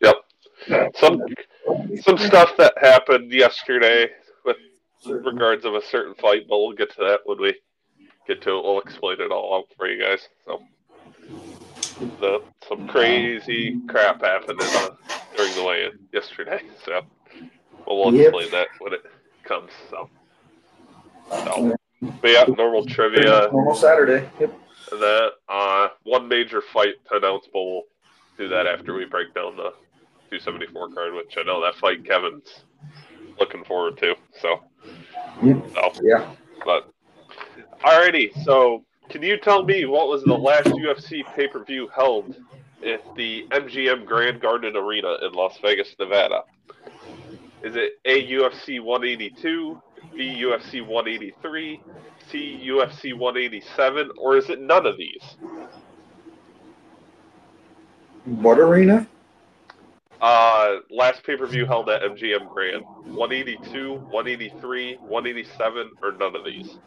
Yep. 0.00 0.16
Some 0.96 1.22
some 2.02 2.18
stuff 2.18 2.56
that 2.58 2.74
happened 2.80 3.32
yesterday 3.32 4.08
with 4.44 4.56
regards 5.06 5.64
of 5.64 5.74
a 5.74 5.82
certain 5.82 6.14
fight, 6.14 6.42
but 6.48 6.58
we'll 6.58 6.72
get 6.72 6.90
to 6.90 7.00
that 7.00 7.20
when 7.24 7.40
we 7.40 7.54
get 8.26 8.42
to 8.42 8.50
it. 8.58 8.64
We'll 8.64 8.80
explain 8.80 9.20
it 9.20 9.30
all 9.30 9.56
out 9.56 9.64
for 9.76 9.86
you 9.88 10.02
guys. 10.02 10.28
So, 10.46 10.62
the, 12.20 12.40
some 12.68 12.86
crazy 12.88 13.78
crap 13.88 14.22
happened 14.22 14.60
in, 14.60 14.66
uh, 14.66 14.90
during 15.36 15.54
the 15.54 15.62
weigh-in 15.62 15.92
yesterday. 16.12 16.60
So, 16.84 17.00
but 17.86 17.94
we'll 17.94 18.14
Yep. 18.14 18.26
explain 18.26 18.50
that 18.52 18.68
when 18.80 18.94
it 18.94 19.02
comes. 19.44 19.70
So, 19.90 20.08
so 21.44 21.76
but 22.20 22.30
yeah, 22.30 22.44
normal 22.56 22.84
trivia. 22.86 23.48
Normal 23.52 23.74
Saturday. 23.74 24.28
Yep. 24.40 24.58
And 24.92 25.02
that 25.02 25.30
uh, 25.48 25.88
one 26.04 26.28
major 26.28 26.60
fight 26.60 26.94
to 27.08 27.16
announce, 27.16 27.46
but 27.52 27.62
we'll 27.62 27.82
do 28.36 28.48
that 28.48 28.66
after 28.66 28.94
we 28.94 29.04
break 29.04 29.34
down 29.34 29.56
the 29.56 29.70
274 30.30 30.90
card, 30.90 31.14
which 31.14 31.36
I 31.38 31.42
know 31.42 31.62
that 31.62 31.76
fight 31.76 32.04
Kevin's 32.04 32.64
looking 33.38 33.64
forward 33.64 33.98
to. 33.98 34.14
So, 34.40 34.60
so 35.74 35.92
Yeah. 36.02 36.34
but 36.64 36.88
alrighty. 37.82 38.32
So, 38.44 38.84
can 39.08 39.22
you 39.22 39.36
tell 39.38 39.64
me 39.64 39.84
what 39.86 40.08
was 40.08 40.22
the 40.24 40.34
last 40.34 40.66
UFC 40.66 41.24
pay 41.34 41.48
per 41.48 41.64
view 41.64 41.88
held 41.94 42.34
at 42.86 43.02
the 43.16 43.46
MGM 43.50 44.04
Grand 44.04 44.40
Garden 44.40 44.76
Arena 44.76 45.16
in 45.22 45.32
Las 45.32 45.58
Vegas, 45.62 45.94
Nevada? 45.98 46.42
Is 47.62 47.76
it 47.76 47.94
A 48.04 48.30
UFC 48.30 48.80
182, 48.80 49.80
B 50.16 50.42
UFC 50.42 50.86
183, 50.86 51.80
C 52.30 52.66
UFC 52.68 53.16
187, 53.16 54.10
or 54.18 54.36
is 54.36 54.50
it 54.50 54.60
none 54.60 54.86
of 54.86 54.96
these? 54.98 55.36
What 58.24 58.58
arena? 58.58 59.06
Uh, 60.20 60.76
last 60.90 61.22
pay 61.24 61.36
per 61.36 61.46
view 61.46 61.66
held 61.66 61.88
at 61.90 62.02
MGM 62.02 62.48
Grand 62.48 62.82
182, 63.04 63.94
183, 63.94 64.96
187, 64.96 65.90
or 66.02 66.12
none 66.12 66.34
of 66.34 66.44
these? 66.44 66.78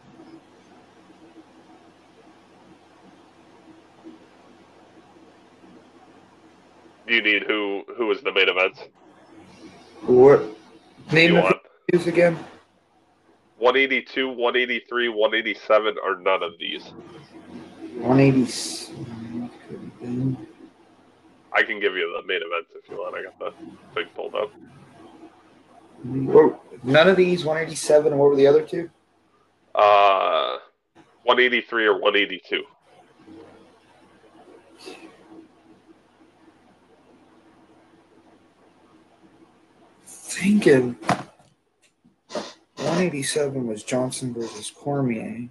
You 7.06 7.22
need 7.22 7.44
who 7.44 7.84
Who 7.96 8.10
is 8.10 8.20
the 8.22 8.32
main 8.32 8.48
events? 8.48 8.80
What? 10.02 10.42
Name 11.12 11.34
you 11.34 11.36
the 11.36 11.42
want 11.42 11.56
again. 12.06 12.34
182, 13.58 14.28
183, 14.28 15.08
187, 15.08 15.96
or 16.04 16.16
none 16.16 16.42
of 16.42 16.58
these? 16.58 16.84
180. 18.00 20.47
I 21.52 21.62
can 21.62 21.80
give 21.80 21.94
you 21.94 22.20
the 22.20 22.26
main 22.26 22.40
events 22.42 22.70
if 22.74 22.88
you 22.90 22.96
want. 22.96 23.16
I 23.16 23.22
got 23.22 23.38
the 23.38 23.52
thing 23.94 24.06
pulled 24.14 24.34
up. 24.34 24.52
None 26.84 27.08
of 27.08 27.16
these 27.16 27.44
187. 27.44 28.16
What 28.16 28.30
were 28.30 28.36
the 28.36 28.46
other 28.46 28.62
two? 28.62 28.90
Uh, 29.74 30.58
183 31.24 31.86
or 31.86 32.00
182. 32.00 32.62
Thinking 40.06 40.96
187 42.76 43.66
was 43.66 43.82
Johnson 43.82 44.32
versus 44.32 44.70
Cormier. 44.70 45.48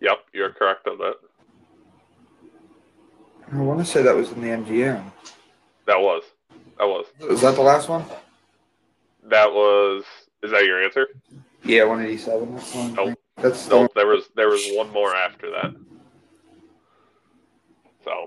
Yep, 0.00 0.18
you're 0.32 0.50
correct 0.50 0.86
on 0.86 0.98
that. 0.98 1.16
I 3.52 3.56
want 3.56 3.80
to 3.80 3.84
say 3.84 4.02
that 4.02 4.16
was 4.16 4.32
in 4.32 4.40
the 4.40 4.48
MGM. 4.48 5.04
That 5.86 6.00
was. 6.00 6.22
That 6.78 6.86
was. 6.86 7.06
Is 7.20 7.42
that 7.42 7.54
the 7.54 7.62
last 7.62 7.88
one? 7.88 8.04
That 9.24 9.52
was. 9.52 10.04
Is 10.42 10.50
that 10.50 10.64
your 10.64 10.82
answer? 10.82 11.08
Yeah, 11.64 11.84
187. 11.84 12.54
That's 12.54 12.72
the 12.72 12.78
one. 12.78 12.94
Nope. 12.94 13.18
That's 13.36 13.66
the 13.66 13.80
No, 13.80 13.88
there 13.94 14.06
was 14.06 14.24
there 14.36 14.48
was 14.48 14.62
one 14.72 14.90
more 14.90 15.14
after 15.14 15.50
that. 15.50 15.74
So 18.04 18.26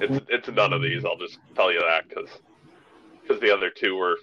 it's 0.00 0.24
it's 0.28 0.48
none 0.48 0.72
of 0.72 0.82
these. 0.82 1.04
I'll 1.04 1.16
just 1.16 1.38
tell 1.54 1.72
you 1.72 1.80
that 1.80 2.08
because 2.08 2.28
because 3.22 3.40
the 3.40 3.52
other 3.52 3.70
two 3.70 3.96
were 3.96 4.16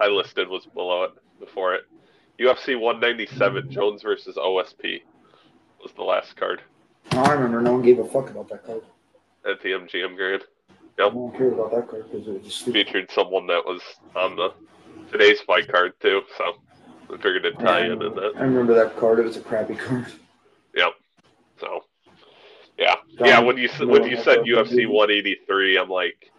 I 0.00 0.08
listed 0.08 0.48
was 0.48 0.66
below 0.66 1.04
it 1.04 1.12
before 1.38 1.74
it. 1.74 1.82
UFC 2.38 2.78
197 2.80 3.70
Jones 3.70 4.02
versus 4.02 4.36
OSP 4.36 5.02
was 5.82 5.92
the 5.92 6.02
last 6.02 6.36
card 6.36 6.62
I 7.12 7.32
remember. 7.32 7.60
No 7.60 7.72
one 7.72 7.82
gave 7.82 7.98
a 7.98 8.04
fuck 8.04 8.30
about 8.30 8.48
that 8.48 8.64
card. 8.64 8.82
At 9.48 9.62
the 9.62 9.70
MGM 9.70 10.16
Grand. 10.16 10.42
Yep, 10.98 11.12
one 11.12 11.36
cared 11.36 11.54
about 11.54 11.70
that 11.72 11.88
card 11.88 12.10
because 12.10 12.26
it 12.26 12.32
was 12.34 12.42
just 12.42 12.64
featured 12.64 13.10
someone 13.10 13.46
that 13.46 13.64
was 13.64 13.80
on 14.14 14.36
the 14.36 14.52
today's 15.10 15.40
fight 15.40 15.68
card 15.68 15.92
too. 16.00 16.22
So 16.36 16.56
I 17.12 17.16
figured 17.16 17.44
it'd 17.46 17.58
tie 17.58 17.86
in 17.86 18.02
in 18.02 18.14
that. 18.14 18.32
I 18.36 18.42
remember 18.42 18.74
that 18.74 18.96
card. 18.96 19.18
It 19.18 19.24
was 19.24 19.36
a 19.36 19.40
crappy 19.40 19.76
card. 19.76 20.06
Yep. 20.74 20.92
So, 21.58 21.84
yeah, 22.78 22.96
yeah. 23.18 23.40
When 23.40 23.56
you 23.56 23.68
when 23.80 24.04
you 24.04 24.16
said 24.22 24.38
UFC 24.40 24.86
183, 24.86 25.78
I'm 25.78 25.88
like, 25.88 26.30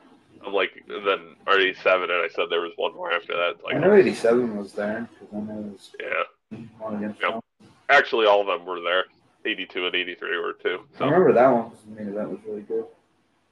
I'm 0.45 0.53
like, 0.53 0.71
then 0.87 1.35
or 1.47 1.59
87, 1.59 2.03
and 2.03 2.11
I 2.11 2.27
said 2.33 2.45
there 2.49 2.61
was 2.61 2.71
one 2.75 2.93
more 2.95 3.11
after 3.11 3.33
that. 3.33 3.55
It's 3.55 3.61
I 3.67 3.73
like, 3.73 3.81
know 3.81 3.93
87 3.93 4.57
was 4.57 4.73
there 4.73 5.07
because 5.19 5.33
I 5.33 5.39
know 5.39 5.59
it 5.59 5.73
was 5.73 5.91
yeah. 5.99 7.17
Yep. 7.21 7.43
Actually, 7.89 8.25
all 8.25 8.41
of 8.41 8.47
them 8.47 8.65
were 8.65 8.81
there. 8.81 9.05
82 9.45 9.85
and 9.85 9.95
83 9.95 10.37
were 10.37 10.53
too. 10.53 10.79
I 10.99 11.05
remember 11.05 11.33
that 11.33 11.47
one. 11.47 11.71
The 11.89 11.95
main 11.95 12.13
event 12.13 12.29
was 12.29 12.39
really 12.47 12.61
good. 12.61 12.85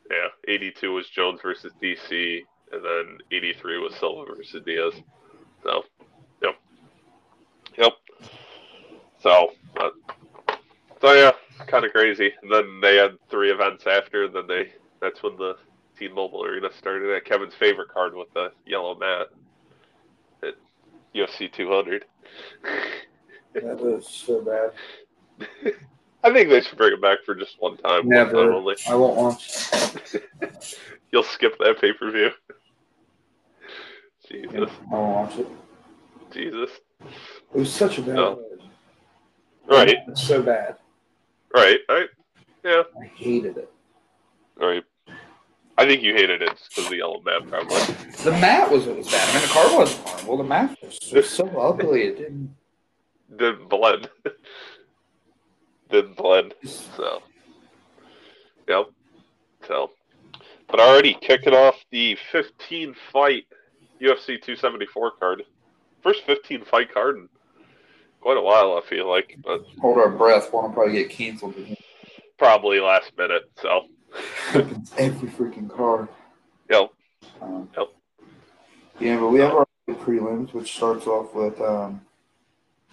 yeah, 0.10 0.28
82 0.48 0.94
was 0.94 1.08
Jones 1.10 1.40
versus 1.42 1.72
DC, 1.82 2.42
and 2.72 2.84
then 2.84 3.18
83 3.32 3.78
was 3.80 3.96
Silva 3.96 4.34
versus 4.36 4.62
Diaz. 4.66 4.94
So, 5.64 5.84
yep, 6.42 6.56
yep. 7.78 7.94
So, 9.22 9.54
but, 9.76 9.94
so 11.02 11.14
yeah, 11.14 11.32
kind 11.68 11.86
of 11.86 11.92
crazy. 11.92 12.32
And 12.42 12.52
then 12.52 12.80
they 12.82 12.96
had 12.96 13.18
three 13.30 13.52
events 13.52 13.86
after, 13.88 14.26
and 14.26 14.34
then 14.34 14.48
they 14.48 14.74
that's 15.02 15.24
when 15.24 15.38
the 15.38 15.56
T-Mobile 15.98 16.46
Arena 16.46 16.70
started. 16.78 17.16
At 17.16 17.26
Kevin's 17.26 17.54
favorite 17.54 17.90
card 17.90 18.16
with 18.16 18.32
the 18.34 18.52
yellow 18.66 18.96
mat 18.98 19.28
at 20.44 20.56
UFC 21.16 21.52
200. 21.52 22.06
That 23.54 23.80
was 23.80 24.08
so 24.08 24.42
bad. 24.42 24.72
I 26.24 26.34
think 26.34 26.50
they 26.50 26.62
should 26.62 26.78
bring 26.78 26.94
it 26.94 27.02
back 27.02 27.20
for 27.26 27.34
just 27.36 27.56
one 27.60 27.78
time. 27.78 28.08
one 28.08 28.26
time 28.28 28.36
only. 28.38 28.76
I 28.88 28.96
won't 28.96 29.16
watch. 29.16 30.18
You'll 31.12 31.24
skip 31.24 31.58
that 31.60 31.80
pay 31.80 31.94
per 31.94 32.12
view. 32.12 32.32
Jesus, 34.30 34.70
I 34.92 34.96
won't 34.96 35.30
watch 35.32 35.38
it. 35.40 35.48
Jesus. 36.32 36.70
It 37.02 37.58
was 37.58 37.74
such 37.74 37.98
a 37.98 38.02
bad. 38.02 38.18
Oh. 38.18 38.44
No. 39.68 39.76
Right, 39.78 39.90
It 39.90 40.00
was 40.08 40.22
so 40.22 40.42
bad. 40.42 40.76
right, 41.54 41.80
right. 41.88 42.10
Yeah, 42.64 42.84
I 43.02 43.06
hated 43.06 43.58
it. 43.58 43.72
right. 44.58 44.84
I 45.78 45.86
think 45.86 46.04
you 46.04 46.14
hated 46.14 46.42
it 46.42 46.60
because 46.70 46.86
of 46.86 46.90
the 46.90 46.98
yellow 46.98 47.22
mat, 47.22 47.48
probably. 47.48 47.78
The 48.24 48.32
mat 48.32 48.70
was 48.70 48.86
what 48.86 48.98
was 48.98 49.10
bad. 49.10 49.30
I 49.30 49.34
mean, 49.34 49.42
the 49.44 49.48
card 49.48 49.78
wasn't 49.78 50.06
horrible. 50.06 50.38
The 50.38 50.44
mat 50.44 50.78
was 50.84 50.98
so, 51.02 51.22
so 51.22 51.48
ugly. 51.60 52.04
It 52.04 52.18
didn't. 52.18 52.54
Didn't 53.38 53.70
blend. 53.70 54.10
Didn't 55.90 56.16
blend. 56.18 56.54
So, 56.96 57.22
yep. 58.68 58.86
So, 59.68 59.92
but 60.70 60.80
already 60.80 61.16
kicking 61.20 61.54
off 61.54 61.76
the 61.92 62.16
15 62.32 62.96
fight 63.12 63.46
UFC 64.02 64.42
274 64.42 65.12
card. 65.20 65.44
First 66.04 66.24
15 66.26 66.64
fight 66.66 66.94
card 66.94 67.18
in 67.18 67.30
quite 68.22 68.38
a 68.38 68.42
while, 68.42 68.80
I 68.82 68.88
feel 68.88 69.10
like, 69.10 69.38
but 69.44 69.62
Hold 69.82 69.98
our 69.98 70.10
breath. 70.10 70.54
Want 70.54 70.72
to 70.72 70.74
probably 70.74 70.94
get 70.94 71.10
canceled. 71.10 71.56
probably 72.38 72.80
last 72.80 73.12
minute. 73.18 73.44
So, 73.62 73.86
Every 74.98 75.30
freaking 75.30 75.70
card. 75.70 76.08
yep. 76.70 76.90
Um, 77.42 77.70
Yep. 77.78 77.88
Yeah, 79.00 79.20
but 79.20 79.30
we 79.30 79.40
have 79.40 79.54
our 79.54 79.66
prelims, 79.90 80.54
which 80.54 80.76
starts 80.76 81.08
off 81.08 81.34
with 81.34 81.60
um, 81.62 82.02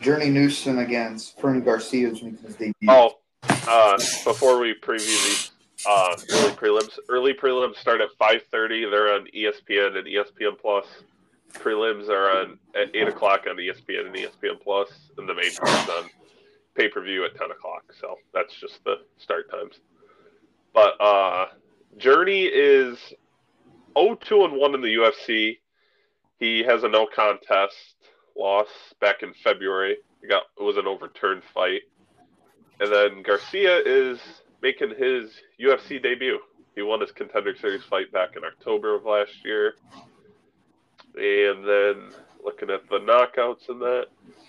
Journey 0.00 0.30
Newson 0.30 0.78
against 0.78 1.38
Fernie 1.40 1.60
Garcia, 1.60 2.08
who's 2.08 2.22
making 2.22 2.38
his 2.44 2.56
debut. 2.56 2.88
Oh, 2.88 3.18
uh, 3.68 3.96
before 4.24 4.58
we 4.58 4.74
preview 4.74 5.50
the 5.84 5.88
uh, 5.88 6.16
early 6.32 6.52
prelims, 6.52 6.98
early 7.08 7.34
prelims 7.34 7.76
start 7.76 8.00
at 8.00 8.08
5:30. 8.20 8.90
They're 8.90 9.14
on 9.14 9.26
ESPN 9.34 9.96
and 9.96 10.06
ESPN 10.06 10.58
Plus. 10.58 10.86
Prelims 11.54 12.08
are 12.08 12.38
on 12.38 12.58
at 12.74 12.94
eight 12.94 13.08
o'clock 13.08 13.46
on 13.48 13.56
ESPN 13.56 14.06
and 14.06 14.14
ESPN 14.14 14.60
Plus, 14.62 14.90
and 15.16 15.28
the 15.28 15.34
main 15.34 15.54
card's 15.56 15.90
on 15.90 16.10
pay 16.76 16.88
per 16.88 17.00
view 17.00 17.24
at 17.24 17.34
10 17.34 17.50
o'clock. 17.50 17.92
So 17.98 18.18
that's 18.34 18.54
just 18.54 18.84
the 18.84 18.96
start 19.16 19.50
times. 19.50 19.80
But 20.74 21.00
uh, 21.00 21.46
Journey 21.96 22.44
is 22.44 22.98
0-2 23.96 24.44
and 24.44 24.56
one 24.56 24.74
in 24.74 24.82
the 24.82 24.94
UFC. 24.94 25.58
He 26.38 26.62
has 26.64 26.84
a 26.84 26.88
no 26.88 27.06
contest 27.06 27.94
loss 28.38 28.68
back 29.00 29.22
in 29.22 29.32
February. 29.44 29.96
It 30.22 30.28
got 30.28 30.44
it 30.58 30.62
was 30.62 30.76
an 30.76 30.86
overturned 30.86 31.42
fight. 31.54 31.82
And 32.80 32.92
then 32.92 33.22
Garcia 33.22 33.78
is 33.84 34.18
making 34.62 34.90
his 34.98 35.30
UFC 35.60 36.02
debut 36.02 36.38
He 36.74 36.82
won 36.82 37.00
his 37.00 37.12
contender 37.12 37.54
series 37.56 37.84
fight 37.84 38.12
back 38.12 38.36
in 38.36 38.44
October 38.44 38.94
of 38.94 39.04
last 39.04 39.32
year. 39.44 39.74
And 41.14 41.66
then 41.66 42.12
looking 42.44 42.70
at 42.70 42.88
the 42.90 42.98
knockouts 42.98 43.68
in 43.70 43.78
that, 43.78 44.06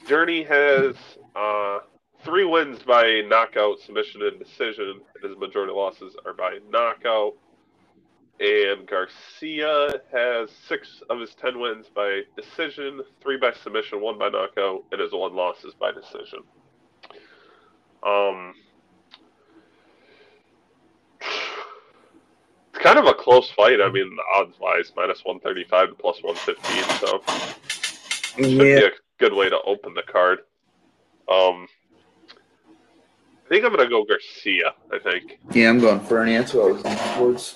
Journey 0.07 0.44
has 0.44 0.95
uh, 1.36 1.80
three 2.24 2.45
wins 2.45 2.80
by 2.83 3.22
knockout, 3.28 3.80
submission, 3.80 4.22
and 4.24 4.40
decision. 4.40 5.01
And 5.16 5.30
his 5.30 5.38
majority 5.38 5.74
losses 5.74 6.16
are 6.25 6.33
by 6.33 6.60
knockout. 6.69 7.33
And 8.39 8.88
Garcia 8.88 9.95
has 10.13 10.51
six 10.68 11.01
of 11.10 11.19
his 11.19 11.34
ten 11.34 11.60
wins 11.60 11.88
by 11.95 12.22
decision, 12.36 13.01
three 13.22 13.38
by 13.38 13.51
submission, 13.63 14.00
one 14.00 14.19
by 14.19 14.30
knockout, 14.30 14.84
and 14.92 15.01
his 15.01 15.12
one 15.12 15.36
loss 15.36 15.63
is 15.63 15.74
by 15.74 15.92
decision. 15.92 16.39
Um, 18.06 18.54
it's 21.19 22.84
kind 22.84 23.00
of 23.00 23.06
a 23.07 23.13
close 23.16 23.50
fight. 23.51 23.81
I 23.81 23.89
mean, 23.92 24.16
odds 24.36 24.56
wise, 24.60 24.92
minus 24.95 25.22
one 25.24 25.40
thirty 25.40 25.63
five 25.63 25.90
to 25.90 25.95
plus 25.95 26.19
one 26.22 26.36
fifteen. 26.36 26.83
So 27.00 27.24
should 28.38 28.51
Yeah. 28.51 28.80
be 28.80 28.86
a 28.86 28.92
good 29.18 29.33
way 29.33 29.50
to 29.50 29.60
open 29.63 29.95
the 29.95 30.04
card. 30.04 30.40
Um, 31.28 31.68
I 33.45 33.50
think 33.50 33.66
I'm 33.66 33.72
gonna 33.75 33.90
go 33.90 34.04
Garcia. 34.06 34.75
I 34.94 35.00
think. 35.00 35.40
Yeah, 35.54 35.69
I'm 35.69 35.80
going 35.80 36.00
Fernie. 36.01 36.38
That's 36.38 36.54
what 36.54 36.68
I 36.68 36.72
was 36.72 36.83
leaning 36.83 37.00
towards. 37.16 37.56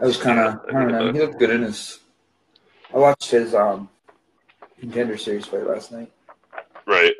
I 0.00 0.04
was 0.04 0.16
kind 0.16 0.38
of, 0.38 0.60
I 0.68 0.72
don't 0.72 0.92
know. 0.92 1.12
He 1.12 1.18
looked 1.18 1.38
good 1.38 1.50
in 1.50 1.62
his. 1.62 2.00
I 2.94 2.98
watched 2.98 3.30
his 3.30 3.54
um 3.54 3.88
contender 4.78 5.18
series 5.18 5.46
fight 5.46 5.66
last 5.66 5.92
night. 5.92 6.10
Right. 6.86 7.14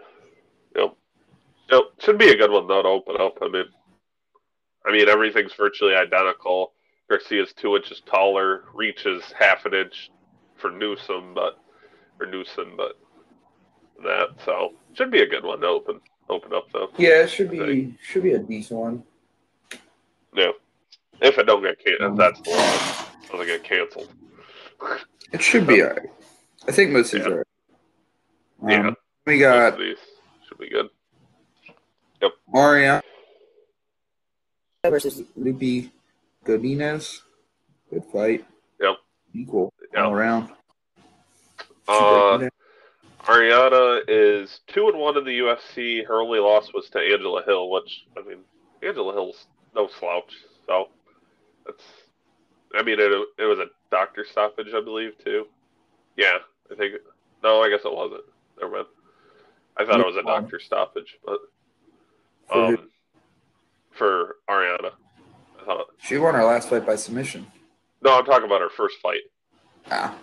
Yep. 0.74 0.96
Yep. 1.70 1.82
Should 1.98 2.18
be 2.18 2.30
a 2.30 2.36
good 2.36 2.50
one 2.50 2.66
though 2.66 2.82
to 2.82 2.88
open 2.88 3.16
up. 3.20 3.38
I 3.42 3.48
mean, 3.48 3.64
I 4.86 4.92
mean 4.92 5.08
everything's 5.08 5.52
virtually 5.54 5.94
identical. 5.94 6.72
Garcia's 7.08 7.52
two 7.52 7.76
inches 7.76 8.02
taller, 8.06 8.64
reaches 8.72 9.22
half 9.38 9.66
an 9.66 9.74
inch 9.74 10.10
for 10.56 10.70
Newsom, 10.70 11.34
but 11.34 11.58
or 12.20 12.26
Newsom, 12.26 12.74
but 12.76 12.98
that 14.02 14.28
so 14.44 14.74
should 14.94 15.10
be 15.10 15.20
a 15.20 15.26
good 15.26 15.44
one 15.44 15.60
to 15.60 15.66
open 15.66 16.00
open 16.28 16.54
up 16.54 16.66
though. 16.72 16.88
Yeah, 16.96 17.22
it 17.22 17.30
should 17.30 17.50
be 17.50 17.94
should 18.02 18.22
be 18.22 18.32
a 18.32 18.38
decent 18.38 18.80
one. 18.80 19.02
Yeah. 20.34 20.52
If 21.20 21.38
it 21.38 21.44
don't 21.44 21.62
get 21.62 21.78
canceled, 21.84 22.12
if 22.12 22.16
that's 22.16 22.40
the 22.40 22.50
one 22.50 22.58
that 22.58 23.30
doesn't 23.30 23.46
get 23.46 23.64
canceled. 23.64 24.08
It 25.32 25.40
should 25.42 25.64
be 25.64 25.80
alright. 25.84 26.08
I 26.66 26.72
think 26.72 26.90
most 26.90 27.14
of 27.14 27.20
these 27.22 27.28
Yeah. 27.28 27.34
are. 27.34 27.46
Um, 28.62 28.68
Yeah. 28.68 28.90
We 29.26 29.38
got 29.38 29.78
should 29.78 30.58
be 30.58 30.68
good. 30.68 30.88
Mariana 32.52 33.00
versus 34.84 35.22
Loopy 35.36 35.92
Godinez. 36.44 37.20
Good 37.90 38.04
fight. 38.12 38.44
Yep. 38.80 38.96
Equal 39.34 39.72
Yeah. 39.94 40.04
all 40.04 40.12
around. 40.12 40.50
Uh, 41.86 42.48
Ariana 43.24 44.02
is 44.08 44.60
two 44.66 44.88
and 44.88 44.98
one 44.98 45.16
in 45.16 45.24
the 45.24 45.38
UFC. 45.38 46.04
Her 46.04 46.20
only 46.20 46.40
loss 46.40 46.72
was 46.72 46.88
to 46.90 46.98
Angela 46.98 47.44
Hill, 47.44 47.70
which 47.70 48.04
I 48.16 48.22
mean, 48.22 48.38
Angela 48.82 49.12
Hill's 49.12 49.46
no 49.76 49.86
slouch. 49.86 50.32
So 50.66 50.88
I 52.74 52.82
mean, 52.82 52.98
it 53.00 53.12
it 53.38 53.44
was 53.44 53.58
a 53.58 53.66
doctor 53.90 54.24
stoppage, 54.30 54.68
I 54.74 54.80
believe, 54.80 55.12
too. 55.24 55.46
Yeah, 56.16 56.38
I 56.70 56.74
think. 56.76 56.94
No, 57.42 57.62
I 57.62 57.68
guess 57.70 57.80
it 57.84 57.92
wasn't. 57.92 58.22
Never 58.60 58.72
mind. 58.72 58.86
I 59.76 59.84
thought 59.86 60.00
it 60.00 60.06
was 60.06 60.16
a 60.16 60.22
doctor 60.22 60.60
stoppage, 60.60 61.18
but 61.24 61.38
For 62.48 62.64
um, 62.66 62.88
for 63.92 64.36
Ariana, 64.48 64.90
I 65.60 65.64
thought. 65.64 65.86
she 66.02 66.18
won 66.18 66.34
her 66.34 66.44
last 66.44 66.68
fight 66.68 66.86
by 66.86 66.96
submission. 66.96 67.46
No, 68.02 68.18
I'm 68.18 68.24
talking 68.24 68.46
about 68.46 68.60
her 68.60 68.70
first 68.70 68.98
fight 68.98 69.20
Ah. 69.90 70.14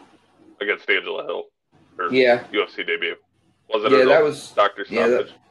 against 0.62 0.90
Angela 0.90 1.24
Hill, 1.26 1.44
her 1.98 2.12
Yeah. 2.14 2.44
UFC 2.52 2.84
debut. 2.86 3.16
Was 3.74 3.84
it 3.84 3.92
Yeah, 3.92 4.06
that 4.06 4.24
was 4.24 4.52
doctor 4.52 4.86
yeah, 4.90 5.08
that- 5.08 5.28
stoppage? 5.28 5.42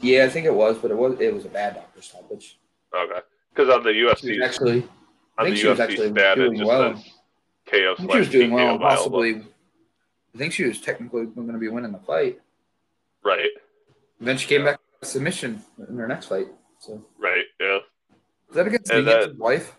yeah, 0.00 0.24
I 0.24 0.28
think 0.28 0.46
it 0.46 0.54
was, 0.54 0.78
but 0.78 0.90
it 0.90 0.96
was 0.96 1.20
it 1.20 1.32
was 1.34 1.44
a 1.44 1.48
bad 1.48 1.74
doctor 1.76 2.02
stoppage. 2.02 2.58
Okay. 2.94 3.20
Because 3.54 3.68
on 3.74 3.82
the 3.84 3.90
UFC, 3.90 4.42
actually 4.42 4.88
I 5.42 5.44
think 5.46 5.56
she 5.58 5.66
was 5.68 5.80
actually 5.80 6.10
stat, 6.10 6.36
doing 6.36 6.64
well. 6.64 6.94
KO 7.66 7.92
I 7.92 7.94
think 7.96 8.12
she 8.12 8.18
was 8.18 8.28
doing 8.28 8.50
well, 8.50 8.78
possibly. 8.78 9.36
I 10.34 10.38
think 10.38 10.52
she 10.52 10.64
was 10.64 10.80
technically 10.80 11.26
going 11.26 11.52
to 11.52 11.58
be 11.58 11.68
winning 11.68 11.92
the 11.92 11.98
fight. 11.98 12.40
Right, 13.24 13.50
And 14.18 14.26
then 14.26 14.36
she 14.38 14.48
came 14.48 14.62
Yeah. 14.64 14.72
back 14.72 14.80
with 15.00 15.08
a 15.08 15.12
submission 15.12 15.62
in 15.88 15.96
her 15.96 16.08
next 16.08 16.26
fight. 16.26 16.48
So 16.80 17.04
right, 17.18 17.44
yeah. 17.60 17.78
is 18.48 18.54
that 18.56 18.66
against 18.66 18.90
And 18.90 19.06
Nunes's 19.06 19.26
that- 19.28 19.38
wife? 19.38 19.76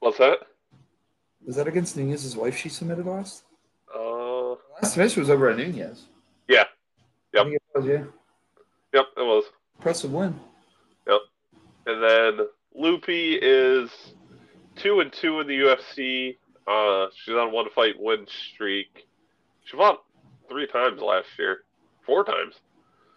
What's 0.00 0.18
that? 0.18 0.38
Was 1.44 1.56
that 1.56 1.68
against 1.68 1.96
Nunes's 1.96 2.36
wife? 2.36 2.56
She 2.56 2.68
submitted 2.70 3.04
last. 3.06 3.44
Uh, 3.94 4.52
Last 4.80 4.92
submission 4.94 5.20
was 5.20 5.30
over 5.30 5.50
at 5.50 5.58
Nunez. 5.58 6.04
Yeah. 6.48 6.64
Yep. 7.34 7.40
I 7.40 7.44
think 7.44 7.54
it 7.56 7.62
was, 7.78 7.86
yeah. 7.86 8.04
yep, 8.94 9.06
it 9.16 9.20
was. 9.22 9.44
Impressive 9.76 10.12
win. 10.12 10.38
Yep. 11.06 11.20
And 11.86 12.02
then 12.02 12.46
Loopy 12.74 13.34
is 13.42 13.90
two 14.76 15.00
and 15.00 15.12
two 15.12 15.40
in 15.40 15.46
the 15.46 15.54
UFC. 15.58 16.36
Uh, 16.66 17.08
she's 17.24 17.34
on 17.34 17.52
one 17.52 17.66
fight 17.74 17.94
win 17.98 18.26
streak. 18.52 19.06
She 19.64 19.76
fought 19.76 20.02
three 20.48 20.66
times 20.66 21.00
last 21.00 21.26
year, 21.38 21.58
four 22.06 22.24
times, 22.24 22.54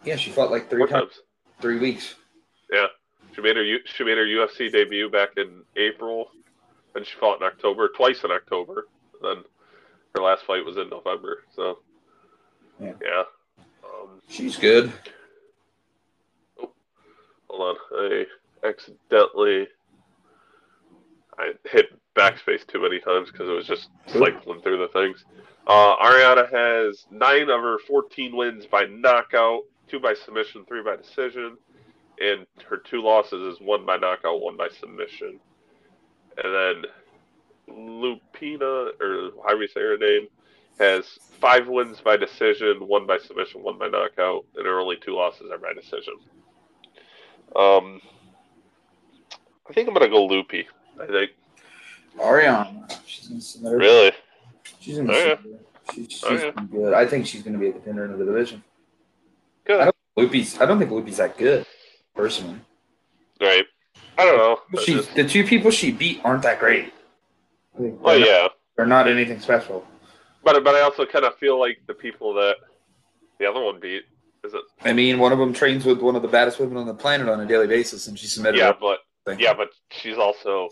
Yeah, 0.03 0.15
she 0.15 0.31
fought 0.31 0.51
like 0.51 0.69
three 0.69 0.81
times, 0.87 0.91
times. 1.11 1.21
three 1.61 1.77
weeks. 1.79 2.15
Yeah, 2.71 2.87
she 3.35 3.41
made 3.41 3.55
her 3.57 3.65
she 3.85 4.03
made 4.03 4.17
her 4.17 4.25
UFC 4.25 4.71
debut 4.71 5.09
back 5.09 5.29
in 5.37 5.61
April, 5.75 6.29
and 6.95 7.05
she 7.05 7.15
fought 7.19 7.41
in 7.41 7.47
October, 7.47 7.89
twice 7.95 8.23
in 8.23 8.31
October. 8.31 8.87
And 9.21 9.37
then 9.37 9.43
her 10.15 10.21
last 10.23 10.45
fight 10.45 10.65
was 10.65 10.77
in 10.77 10.89
November. 10.89 11.43
So 11.55 11.79
Yeah. 12.81 12.93
yeah. 13.01 13.23
Um, 13.83 14.21
She's 14.29 14.57
good. 14.57 14.91
Oh, 16.59 16.71
hold 17.49 17.77
on, 17.93 17.99
I 17.99 18.25
accidentally 18.67 19.67
I 21.39 21.53
hit 21.69 21.87
backspace 22.15 22.65
too 22.65 22.81
many 22.81 22.99
times 22.99 23.31
because 23.31 23.47
it 23.47 23.53
was 23.53 23.67
just 23.67 23.89
cycling 24.07 24.61
through 24.61 24.79
the 24.79 24.87
things. 24.89 25.25
Uh, 25.67 25.95
Ariana 25.97 26.51
has 26.51 27.05
nine 27.11 27.49
of 27.49 27.61
her 27.61 27.77
14 27.87 28.35
wins 28.35 28.65
by 28.65 28.85
knockout, 28.85 29.61
two 29.87 29.99
by 29.99 30.13
submission, 30.13 30.65
three 30.65 30.81
by 30.81 30.95
decision, 30.95 31.57
and 32.19 32.45
her 32.67 32.77
two 32.77 33.01
losses 33.01 33.55
is 33.55 33.61
one 33.61 33.85
by 33.85 33.97
knockout, 33.97 34.41
one 34.41 34.57
by 34.57 34.69
submission. 34.69 35.39
And 36.43 36.53
then 36.53 36.91
Lupina, 37.69 38.91
or 39.01 39.31
however 39.43 39.63
you 39.63 39.67
say 39.67 39.81
her 39.81 39.97
name, 39.97 40.27
has 40.79 41.19
five 41.39 41.67
wins 41.67 42.01
by 42.01 42.17
decision, 42.17 42.87
one 42.87 43.05
by 43.05 43.17
submission, 43.17 43.61
one 43.61 43.77
by 43.77 43.89
knockout, 43.89 44.45
and 44.55 44.65
her 44.65 44.79
only 44.79 44.97
two 44.97 45.15
losses 45.15 45.51
are 45.51 45.57
by 45.57 45.73
decision. 45.73 46.13
Um, 47.55 48.01
I 49.69 49.73
think 49.73 49.87
I'm 49.87 49.93
gonna 49.93 50.07
go 50.09 50.25
Loopy. 50.25 50.67
I 51.01 51.05
think 51.07 51.31
Ariana. 52.19 52.91
She's 53.05 53.47
submit 53.47 53.71
her. 53.73 53.77
really. 53.77 54.11
She's 54.79 54.97
gonna 54.97 55.13
Oh, 55.13 55.25
yeah. 55.25 55.35
She's, 55.93 56.11
she's 56.11 56.23
Oh, 56.23 56.51
good. 56.71 56.93
I 56.93 57.05
think 57.05 57.25
she's 57.27 57.43
gonna 57.43 57.57
be 57.57 57.69
a 57.69 57.71
contender 57.73 58.05
in 58.05 58.17
the 58.17 58.25
division. 58.25 58.63
Good. 59.65 59.79
I 59.81 59.83
don't- 59.85 59.95
Loopy's 60.15 60.59
I 60.59 60.65
don't 60.65 60.79
think 60.79 60.91
Loopy's 60.91 61.17
that 61.17 61.37
good, 61.37 61.65
personally. 62.15 62.59
Right. 63.39 63.65
I 64.17 64.25
don't 64.25 64.37
know. 64.37 64.79
She, 64.83 64.95
just- 64.95 65.13
the 65.15 65.27
two 65.27 65.43
people 65.43 65.69
she 65.71 65.91
beat 65.91 66.21
aren't 66.23 66.43
that 66.43 66.59
great. 66.59 66.93
Think 67.77 68.01
well, 68.01 68.15
they're 68.17 68.19
not- 68.19 68.27
yeah, 68.27 68.47
They're 68.75 68.85
not 68.87 69.07
anything 69.07 69.39
special. 69.39 69.85
but 70.43 70.63
but 70.63 70.75
I 70.75 70.81
also 70.81 71.05
kind 71.05 71.25
of 71.25 71.35
feel 71.37 71.59
like 71.59 71.77
the 71.87 71.93
people 71.93 72.33
that 72.35 72.55
the 73.39 73.45
other 73.47 73.61
one 73.63 73.79
beat 73.79 74.03
is 74.43 74.53
it? 74.53 74.61
I 74.83 74.93
mean, 74.93 75.19
one 75.19 75.31
of 75.31 75.37
them 75.39 75.53
trains 75.53 75.85
with 75.85 75.99
one 75.99 76.15
of 76.15 76.21
the 76.23 76.27
baddest 76.27 76.59
women 76.59 76.77
on 76.77 76.87
the 76.87 76.93
planet 76.93 77.27
on 77.29 77.39
a 77.39 77.45
daily 77.45 77.67
basis, 77.67 78.07
and 78.07 78.17
she 78.17 78.25
submitted 78.27 78.57
Yeah, 78.57 78.73
but 78.79 78.99
thing. 79.25 79.39
yeah, 79.39 79.53
but 79.53 79.69
she's 79.91 80.17
also 80.17 80.69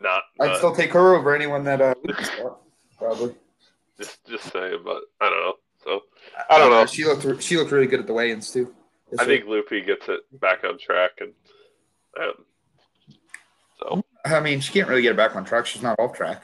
not. 0.00 0.22
I'd 0.40 0.50
uh, 0.50 0.56
still 0.58 0.74
take 0.74 0.92
her 0.92 1.14
over 1.14 1.34
anyone 1.34 1.64
that 1.64 1.80
uh, 1.80 1.94
probably. 2.98 3.34
just 3.98 4.24
just 4.26 4.52
saying, 4.52 4.80
but 4.84 5.02
I 5.20 5.30
don't 5.30 5.40
know. 5.40 5.54
So 5.82 6.00
I 6.50 6.58
don't 6.58 6.70
know. 6.70 6.86
She 6.86 7.04
looked 7.04 7.42
she 7.42 7.56
looked 7.56 7.70
really 7.72 7.86
good 7.86 8.00
at 8.00 8.06
the 8.06 8.14
weigh-ins 8.14 8.50
too. 8.50 8.74
I 9.18 9.24
think 9.26 9.46
Loopy 9.46 9.82
gets 9.82 10.08
it 10.08 10.20
back 10.40 10.64
on 10.64 10.78
track, 10.78 11.12
and 11.20 11.32
um, 12.20 12.44
so 13.78 14.04
I 14.24 14.40
mean, 14.40 14.60
she 14.60 14.72
can't 14.72 14.88
really 14.88 15.02
get 15.02 15.12
it 15.12 15.16
back 15.16 15.36
on 15.36 15.44
track. 15.44 15.66
She's 15.66 15.82
not 15.82 15.98
off 15.98 16.14
track. 16.16 16.42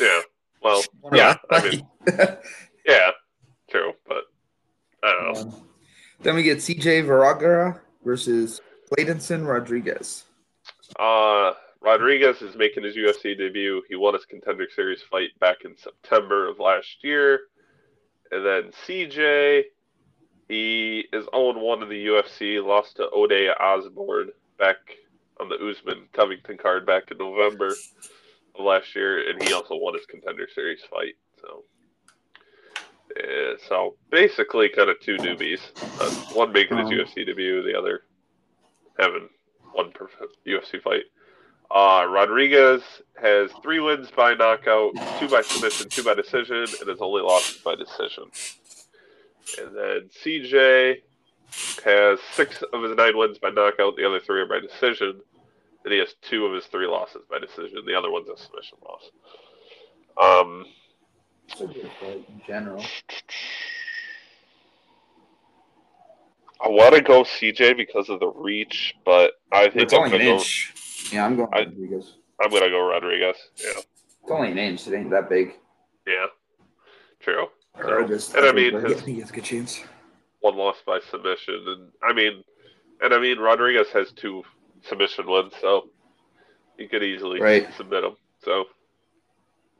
yeah. 0.00 0.20
Well, 0.62 0.80
She 0.80 0.88
won 1.02 1.12
her 1.12 1.18
yeah, 1.18 1.36
I 1.50 1.68
mean, 1.68 1.86
yeah, 2.86 3.10
true, 3.68 3.92
but 4.08 4.24
I 5.02 5.12
don't 5.12 5.34
know. 5.34 5.40
Um, 5.40 5.68
then 6.22 6.34
we 6.36 6.42
get 6.42 6.58
CJ 6.58 7.04
Vergara 7.04 7.82
versus 8.02 8.62
Kleydson 8.90 9.46
Rodriguez. 9.46 10.24
Uh, 10.98 11.52
Rodriguez 11.84 12.40
is 12.40 12.56
making 12.56 12.84
his 12.84 12.96
UFC 12.96 13.36
debut. 13.36 13.82
He 13.88 13.94
won 13.94 14.14
his 14.14 14.24
contender 14.24 14.66
series 14.74 15.02
fight 15.02 15.38
back 15.38 15.58
in 15.64 15.76
September 15.76 16.48
of 16.48 16.58
last 16.58 17.04
year. 17.04 17.40
And 18.30 18.44
then 18.44 18.72
CJ, 18.86 19.64
he 20.48 21.04
is 21.12 21.26
0 21.34 21.58
1 21.58 21.82
in 21.82 21.88
the 21.88 22.06
UFC, 22.06 22.64
lost 22.64 22.96
to 22.96 23.10
Ode 23.10 23.50
Osbourne 23.60 24.30
back 24.58 24.76
on 25.40 25.48
the 25.48 25.56
Usman 25.56 26.08
Covington 26.12 26.56
card 26.56 26.86
back 26.86 27.10
in 27.10 27.18
November. 27.18 27.74
of 28.54 28.64
last 28.64 28.94
year, 28.94 29.28
and 29.28 29.42
he 29.42 29.52
also 29.52 29.76
won 29.76 29.94
his 29.94 30.06
contender 30.06 30.48
series 30.54 30.80
fight. 30.90 31.16
So, 31.40 31.64
yeah, 33.16 33.54
so 33.68 33.96
basically, 34.10 34.68
kind 34.68 34.88
of 34.88 35.00
two 35.00 35.16
newbies. 35.16 35.60
Uh, 36.00 36.10
one 36.34 36.52
making 36.52 36.78
his 36.78 36.86
Um, 36.86 36.92
UFC 36.92 37.26
debut, 37.26 37.62
the 37.62 37.78
other 37.78 38.04
having 38.98 39.28
one 39.72 39.90
perfect 39.92 40.36
UFC 40.46 40.80
fight. 40.80 41.04
Uh, 41.70 42.06
Rodriguez 42.08 42.82
has 43.20 43.50
three 43.62 43.80
wins 43.80 44.10
by 44.10 44.34
knockout, 44.34 44.92
two 45.14 45.28
by 45.28 45.42
submission, 45.42 45.90
two 45.90 46.02
by 46.04 46.14
decision, 46.14 46.74
and 46.80 46.88
his 46.88 47.00
only 47.00 47.22
loss 47.22 47.50
is 47.52 47.60
by 47.64 47.74
decision. 47.74 48.24
And 49.58 49.76
then 49.76 50.10
CJ 50.24 50.96
has 51.84 52.20
six 52.34 52.62
of 52.72 52.82
his 52.82 52.96
nine 52.96 53.16
wins 53.16 53.38
by 53.38 53.50
knockout, 53.50 53.96
the 53.96 54.06
other 54.06 54.20
three 54.20 54.40
are 54.40 54.46
by 54.46 54.60
decision. 54.60 55.20
And 55.84 55.92
he 55.92 55.98
has 56.00 56.14
two 56.22 56.46
of 56.46 56.54
his 56.54 56.66
three 56.66 56.86
losses 56.86 57.22
by 57.30 57.38
decision. 57.38 57.84
The 57.86 57.94
other 57.94 58.10
one's 58.10 58.28
a 58.28 58.36
submission 58.36 58.78
loss. 58.84 59.10
Um, 60.22 60.66
It's 61.48 61.60
a 61.60 61.66
good 61.66 61.90
fight 62.00 62.24
in 62.28 62.42
general. 62.46 62.84
I 66.64 66.68
want 66.68 66.94
to 66.94 67.02
go 67.02 67.22
CJ 67.24 67.76
because 67.76 68.08
of 68.08 68.20
the 68.20 68.28
reach, 68.28 68.94
but 69.04 69.32
I 69.52 69.64
think 69.70 69.76
It's 69.84 69.92
I'm 69.92 70.00
only 70.00 70.10
an 70.12 70.12
gonna 70.18 70.24
go. 70.24 70.38
inch. 70.38 70.73
Yeah, 71.12 71.26
I'm 71.26 71.36
going 71.36 71.48
I- 71.52 71.60
Rodriguez. 71.60 72.14
I'm 72.40 72.50
gonna 72.50 72.68
go 72.70 72.88
Rodriguez. 72.88 73.36
Yeah, 73.56 73.70
It's 73.78 74.30
only 74.30 74.50
an 74.52 74.58
inch. 74.58 74.86
It 74.88 74.94
ain't 74.94 75.10
that 75.10 75.28
big. 75.28 75.54
yeah, 76.06 76.26
true. 77.20 77.46
Or 77.76 78.04
just, 78.04 78.34
And 78.34 78.46
I 78.46 78.52
mean, 78.52 78.74
his- 78.80 79.00
he 79.04 79.20
has 79.20 79.30
a 79.30 79.32
good 79.32 79.44
chance. 79.44 79.82
One 80.40 80.56
loss 80.56 80.76
by 80.86 81.00
submission, 81.10 81.64
and 81.66 81.92
I 82.02 82.12
mean, 82.12 82.44
and 83.00 83.12
I 83.14 83.18
mean 83.18 83.38
Rodriguez 83.38 83.88
has 83.90 84.12
two 84.12 84.42
submission 84.82 85.26
wins, 85.26 85.52
so 85.60 85.88
he 86.76 86.86
could 86.86 87.02
easily 87.02 87.40
Right. 87.40 87.72
submit 87.74 88.04
him. 88.04 88.16
So 88.40 88.66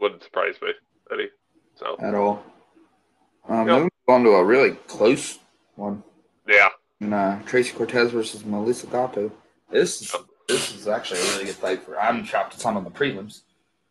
wouldn't 0.00 0.22
surprise 0.22 0.56
me 0.62 0.72
any. 1.12 1.28
So 1.76 1.96
At 2.00 2.14
all. 2.14 2.44
Um, 3.48 3.68
Yep. 3.68 3.82
move 3.82 3.90
on 4.08 4.24
to 4.24 4.30
a 4.30 4.44
really 4.44 4.72
close 4.86 5.38
one. 5.76 6.02
yeah, 6.48 6.70
And, 7.00 7.12
uh, 7.12 7.38
Tracy 7.46 7.76
Cortez 7.76 8.10
versus 8.12 8.44
Melissa 8.44 8.86
Gatto. 8.86 9.30
This 9.70 10.14
this 10.48 10.74
is 10.74 10.88
actually 10.88 11.20
a 11.20 11.24
really 11.32 11.44
good 11.46 11.54
fight 11.56 11.82
for. 11.82 11.98
I'm 11.98 12.24
shocked 12.24 12.54
it's 12.54 12.64
not 12.64 12.76
on 12.76 12.84
the 12.84 12.90
prelims. 12.90 13.42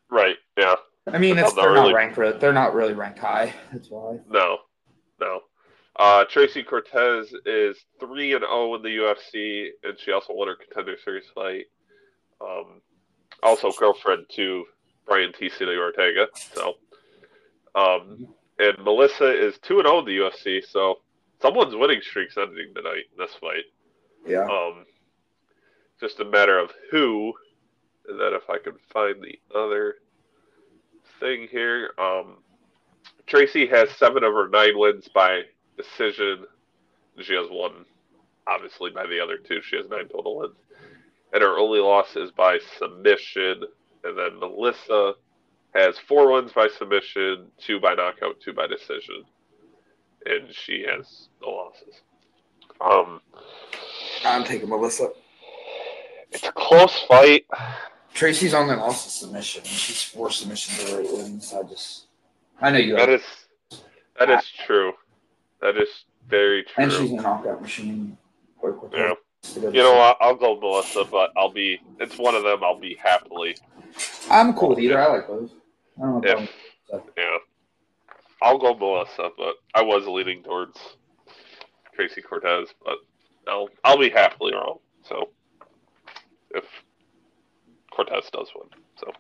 right, 0.10 0.36
yeah. 0.58 0.76
I 1.12 1.18
mean, 1.18 1.38
It's 1.38 1.48
it's, 1.50 1.56
not 1.58 1.64
they're 1.64 1.72
really- 1.74 1.92
not 1.92 1.98
ranked. 1.98 2.18
re- 2.18 2.38
They're 2.40 2.54
not 2.54 2.74
really 2.74 2.94
ranked 2.94 3.20
high. 3.20 3.54
That's 3.74 3.90
why. 3.90 4.20
No, 4.30 4.60
no. 5.20 5.42
Uh, 5.98 6.24
Tracy 6.26 6.64
Cortez 6.64 7.34
is 7.46 7.78
three 8.00 8.34
and 8.34 8.42
zero 8.44 8.74
in 8.76 8.82
the 8.82 8.90
UFC, 8.90 9.70
and 9.84 10.00
she 10.00 10.12
also 10.12 10.34
won 10.34 10.48
her 10.48 10.56
contender 10.56 10.96
series 11.04 11.26
fight. 11.36 11.66
Um, 12.42 12.82
also 13.44 13.72
girlfriend 13.74 14.26
to 14.36 14.64
Brian 15.06 15.34
T. 15.34 15.50
City 15.50 15.76
Ortega. 15.76 16.28
So, 16.56 16.76
um, 17.76 18.28
and 18.60 18.78
Melissa 18.84 19.30
is 19.30 19.58
two 19.62 19.80
and 19.80 19.86
zero 19.88 20.00
in 20.00 20.06
the 20.06 20.18
UFC. 20.18 20.62
So, 20.66 21.00
someone's 21.42 21.76
winning 21.76 22.02
streaks 22.02 22.38
ending 22.38 22.74
tonight 22.74 23.04
in 23.12 23.18
this 23.18 23.34
fight. 23.42 23.66
Yeah. 24.26 24.46
Um, 24.46 24.86
just 26.00 26.20
a 26.20 26.26
matter 26.26 26.58
of 26.58 26.72
who, 26.92 27.34
and 28.08 28.20
then 28.20 28.34
if 28.34 28.50
I 28.50 28.58
can 28.58 28.74
find 28.92 29.22
the 29.22 29.40
other 29.58 29.96
thing 31.20 31.48
here. 31.50 31.92
Um, 31.98 32.38
Tracy 33.26 33.66
has 33.68 33.90
seven 33.92 34.24
of 34.24 34.34
her 34.34 34.50
nine 34.50 34.78
wins 34.78 35.08
by 35.08 35.44
decision. 35.78 36.46
She 37.22 37.34
has 37.34 37.48
one, 37.50 37.86
obviously, 38.48 38.92
by 38.92 39.08
the 39.08 39.20
other 39.20 39.38
two. 39.38 39.62
She 39.62 39.78
has 39.78 39.88
nine 39.90 40.08
total 40.10 40.38
wins. 40.38 40.56
And 41.32 41.42
her 41.42 41.58
only 41.58 41.80
loss 41.80 42.16
is 42.16 42.32
by 42.32 42.60
submission. 42.78 43.64
And 44.04 44.18
then 44.18 44.40
Melissa 44.40 45.14
has 45.74 45.98
four 46.08 46.32
wins 46.32 46.52
by 46.52 46.68
submission, 46.68 47.48
two 47.58 47.80
by 47.80 47.96
knockout, 47.96 48.40
two 48.44 48.54
by 48.54 48.68
decision. 48.68 49.24
And 50.26 50.54
she 50.54 50.86
has 50.88 51.30
no 51.42 51.50
losses. 51.50 52.02
Um, 52.82 53.22
I'm 54.26 54.44
taking 54.44 54.70
Melissa. 54.70 55.10
It's 56.34 56.48
a 56.48 56.52
close 56.52 57.04
fight. 57.08 57.46
Tracy's 58.14 58.54
only 58.54 58.76
lost 58.76 59.08
a 59.08 59.10
submission. 59.10 59.62
and 59.62 59.68
She's 59.68 60.04
four 60.04 60.30
submissions 60.30 60.90
to 60.90 60.98
right 60.98 61.12
wins. 61.12 61.54
I 61.54 61.64
just, 61.64 62.06
I 62.62 62.72
know 62.72 62.78
you. 62.78 62.96
That 62.96 63.10
is 63.10 63.22
that 64.20 64.30
is 64.30 64.44
true. 64.66 64.94
That 65.62 65.78
is 65.78 65.90
very 66.28 66.64
true. 66.64 66.84
and 66.84 66.92
she's 66.92 67.12
a 67.12 67.16
knockout 67.16 67.62
machine. 67.62 68.18
Yeah. 68.94 69.14
You 69.56 69.72
know 69.72 69.94
what? 69.96 70.18
I'll 70.22 70.36
go 70.36 70.58
Melissa, 70.60 71.04
but 71.10 71.32
I'll 71.36 71.52
be. 71.52 71.82
It's 72.00 72.18
one 72.18 72.36
of 72.36 72.44
them. 72.44 72.64
I'll 72.64 72.80
be 72.80 72.96
happily. 72.96 73.58
I'm 74.30 74.54
cool 74.54 74.70
with 74.70 74.80
either. 74.80 75.00
I 75.00 75.08
like 75.08 75.28
both. 75.28 75.52
I 75.98 76.02
don't 76.02 76.24
know. 76.24 76.32
If 76.32 76.50
yeah, 77.18 77.38
I'll 78.42 78.58
go 78.58 78.74
Melissa, 78.74 79.30
but 79.38 79.56
I 79.74 79.82
was 79.82 80.08
leaning 80.08 80.44
towards 80.44 80.78
Tracy 81.94 82.22
Cortez, 82.22 82.70
but 82.86 82.98
I'll 83.48 83.68
I'll 83.84 84.00
be 84.00 84.10
happily 84.10 84.54
wrong. 84.54 84.80
So 85.04 85.30
if 86.54 86.64
Cortez 87.92 88.30
does 88.32 88.50
win, 88.56 88.68
so 89.00 89.12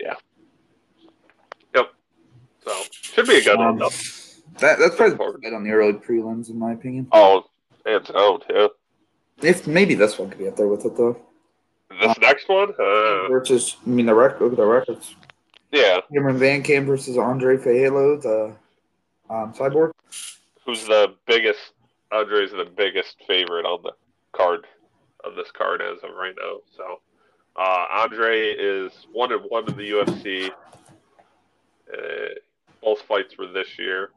yeah, 0.00 0.14
yep. 1.74 1.92
So 2.64 2.72
should 2.92 3.26
be 3.26 3.38
a 3.38 3.42
good 3.44 3.58
one 3.58 3.66
Um, 3.68 3.78
though. 3.78 3.90
That, 4.58 4.78
that's 4.78 4.96
probably 4.96 5.16
the 5.16 5.38
best 5.42 5.54
on 5.54 5.64
the 5.64 5.70
early 5.70 5.92
prelims, 5.94 6.48
in 6.48 6.58
my 6.58 6.72
opinion. 6.72 7.08
Oh, 7.12 7.44
it's 7.84 8.10
down, 8.10 8.40
yeah. 8.48 8.68
If 9.42 9.66
maybe 9.66 9.94
this 9.94 10.18
one 10.18 10.30
could 10.30 10.38
be 10.38 10.48
up 10.48 10.56
there 10.56 10.68
with 10.68 10.84
it 10.86 10.96
though. 10.96 11.20
This 12.00 12.18
next 12.18 12.48
one, 12.48 12.70
uh, 12.78 13.28
Versus, 13.28 13.76
I 13.86 13.88
mean, 13.90 14.06
the 14.06 14.14
record. 14.14 14.42
Look 14.42 14.52
at 14.52 14.56
the 14.58 14.66
records. 14.66 15.14
yeah. 15.72 16.00
Cameron 16.12 16.38
VanCamp 16.38 16.84
versus 16.86 17.16
Andre 17.16 17.56
Fialho, 17.56 18.20
the 18.20 18.54
um, 19.32 19.52
cyborg. 19.54 19.92
who's 20.64 20.84
the 20.86 21.14
biggest 21.26 21.60
Andre's 22.12 22.50
the 22.52 22.64
biggest 22.76 23.16
favorite 23.26 23.64
on 23.66 23.82
the 23.82 23.92
card 24.32 24.66
on 25.26 25.36
this 25.36 25.50
card 25.50 25.82
as 25.82 25.98
of 26.02 26.14
right 26.16 26.34
now. 26.38 26.58
So 26.76 27.00
uh, 27.56 27.86
Andre 27.90 28.50
is 28.52 28.92
one 29.12 29.32
and 29.32 29.42
one 29.48 29.68
in 29.68 29.76
the 29.76 29.90
UFC. 29.90 30.50
Uh, 31.92 32.34
both 32.82 33.00
fights 33.02 33.36
were 33.38 33.46
this 33.48 33.78
year, 33.78 34.10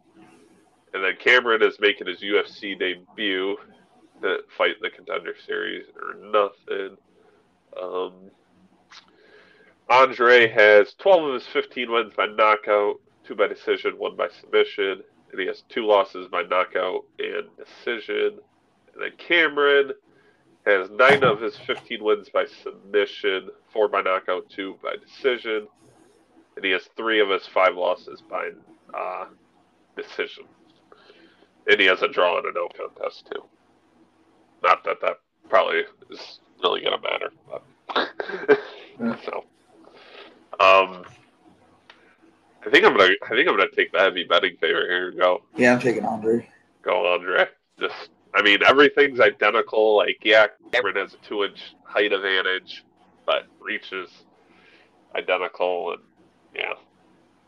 and 0.94 1.04
then 1.04 1.14
Cameron 1.20 1.64
is 1.64 1.78
making 1.80 2.08
his 2.08 2.22
UFC 2.22 2.78
debut 2.78 3.58
to 4.22 4.38
fight 4.58 4.72
in 4.72 4.82
the 4.82 4.90
contender 4.90 5.34
series 5.46 5.86
or 5.96 6.16
nothing. 6.16 6.98
Um, 7.82 8.14
Andre 9.90 10.48
has 10.50 10.94
12 11.00 11.24
of 11.24 11.34
his 11.36 11.48
15 11.48 11.92
wins 11.92 12.14
by 12.16 12.28
knockout, 12.28 13.00
two 13.26 13.36
by 13.36 13.48
decision, 13.48 13.94
one 13.98 14.16
by 14.16 14.28
submission 14.42 15.04
and 15.32 15.40
he 15.40 15.48
has 15.48 15.64
two 15.70 15.86
losses 15.86 16.28
by 16.28 16.44
knockout 16.44 17.06
and 17.20 17.48
decision. 17.58 18.40
And 18.94 19.04
then 19.04 19.12
Cameron 19.18 19.92
has 20.66 20.90
nine 20.92 21.24
of 21.24 21.42
his 21.42 21.56
15 21.58 22.04
wins 22.04 22.30
by 22.30 22.46
submission, 22.46 23.50
four 23.72 23.88
by 23.88 24.02
knockout, 24.02 24.50
two 24.50 24.78
by 24.84 24.96
decision. 24.96 25.68
And 26.56 26.66
he 26.66 26.72
has 26.72 26.84
three 26.98 27.22
of 27.22 27.30
his 27.30 27.46
five 27.48 27.76
losses 27.76 28.22
by 28.30 28.50
uh, 28.94 29.26
decision. 29.96 30.44
And 31.68 31.80
he 31.80 31.86
has 31.88 32.02
a 32.02 32.08
draw 32.08 32.38
and 32.38 32.48
a 32.48 32.52
no 32.52 32.68
contest, 32.70 33.30
too. 33.32 33.44
Not 34.64 34.84
that 34.84 34.98
that 35.02 35.18
probably 35.50 35.84
is 36.10 36.40
really 36.62 36.82
going 36.82 37.00
to 37.00 37.10
matter. 37.10 37.32
But 37.50 38.60
so, 39.26 39.46
um, 40.60 41.04
I 42.66 42.70
think 42.70 42.86
I'm 42.86 42.96
gonna. 42.96 43.14
I 43.24 43.30
think 43.30 43.48
I'm 43.48 43.56
gonna 43.56 43.70
take 43.74 43.92
the 43.92 44.00
heavy 44.00 44.26
betting 44.26 44.58
favorite 44.60 44.90
here 44.90 45.10
and 45.10 45.18
go 45.18 45.44
Yeah, 45.56 45.74
I'm 45.74 45.80
taking 45.80 46.06
Andre. 46.06 46.48
go 46.82 47.14
Andre. 47.14 47.48
Just, 47.80 48.10
I 48.36 48.42
mean, 48.42 48.64
everything's 48.64 49.20
identical. 49.20 49.98
Like, 49.98 50.20
yeah, 50.24 50.48
Cameron 50.72 50.96
has 50.98 51.14
a 51.14 51.18
two 51.18 51.44
inch 51.44 51.76
height 51.84 52.14
advantage, 52.14 52.84
but 53.26 53.48
reach 53.60 53.92
is 53.92 54.10
identical, 55.16 55.94
and 55.94 56.02
yeah, 56.56 56.74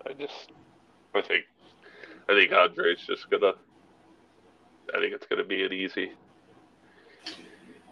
I 0.07 0.13
just, 0.13 0.51
I 1.13 1.21
think, 1.21 1.45
I 2.29 2.33
think 2.33 2.51
Andre's 2.51 3.05
just 3.05 3.29
gonna. 3.29 3.53
I 4.93 4.99
think 4.99 5.13
it's 5.13 5.25
gonna 5.27 5.43
be 5.43 5.63
an 5.63 5.71
easy, 5.71 6.11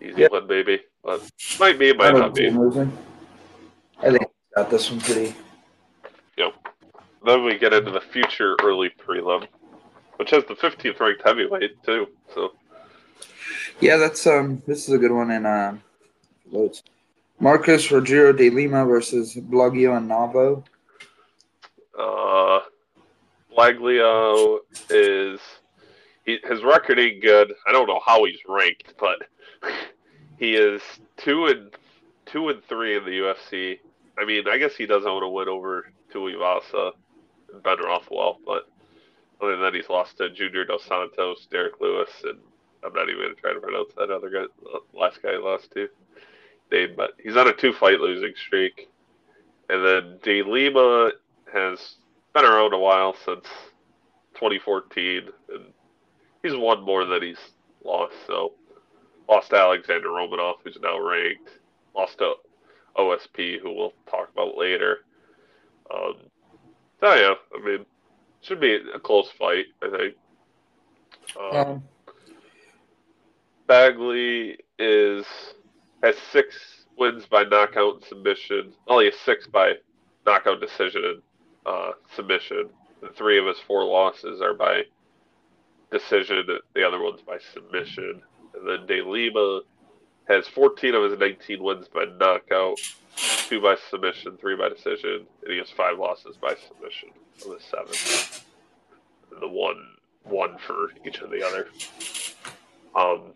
easy 0.02 0.22
Yeah. 0.22 0.28
one, 0.30 0.48
maybe, 0.48 0.82
but 1.04 1.22
might 1.60 1.78
be, 1.80 1.94
might 1.94 2.12
don't 2.12 2.36
be. 2.36 2.50
I 4.00 4.12
think 4.12 4.32
got 4.56 4.70
this 4.70 4.90
one 4.90 5.00
pretty. 5.00 5.36
Yep. 6.38 6.54
Then 7.26 7.44
we 7.44 7.58
get 7.58 7.74
into 7.74 7.92
the 7.92 8.02
future 8.02 8.56
early 8.64 8.90
prelim, 8.90 9.46
which 10.16 10.32
has 10.32 10.44
the 10.46 10.56
15th 10.56 11.00
ranked 11.00 11.22
heavyweight 11.24 11.84
too. 11.84 12.08
So 12.34 12.54
Yeah, 13.80 13.98
that's 13.98 14.26
um. 14.28 14.62
This 14.68 14.88
is 14.88 14.94
a 14.94 14.98
good 14.98 15.12
one 15.12 15.32
in 15.32 15.46
uh, 15.46 15.78
loads. 16.52 16.84
Marcos 17.40 17.88
Rogerio 17.88 18.36
de 18.36 18.50
Lima 18.50 18.86
versus 18.86 19.36
Blagoy 19.36 19.86
Ivanov. 19.86 20.64
uh, 21.98 22.60
Blagoy 23.56 24.60
is 24.90 25.40
he, 26.26 26.40
his 26.44 26.64
record 26.64 27.00
ain't 27.00 27.22
good. 27.22 27.54
I 27.68 27.72
don't 27.72 27.88
know 27.88 28.02
how 28.06 28.26
he's 28.26 28.40
ranked, 28.48 28.94
but 29.00 29.20
he 30.38 30.56
is 30.56 30.82
two 31.18 31.46
and 31.48 31.72
two 32.26 32.50
and 32.50 32.64
three 32.66 32.98
in 32.98 33.06
the 33.06 33.12
UFC. 33.12 33.80
I 34.18 34.26
mean, 34.26 34.44
I 34.50 34.58
guess 34.58 34.76
he 34.76 34.86
does 34.86 35.06
own 35.06 35.24
a 35.24 35.30
win 35.30 35.48
over 35.48 35.92
Tuivasa 36.14 36.92
and 37.54 37.64
Ben 37.64 37.78
Rothwell, 37.80 38.40
but 38.46 38.68
other 39.42 39.54
than 39.54 39.62
that, 39.62 39.74
he's 39.74 39.90
lost 39.90 40.18
to 40.18 40.30
Junior 40.30 40.66
Dos 40.66 40.84
Santos, 40.84 41.48
Derrick 41.50 41.80
Lewis, 41.80 42.10
and 42.26 42.40
I'm 42.84 42.94
not 42.94 43.10
even 43.10 43.30
to 43.30 43.36
try 43.36 43.54
to 43.54 43.60
pronounce 43.60 43.94
that 43.98 44.10
other 44.10 44.30
guy, 44.30 44.46
last 44.94 45.22
guy 45.22 45.38
lost 45.38 45.72
to 45.72 45.90
name, 46.72 46.94
but 46.96 47.12
he's 47.22 47.36
on 47.36 47.48
a 47.48 47.54
two 47.54 47.74
fight 47.74 48.00
losing 48.00 48.34
streak. 48.36 48.90
And 49.70 49.86
then 49.86 50.20
De 50.24 50.44
Lima 50.44 51.12
has 51.54 51.96
been 52.34 52.46
around 52.46 52.74
a 52.74 52.80
while 52.80 53.16
since 53.26 53.46
2014, 54.36 55.30
and 55.54 55.66
he's 56.42 56.56
won 56.56 56.84
more 56.84 57.06
than 57.06 57.22
he's 57.22 57.38
lost. 57.84 58.16
So 58.28 58.54
lost 59.28 59.50
to 59.52 59.58
Alexander 59.58 60.10
Romanov, 60.10 60.56
who's 60.64 60.78
now 60.82 61.00
ranked. 61.00 61.50
Lost 61.96 62.18
to 62.20 62.34
OSP, 62.98 63.60
who 63.60 63.74
we'll 63.74 63.94
talk 64.10 64.30
about 64.32 64.58
later. 64.58 65.00
Um, 65.94 66.16
so 67.00 67.14
yeah, 67.14 67.34
I 67.56 67.66
mean, 67.66 67.86
should 68.42 68.60
be 68.60 68.80
a 68.94 69.00
close 69.00 69.30
fight, 69.38 69.66
I 69.82 69.90
think. 69.90 70.16
Um, 71.40 71.56
um, 71.56 71.84
Bagley 73.70 74.58
is 74.80 75.28
has 76.02 76.16
six 76.32 76.86
wins 76.98 77.28
by 77.28 77.44
knockout 77.44 77.96
and 77.96 78.04
submission. 78.04 78.74
Only 78.88 79.10
a 79.10 79.12
six 79.14 79.46
by 79.46 79.74
knockout 80.26 80.60
decision 80.60 81.04
and 81.06 81.22
uh, 81.68 81.92
submission. 82.16 82.72
The 83.02 83.10
three 83.10 83.38
of 83.38 83.46
his 83.46 83.60
four 83.60 83.86
losses 83.86 84.42
are 84.42 84.56
by 84.56 84.82
decision. 85.92 86.48
The 86.74 86.84
other 86.84 87.00
one's 87.00 87.22
by 87.22 87.38
submission. 87.54 88.24
And 88.56 88.68
then 88.68 88.88
De 88.88 89.08
Lima 89.08 89.62
has 90.28 90.48
14 90.48 90.96
of 90.96 91.12
his 91.12 91.20
19 91.20 91.62
wins 91.64 91.88
by 91.88 92.06
knockout, 92.20 92.80
two 93.48 93.62
by 93.62 93.76
submission, 93.92 94.36
three 94.38 94.56
by 94.56 94.70
decision, 94.70 95.28
and 95.44 95.52
he 95.52 95.60
has 95.60 95.70
five 95.70 96.00
losses 96.00 96.38
by 96.38 96.56
submission 96.68 97.10
of 97.46 97.52
the 97.52 97.60
seven. 97.60 98.44
And 99.32 99.44
the 99.44 99.48
one 99.48 99.86
one 100.24 100.58
for 100.58 100.90
each 101.06 101.20
of 101.20 101.30
the 101.30 101.46
other. 101.46 101.68
Um, 102.96 103.34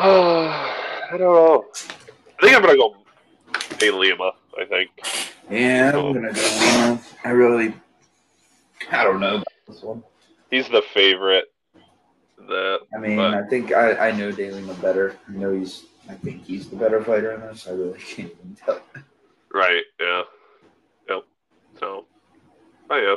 uh, 0.00 0.72
I 1.12 1.16
don't 1.18 1.20
know. 1.20 1.64
I 1.74 2.42
think 2.42 2.56
I'm 2.56 2.62
gonna 2.62 2.76
go 2.76 2.96
De 3.78 3.90
Lima. 3.90 4.32
I 4.58 4.64
think. 4.64 4.90
Yeah, 5.50 5.92
I'm 5.94 6.14
gonna 6.14 6.32
go 6.32 6.40
Lima. 6.40 7.00
I 7.24 7.30
really, 7.30 7.74
I 8.90 9.04
don't 9.04 9.20
know 9.20 9.42
this 9.68 9.82
one. 9.82 10.02
He's 10.50 10.68
the 10.68 10.82
favorite. 10.94 11.46
That 12.48 12.80
I 12.94 12.98
mean, 12.98 13.16
but, 13.16 13.34
I 13.34 13.42
think 13.46 13.72
I, 13.72 14.08
I 14.08 14.12
know 14.12 14.32
De 14.32 14.50
Lima 14.50 14.74
better. 14.74 15.16
I 15.28 15.32
know 15.32 15.52
he's. 15.52 15.84
I 16.08 16.14
think 16.14 16.44
he's 16.44 16.68
the 16.68 16.76
better 16.76 17.04
fighter 17.04 17.32
in 17.32 17.42
this. 17.42 17.68
I 17.68 17.72
really 17.72 17.98
can't 17.98 18.32
even 18.32 18.56
tell. 18.64 18.80
Right. 19.52 19.82
Yeah. 20.00 20.22
Yep. 21.10 21.24
So. 21.78 22.06
Oh 22.88 22.96
yeah. 22.96 23.16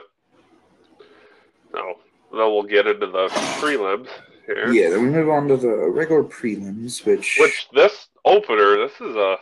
So 1.71 1.97
then 2.31 2.51
we'll 2.51 2.63
get 2.63 2.87
into 2.87 3.07
the 3.07 3.29
prelims 3.59 4.09
here. 4.45 4.71
Yeah. 4.71 4.89
Then 4.89 5.03
we 5.03 5.09
move 5.09 5.29
on 5.29 5.47
to 5.47 5.57
the 5.57 5.75
regular 5.89 6.23
prelims, 6.23 7.05
which. 7.05 7.37
Which 7.39 7.67
this 7.73 8.07
opener, 8.25 8.77
this 8.77 8.93
is 9.01 9.15
a. 9.15 9.37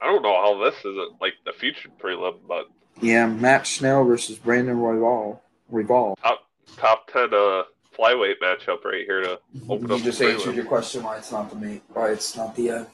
I 0.00 0.06
don't 0.06 0.22
know 0.22 0.34
how 0.34 0.64
this 0.64 0.78
is 0.78 0.96
a, 0.96 1.06
like 1.20 1.34
the 1.44 1.52
featured 1.52 1.92
prelim, 1.98 2.36
but. 2.46 2.66
Yeah, 3.00 3.26
Matt 3.26 3.66
Schnell 3.66 4.04
versus 4.04 4.38
Brandon 4.38 4.76
Royval. 4.76 5.40
Royval. 5.72 6.16
Top 6.22 6.46
top 6.76 7.06
ten 7.12 7.32
uh 7.32 7.62
flyweight 7.96 8.36
matchup 8.42 8.84
right 8.84 9.04
here 9.06 9.22
to 9.22 9.40
open 9.68 9.88
you 9.88 9.94
up. 9.94 9.98
You 9.98 10.04
just 10.04 10.22
answered 10.22 10.54
your 10.54 10.64
question 10.64 11.02
why 11.02 11.16
it's 11.16 11.32
not 11.32 11.50
the 11.50 11.56
main, 11.56 11.80
why 11.92 12.10
it's 12.10 12.36
not 12.36 12.54
the. 12.54 12.70
Uh, 12.70 12.84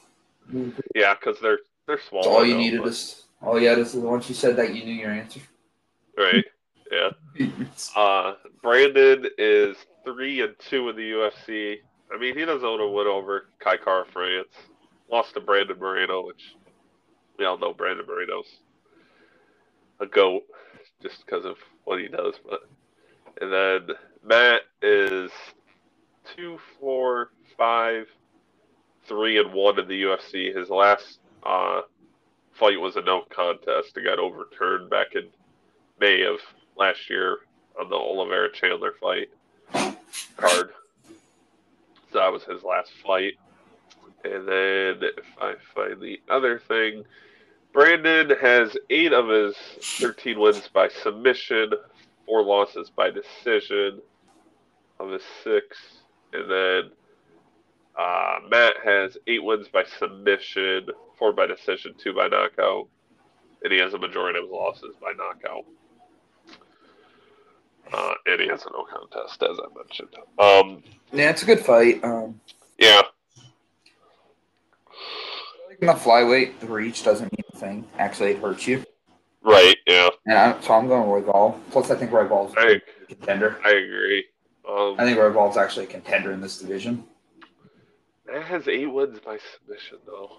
yeah, 0.95 1.13
because 1.13 1.39
they're 1.41 1.59
they're 1.87 1.99
small. 2.09 2.27
all 2.27 2.45
you 2.45 2.57
needed 2.57 2.81
but... 2.81 2.89
is 2.89 3.23
all 3.41 3.59
you 3.59 3.67
had 3.67 3.79
is 3.79 3.93
once 3.93 4.29
you 4.29 4.35
said 4.35 4.55
that 4.57 4.75
you 4.75 4.83
knew 4.83 4.93
your 4.93 5.11
answer. 5.11 5.41
Right. 6.17 6.45
Yeah. 6.91 7.09
uh, 7.95 8.35
Brandon 8.61 9.25
is 9.37 9.77
three 10.03 10.41
and 10.41 10.55
two 10.59 10.89
in 10.89 10.95
the 10.95 11.11
UFC. 11.11 11.77
I 12.13 12.17
mean, 12.19 12.37
he 12.37 12.45
does 12.45 12.63
own 12.63 12.79
a 12.79 12.87
win 12.87 13.07
over 13.07 13.47
Kai 13.59 13.77
Kara-France. 13.77 14.47
Lost 15.11 15.33
to 15.35 15.41
Brandon 15.41 15.77
Moreno, 15.79 16.25
which 16.25 16.55
we 17.37 17.45
all 17.45 17.57
know 17.57 17.73
Brandon 17.73 18.05
Moreno's 18.07 18.47
a 19.99 20.05
goat 20.05 20.43
just 21.01 21.25
because 21.25 21.45
of 21.45 21.57
what 21.85 21.99
he 21.99 22.07
does. 22.07 22.35
But 22.47 22.61
and 23.41 23.51
then 23.51 23.95
Matt 24.23 24.61
is 24.81 25.31
two, 26.35 26.59
four, 26.79 27.31
five, 27.57 28.07
three, 29.07 29.39
and 29.39 29.53
one 29.53 29.79
in 29.79 29.87
the 29.87 30.03
UFC. 30.03 30.55
His 30.55 30.69
last 30.69 31.19
uh, 31.43 31.81
fight 32.53 32.79
was 32.79 32.95
a 32.95 33.01
no 33.01 33.23
contest. 33.29 33.97
It 33.97 34.03
got 34.05 34.19
overturned 34.19 34.89
back 34.89 35.15
in 35.15 35.27
May 35.99 36.23
of 36.23 36.39
last 36.79 37.09
year 37.09 37.39
on 37.79 37.89
the 37.89 37.95
Oliveira 37.95 38.51
Chandler 38.51 38.93
fight 38.99 39.29
card. 40.37 40.71
So 42.11 42.19
that 42.19 42.31
was 42.31 42.43
his 42.43 42.63
last 42.63 42.91
fight. 43.05 43.33
And 44.23 44.47
then 44.47 45.09
if 45.17 45.25
I 45.39 45.53
find 45.75 46.01
the 46.01 46.19
other 46.29 46.59
thing, 46.59 47.03
Brandon 47.73 48.31
has 48.41 48.75
eight 48.89 49.13
of 49.13 49.29
his 49.29 49.55
13 49.99 50.39
wins 50.39 50.67
by 50.73 50.87
submission, 50.87 51.71
four 52.25 52.43
losses 52.43 52.89
by 52.89 53.11
decision 53.11 54.01
of 54.99 55.11
his 55.11 55.21
six. 55.43 55.77
And 56.33 56.49
then 56.49 56.91
uh, 57.97 58.39
Matt 58.49 58.75
has 58.83 59.17
eight 59.27 59.43
wins 59.43 59.67
by 59.67 59.83
submission, 59.99 60.87
four 61.17 61.31
by 61.31 61.45
decision, 61.45 61.93
two 61.97 62.13
by 62.13 62.27
knockout. 62.27 62.87
And 63.63 63.71
he 63.71 63.79
has 63.79 63.93
a 63.93 63.99
majority 63.99 64.39
of 64.39 64.45
his 64.45 64.51
losses 64.51 64.95
by 65.01 65.13
knockout. 65.17 65.65
Uh, 67.91 68.13
and 68.25 68.41
he 68.41 68.47
has 68.47 68.65
a 68.65 68.71
no 68.71 68.85
contest, 68.85 69.41
as 69.43 69.57
I 69.59 69.77
mentioned. 69.77 70.15
Um, 70.37 70.83
yeah, 71.11 71.29
it's 71.29 71.43
a 71.43 71.45
good 71.45 71.59
fight. 71.59 72.03
Um, 72.03 72.39
yeah. 72.77 73.01
In 75.81 75.87
the 75.87 75.93
flyweight, 75.93 76.59
the 76.59 76.67
reach 76.67 77.03
doesn't 77.03 77.31
mean 77.31 77.43
a 77.53 77.57
thing. 77.57 77.87
Actually, 77.97 78.31
it 78.31 78.39
hurts 78.39 78.67
you. 78.67 78.83
Right. 79.41 79.77
Yeah. 79.87 80.09
I, 80.27 80.55
so 80.61 80.73
I'm 80.73 80.87
going 80.87 81.07
Royval. 81.23 81.57
Plus, 81.71 81.89
I 81.89 81.95
think 81.95 82.11
Royval's 82.11 82.53
a 82.57 82.81
contender. 83.07 83.59
I 83.63 83.69
agree. 83.69 84.25
Um, 84.69 84.95
I 84.99 85.05
think 85.05 85.17
Royval's 85.17 85.57
actually 85.57 85.85
a 85.85 85.89
contender 85.89 86.31
in 86.31 86.41
this 86.41 86.59
division. 86.59 87.05
That 88.27 88.43
has 88.43 88.67
eight 88.67 88.85
wins 88.85 89.19
by 89.19 89.39
submission, 89.55 89.97
though. 90.05 90.37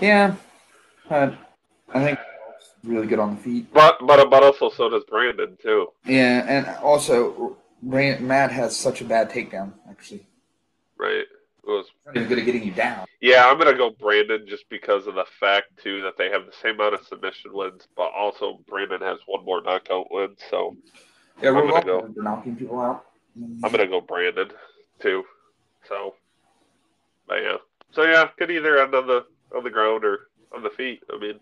Yeah, 0.00 0.34
but 1.08 1.34
I 1.92 2.04
think 2.04 2.18
really 2.84 3.06
good 3.06 3.18
on 3.18 3.36
the 3.36 3.42
feet. 3.42 3.72
But 3.72 3.98
but 4.06 4.28
but 4.30 4.42
also 4.42 4.70
so 4.70 4.88
does 4.88 5.04
Brandon 5.04 5.56
too. 5.62 5.88
Yeah, 6.06 6.44
and 6.46 6.66
also 6.78 7.56
Brand, 7.82 8.26
Matt 8.26 8.50
has 8.52 8.76
such 8.76 9.00
a 9.00 9.04
bad 9.04 9.30
takedown 9.30 9.72
actually. 9.88 10.26
Right. 10.98 11.24
It 11.66 11.70
was 11.70 11.86
not 12.04 12.16
even 12.16 12.28
good 12.28 12.38
at 12.38 12.44
getting 12.44 12.62
you 12.62 12.72
down. 12.72 13.06
Yeah, 13.20 13.46
I'm 13.46 13.58
gonna 13.58 13.76
go 13.76 13.90
Brandon 13.90 14.44
just 14.46 14.68
because 14.68 15.06
of 15.06 15.14
the 15.14 15.24
fact 15.40 15.82
too 15.82 16.02
that 16.02 16.16
they 16.18 16.30
have 16.30 16.44
the 16.44 16.52
same 16.62 16.74
amount 16.74 16.94
of 16.94 17.06
submission 17.06 17.52
wins, 17.54 17.88
but 17.96 18.10
also 18.14 18.60
Brandon 18.68 19.00
has 19.00 19.18
one 19.26 19.44
more 19.44 19.62
knockout 19.62 20.10
win. 20.10 20.36
So 20.50 20.76
yeah, 21.42 21.50
we're 21.50 21.66
gonna 21.68 21.84
go 21.84 22.12
knocking 22.16 22.56
people 22.56 22.80
out. 22.80 23.06
I'm 23.36 23.70
gonna 23.70 23.86
go 23.86 24.00
Brandon 24.00 24.50
too. 25.00 25.24
So, 25.88 26.14
but 27.26 27.42
yeah. 27.42 27.56
So 27.92 28.02
yeah, 28.02 28.28
could 28.38 28.50
either 28.50 28.78
end 28.78 28.94
on 28.94 29.06
the 29.06 29.24
on 29.56 29.64
the 29.64 29.70
ground 29.70 30.04
or 30.04 30.28
on 30.54 30.62
the 30.62 30.70
feet. 30.70 31.02
I 31.12 31.18
mean, 31.18 31.40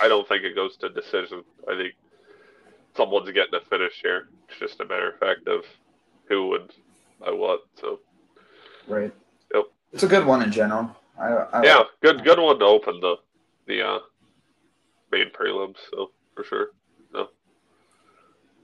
I 0.00 0.08
don't 0.08 0.26
think 0.28 0.44
it 0.44 0.54
goes 0.54 0.76
to 0.78 0.88
decision. 0.88 1.42
I 1.68 1.76
think 1.76 1.94
someone's 2.96 3.30
getting 3.30 3.54
a 3.54 3.60
finish 3.60 4.00
here. 4.02 4.28
It's 4.48 4.58
just 4.58 4.80
a 4.80 4.84
matter 4.84 5.10
of 5.10 5.18
fact 5.18 5.46
of 5.48 5.64
who 6.28 6.48
would 6.48 6.72
I 7.26 7.30
want. 7.30 7.62
So, 7.80 8.00
right. 8.88 9.12
Yep. 9.54 9.64
It's 9.92 10.02
a 10.02 10.08
good 10.08 10.26
one 10.26 10.42
in 10.42 10.52
general. 10.52 10.94
I, 11.18 11.28
I 11.28 11.62
yeah, 11.64 11.82
good 12.02 12.24
good 12.24 12.38
one 12.38 12.58
to 12.58 12.64
open 12.64 13.00
the 13.00 13.16
the 13.66 13.86
uh, 13.86 13.98
main 15.10 15.30
prelims. 15.30 15.76
So 15.90 16.10
for 16.34 16.44
sure. 16.44 16.68
No. 17.12 17.28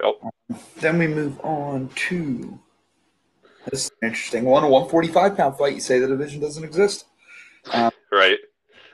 Yep. 0.02 0.60
Then 0.76 0.98
we 0.98 1.06
move 1.06 1.40
on 1.40 1.88
to 2.08 2.58
this 3.70 3.90
interesting 4.02 4.44
one. 4.44 4.64
A 4.64 4.68
145 4.68 5.36
pound 5.36 5.56
fight. 5.56 5.74
You 5.74 5.80
say 5.80 5.98
the 5.98 6.08
division 6.08 6.40
doesn't 6.40 6.64
exist. 6.64 7.06
Um, 7.72 7.92
right. 8.10 8.38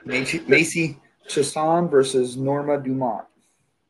Macy, 0.05 0.43
Macy 0.47 0.99
Chiasson 1.29 1.89
versus 1.89 2.35
Norma 2.35 2.81
Dumont. 2.81 3.25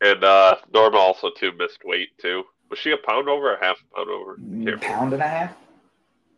And 0.01 0.23
uh, 0.23 0.55
Norma 0.73 0.97
also 0.97 1.29
too 1.31 1.51
missed 1.57 1.79
weight 1.83 2.09
too. 2.17 2.43
Was 2.69 2.79
she 2.79 2.91
a 2.91 2.97
pound 2.97 3.27
over 3.27 3.51
or 3.51 3.55
a 3.55 3.65
half 3.65 3.77
pound 3.95 4.09
over? 4.09 4.37
Mm, 4.37 4.81
pound 4.81 5.13
and 5.13 5.21
a 5.21 5.27
half. 5.27 5.55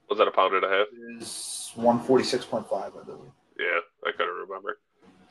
Was 0.10 0.18
that 0.20 0.28
a 0.28 0.32
pound 0.32 0.56
and 0.56 0.64
a 0.64 0.70
half? 0.70 0.88
Is 1.20 1.72
one 1.76 2.00
forty 2.00 2.24
six 2.24 2.46
point 2.46 2.68
five, 2.70 2.92
I 3.00 3.04
believe. 3.04 3.32
Yeah, 3.60 3.80
I 4.06 4.12
couldn't 4.12 4.36
remember. 4.36 4.80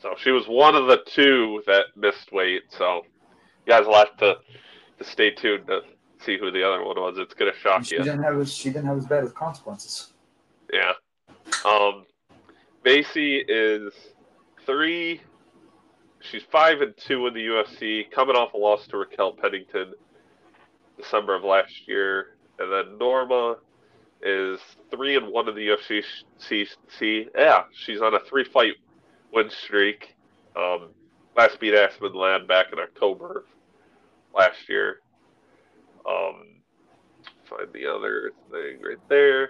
So 0.01 0.15
she 0.17 0.31
was 0.31 0.47
one 0.47 0.75
of 0.75 0.87
the 0.87 1.01
two 1.05 1.63
that 1.67 1.85
missed 1.95 2.31
weight. 2.31 2.63
So 2.69 3.01
you 3.65 3.73
guys 3.73 3.85
will 3.85 3.95
have 3.95 4.17
to, 4.17 4.37
to 4.97 5.03
stay 5.03 5.31
tuned 5.31 5.67
to 5.67 5.81
see 6.23 6.37
who 6.37 6.51
the 6.51 6.67
other 6.67 6.83
one 6.83 6.97
was. 6.97 7.17
It's 7.17 7.33
gonna 7.33 7.51
shock 7.61 7.85
she 7.85 7.95
you. 7.95 8.03
Didn't 8.03 8.23
have 8.23 8.39
as, 8.39 8.53
she 8.53 8.69
didn't 8.69 8.85
have 8.85 8.97
as 8.97 9.05
bad 9.05 9.23
as 9.23 9.31
consequences. 9.33 10.13
Yeah. 10.71 10.93
Um, 11.65 12.05
Macy 12.83 13.43
is 13.47 13.93
three 14.65 15.21
she's 16.21 16.43
five 16.51 16.81
and 16.81 16.93
two 16.97 17.27
in 17.27 17.33
the 17.33 17.45
UFC, 17.47 18.09
coming 18.11 18.35
off 18.35 18.53
a 18.53 18.57
loss 18.57 18.87
to 18.87 18.97
Raquel 18.97 19.33
Pennington 19.33 19.93
December 20.97 21.35
of 21.35 21.43
last 21.43 21.87
year, 21.87 22.35
and 22.59 22.71
then 22.71 22.97
Norma 22.97 23.57
is 24.21 24.59
three 24.91 25.15
and 25.17 25.27
one 25.27 25.49
in 25.49 25.55
the 25.55 25.67
UFC. 25.67 26.03
See, 26.37 27.27
yeah, 27.35 27.63
she's 27.73 28.01
on 28.01 28.13
a 28.13 28.19
three 28.19 28.43
fight 28.43 28.75
win 29.33 29.49
streak. 29.49 30.15
Um, 30.55 30.89
last 31.35 31.59
beat 31.59 31.73
Aspen 31.73 32.13
Ladd 32.13 32.47
back 32.47 32.67
in 32.71 32.79
October 32.79 33.45
last 34.35 34.69
year. 34.69 34.99
Um, 36.07 36.61
find 37.49 37.71
the 37.73 37.87
other 37.87 38.31
thing 38.51 38.81
right 38.81 39.09
there. 39.09 39.49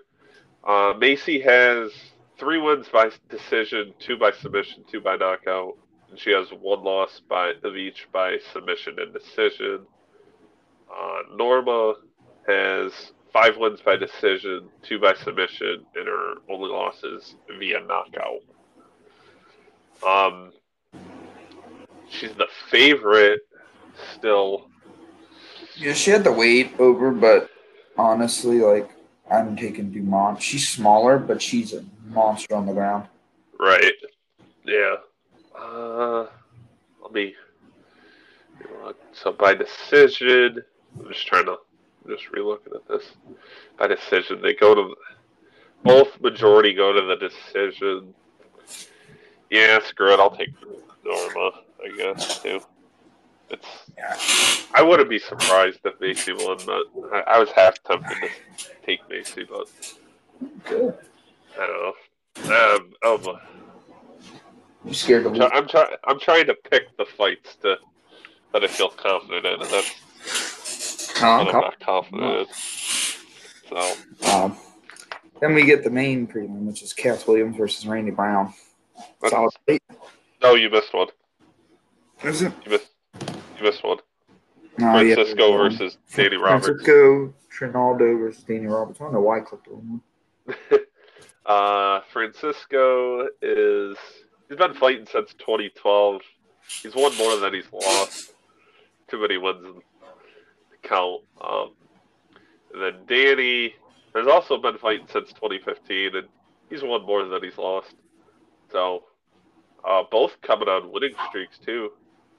Uh, 0.63 0.93
Macy 0.97 1.39
has 1.41 1.91
three 2.37 2.59
wins 2.59 2.87
by 2.91 3.09
decision, 3.29 3.93
two 3.99 4.17
by 4.17 4.31
submission, 4.31 4.83
two 4.91 5.01
by 5.01 5.15
knockout, 5.15 5.77
she 6.15 6.31
has 6.31 6.49
one 6.49 6.83
loss 6.83 7.21
by 7.29 7.53
of 7.63 7.75
each 7.75 8.07
by 8.11 8.37
submission 8.53 8.97
and 8.99 9.13
decision. 9.13 9.81
Uh, 10.89 11.35
Norma 11.35 11.93
has 12.47 12.91
five 13.31 13.57
wins 13.57 13.81
by 13.81 13.95
decision, 13.95 14.69
two 14.83 14.99
by 14.99 15.13
submission, 15.13 15.85
and 15.95 16.07
her 16.07 16.35
only 16.49 16.69
losses 16.69 17.35
via 17.59 17.79
knockout. 17.81 18.41
Um, 20.05 20.51
she's 22.09 22.33
the 22.33 22.47
favorite 22.69 23.41
still. 24.15 24.67
Yeah, 25.77 25.93
she 25.93 26.11
had 26.11 26.23
the 26.23 26.31
weight 26.31 26.73
over, 26.79 27.11
but 27.11 27.49
honestly, 27.97 28.59
like 28.59 28.91
I'm 29.31 29.55
taking 29.55 29.91
Dumont. 29.91 30.41
She's 30.41 30.67
smaller, 30.67 31.17
but 31.17 31.41
she's 31.41 31.73
a 31.73 31.85
monster 32.07 32.55
on 32.55 32.65
the 32.65 32.73
ground. 32.73 33.07
Right. 33.59 33.93
Yeah. 34.65 34.95
Uh, 35.57 36.25
let 37.01 37.11
me. 37.11 37.35
So 39.13 39.31
by 39.31 39.53
decision, 39.53 40.61
I'm 40.99 41.07
just 41.11 41.25
trying 41.27 41.45
to 41.45 41.57
I'm 42.05 42.17
just 42.17 42.31
relooking 42.31 42.75
at 42.75 42.87
this. 42.87 43.03
By 43.77 43.87
decision, 43.87 44.41
they 44.41 44.53
go 44.53 44.75
to 44.75 44.95
both 45.83 46.19
majority 46.21 46.73
go 46.73 46.93
to 46.93 47.01
the 47.01 47.15
decision. 47.15 48.13
Yeah, 49.49 49.79
screw 49.83 50.13
it. 50.13 50.19
I'll 50.19 50.35
take 50.35 50.53
Norma. 51.03 51.51
I 51.83 51.97
guess 51.97 52.41
too. 52.41 52.61
It's. 53.49 53.67
Yeah. 53.97 54.17
I 54.73 54.81
wouldn't 54.81 55.09
be 55.09 55.19
surprised 55.19 55.79
if 55.83 55.99
Macy 55.99 56.33
won, 56.33 56.57
but 56.65 56.83
I, 57.13 57.35
I 57.35 57.39
was 57.39 57.49
half 57.51 57.81
tempted 57.83 58.15
to 58.15 58.29
take 58.85 59.07
Macy, 59.09 59.45
but 59.49 59.67
Good. 60.65 60.97
I 61.59 61.67
don't 61.67 62.49
know. 62.49 62.75
Um, 62.75 62.93
oh, 63.03 63.39
You 64.85 64.93
scared 64.93 65.25
I'm, 65.27 65.35
try- 65.35 65.49
I'm 65.53 65.67
trying. 65.67 65.95
I'm 66.05 66.19
trying 66.19 66.45
to 66.47 66.55
pick 66.55 66.95
the 66.97 67.05
fights 67.05 67.55
to 67.57 67.77
that 68.53 68.63
I 68.63 68.67
feel 68.67 68.89
confident 68.89 69.45
in, 69.45 69.53
and 69.61 69.69
that's 69.71 71.21
No, 71.21 71.27
I'm 71.27 71.45
what 71.45 71.55
I'm 71.55 71.61
not 71.61 71.79
confident 71.79 72.49
in. 72.49 72.55
So 73.69 73.93
Um, 74.33 74.57
then 75.39 75.53
we 75.53 75.63
get 75.65 75.83
the 75.83 75.89
main 75.89 76.27
prelim, 76.27 76.63
which 76.65 76.81
is 76.81 76.93
Khaos 76.93 77.27
Williams 77.27 77.55
versus 77.57 77.85
Randy 77.87 78.11
Brown. 78.11 78.53
that's- 79.21 79.31
Solid 79.31 79.53
fight. 79.67 79.81
no, 80.41 80.55
you 80.55 80.69
missed 80.69 80.93
one. 80.93 81.07
Is 82.23 82.41
it? 82.41 82.51
You 82.65 82.71
missed. 82.71 82.89
You 83.57 83.63
missed 83.63 83.83
one. 83.83 83.97
Yeah. 84.79 84.93
Francisco 84.99 85.57
versus 85.57 85.97
Danny 86.15 86.37
Roberts. 86.37 86.65
Francisco 86.65 87.33
Trinaldo 87.49 88.17
versus 88.19 88.43
Danny 88.43 88.65
Roberts. 88.67 88.99
I 88.99 89.03
don't 89.05 89.13
know 89.13 89.21
why 89.21 89.37
I 89.37 89.41
clicked 89.41 89.67
on 89.67 90.01
one. 90.49 90.79
uh, 91.45 92.01
Francisco 92.11 93.27
is 93.41 93.95
he's 94.51 94.57
been 94.57 94.73
fighting 94.73 95.07
since 95.09 95.33
2012. 95.39 96.21
He's 96.83 96.93
won 96.93 97.15
more 97.17 97.37
than 97.37 97.53
he's 97.53 97.71
lost. 97.71 98.33
Too 99.07 99.21
many 99.21 99.37
wins 99.37 99.65
in 99.65 99.75
the 99.75 100.87
count. 100.87 101.21
Um, 101.39 101.71
and 102.73 102.83
then 102.83 102.93
Danny 103.07 103.75
has 104.13 104.27
also 104.27 104.57
been 104.57 104.77
fighting 104.77 105.07
since 105.11 105.29
2015, 105.29 106.17
and 106.17 106.27
he's 106.69 106.83
won 106.83 107.05
more 107.05 107.23
than 107.23 107.41
he's 107.41 107.57
lost. 107.57 107.95
So, 108.73 109.05
uh, 109.85 110.03
both 110.11 110.39
coming 110.41 110.67
on 110.67 110.91
winning 110.91 111.15
streaks 111.29 111.57
too. 111.57 111.91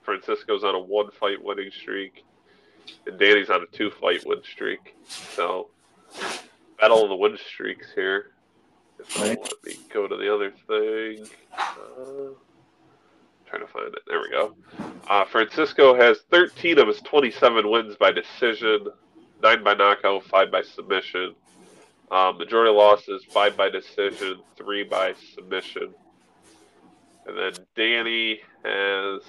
Francisco's 0.02 0.64
on 0.64 0.74
a 0.74 0.80
one-fight 0.80 1.42
winning 1.42 1.70
streak, 1.70 2.24
and 3.06 3.18
Danny's 3.18 3.48
on 3.48 3.62
a 3.62 3.66
two-fight 3.66 4.26
win 4.26 4.42
streak. 4.42 4.96
So, 5.06 5.68
battle 6.78 7.04
of 7.04 7.08
the 7.08 7.16
win 7.16 7.38
streaks 7.38 7.86
here. 7.94 8.31
Right. 9.18 9.38
let 9.40 9.64
me 9.64 9.76
go 9.92 10.06
to 10.08 10.16
the 10.16 10.32
other 10.34 10.50
thing. 10.50 11.26
Uh, 11.56 12.34
trying 13.46 13.66
to 13.66 13.72
find 13.72 13.88
it. 13.88 14.02
There 14.06 14.20
we 14.20 14.30
go. 14.30 14.54
Uh, 15.08 15.24
Francisco 15.26 15.94
has 15.94 16.18
13 16.30 16.78
of 16.78 16.88
his 16.88 17.00
27 17.00 17.70
wins 17.70 17.96
by 17.96 18.10
decision, 18.10 18.88
9 19.42 19.64
by 19.64 19.74
knockout, 19.74 20.24
5 20.24 20.50
by 20.50 20.62
submission. 20.62 21.34
Um, 22.10 22.38
majority 22.38 22.72
losses, 22.72 23.24
5 23.24 23.56
by 23.56 23.70
decision, 23.70 24.40
3 24.56 24.84
by 24.84 25.14
submission. 25.34 25.94
And 27.26 27.38
then 27.38 27.52
Danny 27.76 28.40
has 28.64 29.22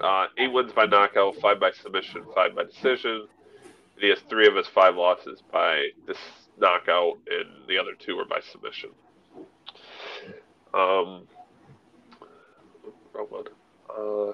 uh, 0.00 0.26
8 0.36 0.52
wins 0.52 0.72
by 0.72 0.86
knockout, 0.86 1.36
5 1.36 1.60
by 1.60 1.70
submission, 1.72 2.24
5 2.34 2.54
by 2.54 2.64
decision. 2.64 3.26
And 3.94 4.02
he 4.02 4.08
has 4.10 4.20
3 4.28 4.46
of 4.48 4.56
his 4.56 4.66
5 4.68 4.96
losses 4.96 5.42
by 5.52 5.88
this 6.06 6.18
knockout, 6.60 7.18
and 7.30 7.68
the 7.68 7.78
other 7.78 7.94
2 7.98 8.18
are 8.18 8.24
by 8.24 8.40
submission. 8.40 8.90
Um, 10.74 11.26
wrong 13.12 13.26
one. 13.28 13.44
Uh, 13.88 14.32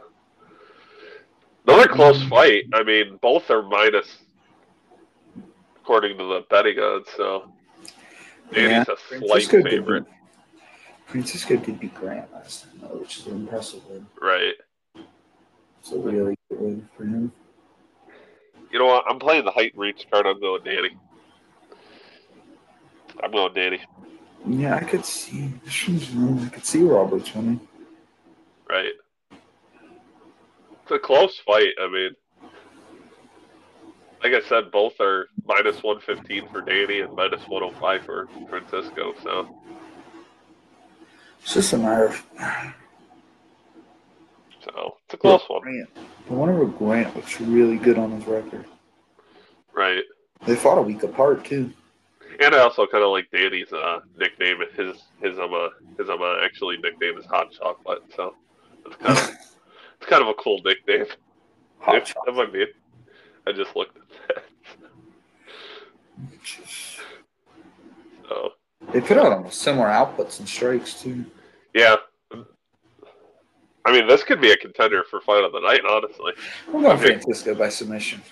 another 1.67 1.89
close 1.89 2.23
fight. 2.25 2.65
I 2.73 2.83
mean, 2.83 3.19
both 3.23 3.51
are 3.51 3.63
minus, 3.63 4.19
according 5.77 6.19
to 6.19 6.25
the 6.25 6.45
betting 6.51 6.79
odds. 6.79 7.09
So 7.17 7.51
Danny's 8.53 8.89
a 8.89 8.97
slight 9.09 9.21
Francisco 9.21 9.63
did 9.63 9.71
favorite, 9.71 10.05
Francisco 11.07 11.57
did 11.57 11.81
beat 11.81 11.95
Grant 11.95 12.33
last 12.33 12.65
time, 12.65 12.81
though, 12.83 12.99
which 12.99 13.19
is 13.19 13.27
an 13.27 13.37
impressive 13.37 13.87
win. 13.89 14.07
right? 14.21 14.55
It's 15.81 15.93
a 15.93 15.99
really 15.99 16.37
good 16.49 16.61
win 16.61 16.89
for 16.97 17.05
him. 17.05 17.33
You 18.73 18.81
know 18.81 18.87
what? 18.87 19.05
I'm 19.09 19.21
playing 19.21 19.45
the 19.45 19.53
height 19.53 19.75
and 19.75 19.81
reach 19.81 20.07
card. 20.11 20.27
I'm 20.27 20.41
going 20.41 20.65
Danny. 20.65 20.97
I'm 23.23 23.31
going 23.31 23.55
Danny. 23.55 23.81
Yeah, 24.47 24.77
I 24.77 24.81
could 24.81 25.05
see. 25.05 25.53
I 25.67 26.49
could 26.53 26.67
see 26.67 26.83
Roberts 26.83 27.35
winning. 27.35 27.61
Right. 28.69 28.93
It's 30.83 30.91
a 30.91 30.99
close 30.99 31.39
fight. 31.47 31.73
I 31.81 31.89
mean, 31.89 32.11
like 34.23 34.35
I 34.35 34.47
said, 34.49 34.71
both 34.71 35.01
are 35.01 35.29
minus 35.47 35.83
115 35.83 36.49
for 36.49 36.61
Danny 36.61 37.01
and 37.01 37.15
minus 37.15 37.47
105 37.49 38.05
for 38.05 38.29
Francisco. 38.49 39.15
So, 39.23 39.49
It's 41.43 41.55
just 41.55 41.73
a 41.73 41.79
matter 41.79 42.07
of 42.07 42.27
so 44.65 44.97
it's 45.05 45.15
a 45.15 45.17
close 45.19 45.43
one. 45.49 45.61
Grant. 45.63 45.91
I 46.31 46.33
wonder 46.33 46.63
if 46.63 46.77
Grant 46.79 47.15
looks 47.15 47.41
really 47.41 47.77
good 47.77 47.99
on 47.99 48.13
his 48.13 48.27
record. 48.27 48.65
Right. 49.75 50.03
They 50.47 50.57
fought 50.57 50.79
a 50.79 50.83
week 50.83 51.03
apart 51.03 51.45
too. 51.45 51.73
And 52.41 52.55
I 52.55 52.59
also 52.61 52.87
kind 52.87 53.05
of 53.05 53.11
like 53.11 53.31
Danny's 53.31 53.73
uh, 53.73 54.01
nickname. 54.19 54.59
His 54.77 54.97
his 55.21 55.39
um 55.39 55.53
uh, 55.55 55.69
his 55.99 56.09
um 56.11 56.21
uh, 56.23 56.45
actually 56.45 56.77
nickname 56.79 57.17
is 57.19 57.25
Hot 57.27 57.51
Chocolate. 57.53 58.03
So 58.17 58.35
it's 58.87 58.97
kind 58.97 59.19
of 59.19 59.29
it's 60.01 60.07
kind 60.07 60.23
of 60.23 60.29
a 60.29 60.35
cool 60.35 60.61
nickname. 60.65 61.07
Hot 61.81 61.97
If- 61.97 62.09
shot. 62.09 62.17
That 62.27 62.33
might 62.33 62.53
be. 62.53 62.67
I 63.47 63.53
just 63.53 63.77
looked 63.77 63.97
at 63.99 64.03
that. 64.29 64.45
So 68.29 68.53
They 68.93 69.01
put 69.01 69.19
out 69.19 69.33
almost 69.33 69.61
similar 69.61 69.89
outputs 69.89 70.39
and 70.39 70.49
strikes 70.49 71.01
too. 71.03 71.25
yeah. 71.75 71.97
I 73.87 73.93
mean, 73.93 74.09
this 74.09 74.25
could 74.25 74.41
be 74.41 74.51
a 74.51 74.57
contender 74.57 75.05
for 75.11 75.21
fight 75.21 75.45
of 75.45 75.53
the 75.53 75.61
night. 75.61 75.83
Honestly, 75.87 76.33
I'm 76.69 76.81
going. 76.81 76.97
Francisco 76.97 77.55
by 77.55 77.69
submission. 77.69 78.23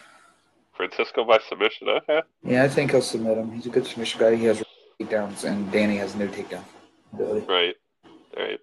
Francisco 0.89 1.25
by 1.25 1.39
submission. 1.49 1.89
Okay. 1.89 2.23
Yeah, 2.43 2.65
I 2.65 2.69
think 2.69 2.91
he'll 2.91 3.03
submit 3.03 3.39
him. 3.39 3.53
He's 3.53 3.67
a 3.67 3.71
good 3.71 3.87
submission 3.87 4.21
guy. 4.21 4.35
He 4.35 4.45
has 4.47 4.63
takedowns, 5.01 5.45
and 5.45 5.71
Danny 5.71 5.97
has 5.99 6.15
no 6.15 6.27
takedown 6.27 6.65
ability. 7.13 7.47
Right. 7.47 7.75
Right. 8.37 8.59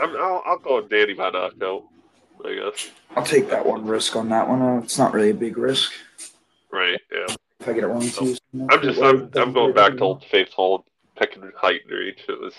I'm, 0.00 0.16
I'll, 0.16 0.42
I'll 0.46 0.58
go 0.58 0.76
with 0.76 0.90
Danny 0.90 1.14
by 1.14 1.30
knockout. 1.30 1.84
I 2.44 2.54
guess. 2.54 2.90
I'll 3.16 3.24
take 3.24 3.50
that 3.50 3.66
one 3.66 3.84
risk 3.84 4.14
on 4.14 4.28
that 4.28 4.48
one. 4.48 4.62
Uh, 4.62 4.80
it's 4.82 4.98
not 4.98 5.12
really 5.12 5.30
a 5.30 5.34
big 5.34 5.58
risk. 5.58 5.92
Right. 6.70 7.00
Yeah. 7.12 7.34
If 7.58 7.68
I 7.68 7.72
get 7.72 7.82
it 7.82 7.88
wrong 7.88 8.08
too. 8.08 8.36
I'm 8.70 8.80
just 8.80 9.00
I'm, 9.00 9.30
I'm 9.34 9.52
going 9.52 9.74
back 9.74 9.94
to 9.94 10.00
old 10.00 10.24
faithful 10.26 10.84
picking 11.18 11.50
height 11.56 11.80
and 11.88 11.98
reach. 11.98 12.20
It 12.28 12.40
was 12.40 12.54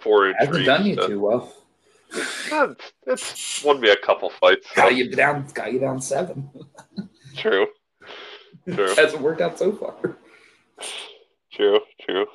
four 0.00 0.28
inch 0.28 0.36
haven't 0.38 0.56
reach. 0.56 0.66
done 0.66 0.84
you 0.84 0.94
so- 0.96 1.08
too 1.08 1.20
well. 1.20 1.52
It's, 2.14 2.92
it's 3.06 3.64
won 3.64 3.80
me 3.80 3.88
a 3.88 3.96
couple 3.96 4.28
fights. 4.28 4.66
so- 4.68 4.82
Got 4.82 4.94
you 4.96 5.10
down. 5.10 5.46
Got 5.54 5.72
you 5.72 5.78
down 5.78 6.02
seven. 6.02 6.50
True. 7.34 7.66
True. 8.70 8.94
Hasn't 8.94 9.22
worked 9.22 9.40
out 9.40 9.58
so 9.58 9.72
far. 9.72 9.94
True. 11.52 11.80
True. 12.00 12.26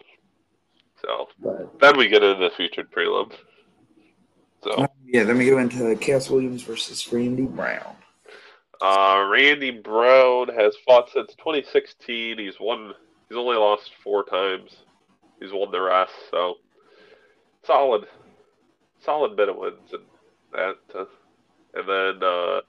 So 1.03 1.27
But 1.39 1.79
then 1.79 1.97
we 1.97 2.07
get 2.07 2.23
into 2.23 2.39
the 2.43 2.49
featured 2.55 2.91
prelims. 2.91 3.33
So 4.63 4.71
Um, 4.77 4.87
yeah, 5.05 5.23
then 5.23 5.37
we 5.37 5.45
go 5.49 5.57
into 5.59 5.77
Khaos 5.95 6.29
Williams 6.29 6.63
versus 6.63 7.11
Randy 7.13 7.45
Brown. 7.45 7.95
uh, 8.81 9.27
Randy 9.31 9.71
Brown 9.71 10.49
has 10.49 10.75
fought 10.85 11.09
since 11.11 11.33
2016. 11.37 12.37
He's 12.37 12.59
won. 12.59 12.93
He's 13.29 13.37
only 13.37 13.55
lost 13.57 13.91
four 14.03 14.23
times. 14.23 14.77
He's 15.39 15.51
won 15.53 15.71
the 15.71 15.81
rest. 15.81 16.13
So 16.31 16.55
solid, 17.63 18.05
solid 19.03 19.35
bit 19.35 19.49
of 19.49 19.55
wins 19.57 19.93
in 19.93 19.99
that. 20.53 20.77
Uh, 20.93 21.05
and 21.73 21.87
then 21.87 22.23
uh, 22.27 22.61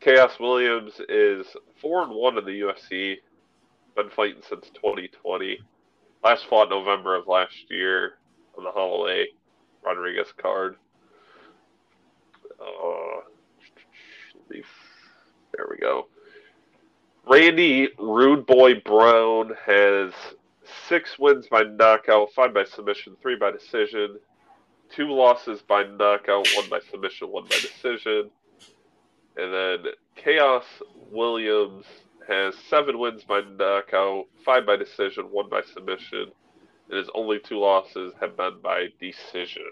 Khaos 0.00 0.38
Williams 0.38 0.92
is 1.08 1.46
four 1.80 2.02
and 2.02 2.12
one 2.12 2.38
in 2.38 2.44
the 2.44 2.60
UFC. 2.60 3.16
Been 3.96 4.10
fighting 4.10 4.42
since 4.48 4.66
2020. 4.74 5.58
Last 6.22 6.46
fought 6.46 6.68
November 6.68 7.16
of 7.16 7.26
last 7.26 7.54
year 7.70 8.18
on 8.56 8.64
the 8.64 8.70
Holloway 8.70 9.26
Rodriguez 9.84 10.32
card. 10.36 10.76
Uh, 12.60 13.20
there 14.50 15.66
we 15.70 15.76
go. 15.78 16.08
Randy 17.26 17.88
Rude 17.98 18.46
Boy 18.46 18.80
Brown 18.80 19.52
has 19.66 20.12
six 20.88 21.18
wins 21.18 21.46
by 21.48 21.62
knockout, 21.62 22.32
five 22.34 22.54
by 22.54 22.64
submission, 22.64 23.16
three 23.20 23.36
by 23.36 23.50
decision, 23.50 24.18
two 24.90 25.08
losses 25.08 25.60
by 25.62 25.84
knockout, 25.84 26.48
one 26.56 26.68
by 26.70 26.80
submission, 26.90 27.28
one 27.28 27.44
by 27.44 27.58
decision. 27.60 28.30
And 29.38 29.54
then 29.54 29.92
Khaos 30.16 30.64
Williams 31.12 31.86
has 32.26 32.56
seven 32.68 32.98
wins 32.98 33.22
by 33.22 33.40
knockout, 33.40 34.26
five 34.44 34.66
by 34.66 34.74
decision, 34.76 35.26
one 35.30 35.48
by 35.48 35.62
submission, 35.62 36.26
and 36.90 36.98
his 36.98 37.08
only 37.14 37.38
two 37.38 37.60
losses 37.60 38.12
have 38.20 38.36
been 38.36 38.58
by 38.60 38.88
decision. 39.00 39.70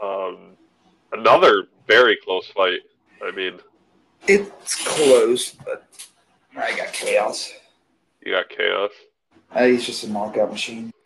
Um, 0.00 0.56
another 1.12 1.64
very 1.88 2.18
close 2.22 2.48
fight. 2.48 2.80
I 3.26 3.30
mean, 3.30 3.60
It's 4.28 4.74
close, 4.86 5.52
but 5.52 5.86
I 6.54 6.76
got 6.76 6.92
Chaos. 6.92 7.50
you 8.20 8.32
got 8.32 8.50
Chaos. 8.50 8.90
Uh, 9.50 9.64
he's 9.64 9.86
just 9.86 10.04
a 10.04 10.10
knockout 10.10 10.50
machine. 10.50 10.92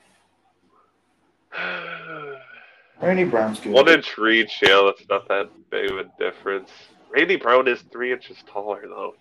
Randy 3.01 3.25
Brown's 3.25 3.61
good. 3.61 3.73
One 3.73 3.89
inch 3.89 4.19
reach, 4.19 4.59
yeah, 4.63 4.83
that's 4.85 5.09
not 5.09 5.27
that 5.29 5.51
big 5.71 5.91
of 5.91 5.99
a 5.99 6.05
difference. 6.19 6.71
Randy 7.11 7.37
Brown 7.37 7.67
is 7.67 7.81
three 7.91 8.13
inches 8.13 8.37
taller, 8.47 8.83
though. 8.87 9.15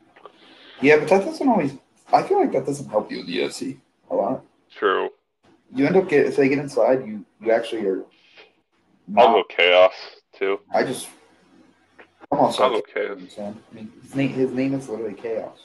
Yeah, 0.82 0.98
but 0.98 1.08
that 1.10 1.26
doesn't 1.26 1.48
always. 1.48 1.74
I 2.12 2.24
feel 2.24 2.40
like 2.40 2.52
that 2.54 2.66
doesn't 2.66 2.90
help 2.90 3.12
you 3.12 3.22
in 3.22 3.26
the 3.26 3.38
UFC 3.40 3.78
a 4.10 4.16
lot. 4.16 4.44
True. 4.76 5.10
You 5.74 5.86
end 5.86 5.96
up 5.96 6.10
get 6.10 6.26
if 6.26 6.36
they 6.36 6.50
get 6.50 6.58
inside, 6.60 7.06
you 7.06 7.26
you 7.42 7.52
actually 7.52 7.86
are. 7.86 8.04
I'll 9.18 9.28
Not, 9.30 9.34
go 9.34 9.44
Chaos, 9.50 9.94
too. 10.38 10.60
I 10.74 10.84
just. 10.84 11.08
I'm 12.32 12.40
also. 12.40 12.64
I'll 12.64 12.70
go 12.72 12.82
Chaos. 12.82 13.18
I 13.40 13.54
mean, 13.74 13.92
his 14.02 14.16
name 14.16 14.30
his 14.30 14.52
name 14.52 14.74
is 14.74 14.90
literally 14.90 15.14
Chaos. 15.14 15.58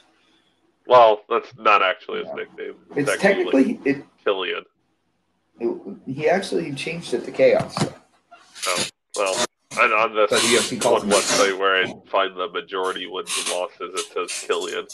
Well, 0.87 1.21
that's 1.29 1.49
not 1.57 1.81
actually 1.81 2.19
his 2.19 2.27
Yeah. 2.27 2.35
nickname. 2.35 2.75
It's 2.95 3.09
actually 3.09 3.17
technically 3.21 3.79
it, 3.85 4.05
Killian. 4.23 4.63
it. 5.59 5.97
He 6.05 6.29
actually 6.29 6.71
changed 6.73 7.13
it 7.13 7.25
to 7.25 7.31
Chaos. 7.31 7.75
Well, 9.15 9.45
and 9.79 9.93
on 9.93 10.15
this 10.15 10.29
But 10.29 10.39
UFC 10.41 10.79
calls 10.81 11.03
one 11.03 11.11
website 11.11 11.57
where 11.57 11.75
I 11.83 11.93
find 12.09 12.35
the 12.37 12.49
majority 12.49 13.07
wins 13.07 13.31
and 13.37 13.49
losses, 13.49 13.99
it 13.99 14.05
says 14.13 14.45
Killian 14.47 14.85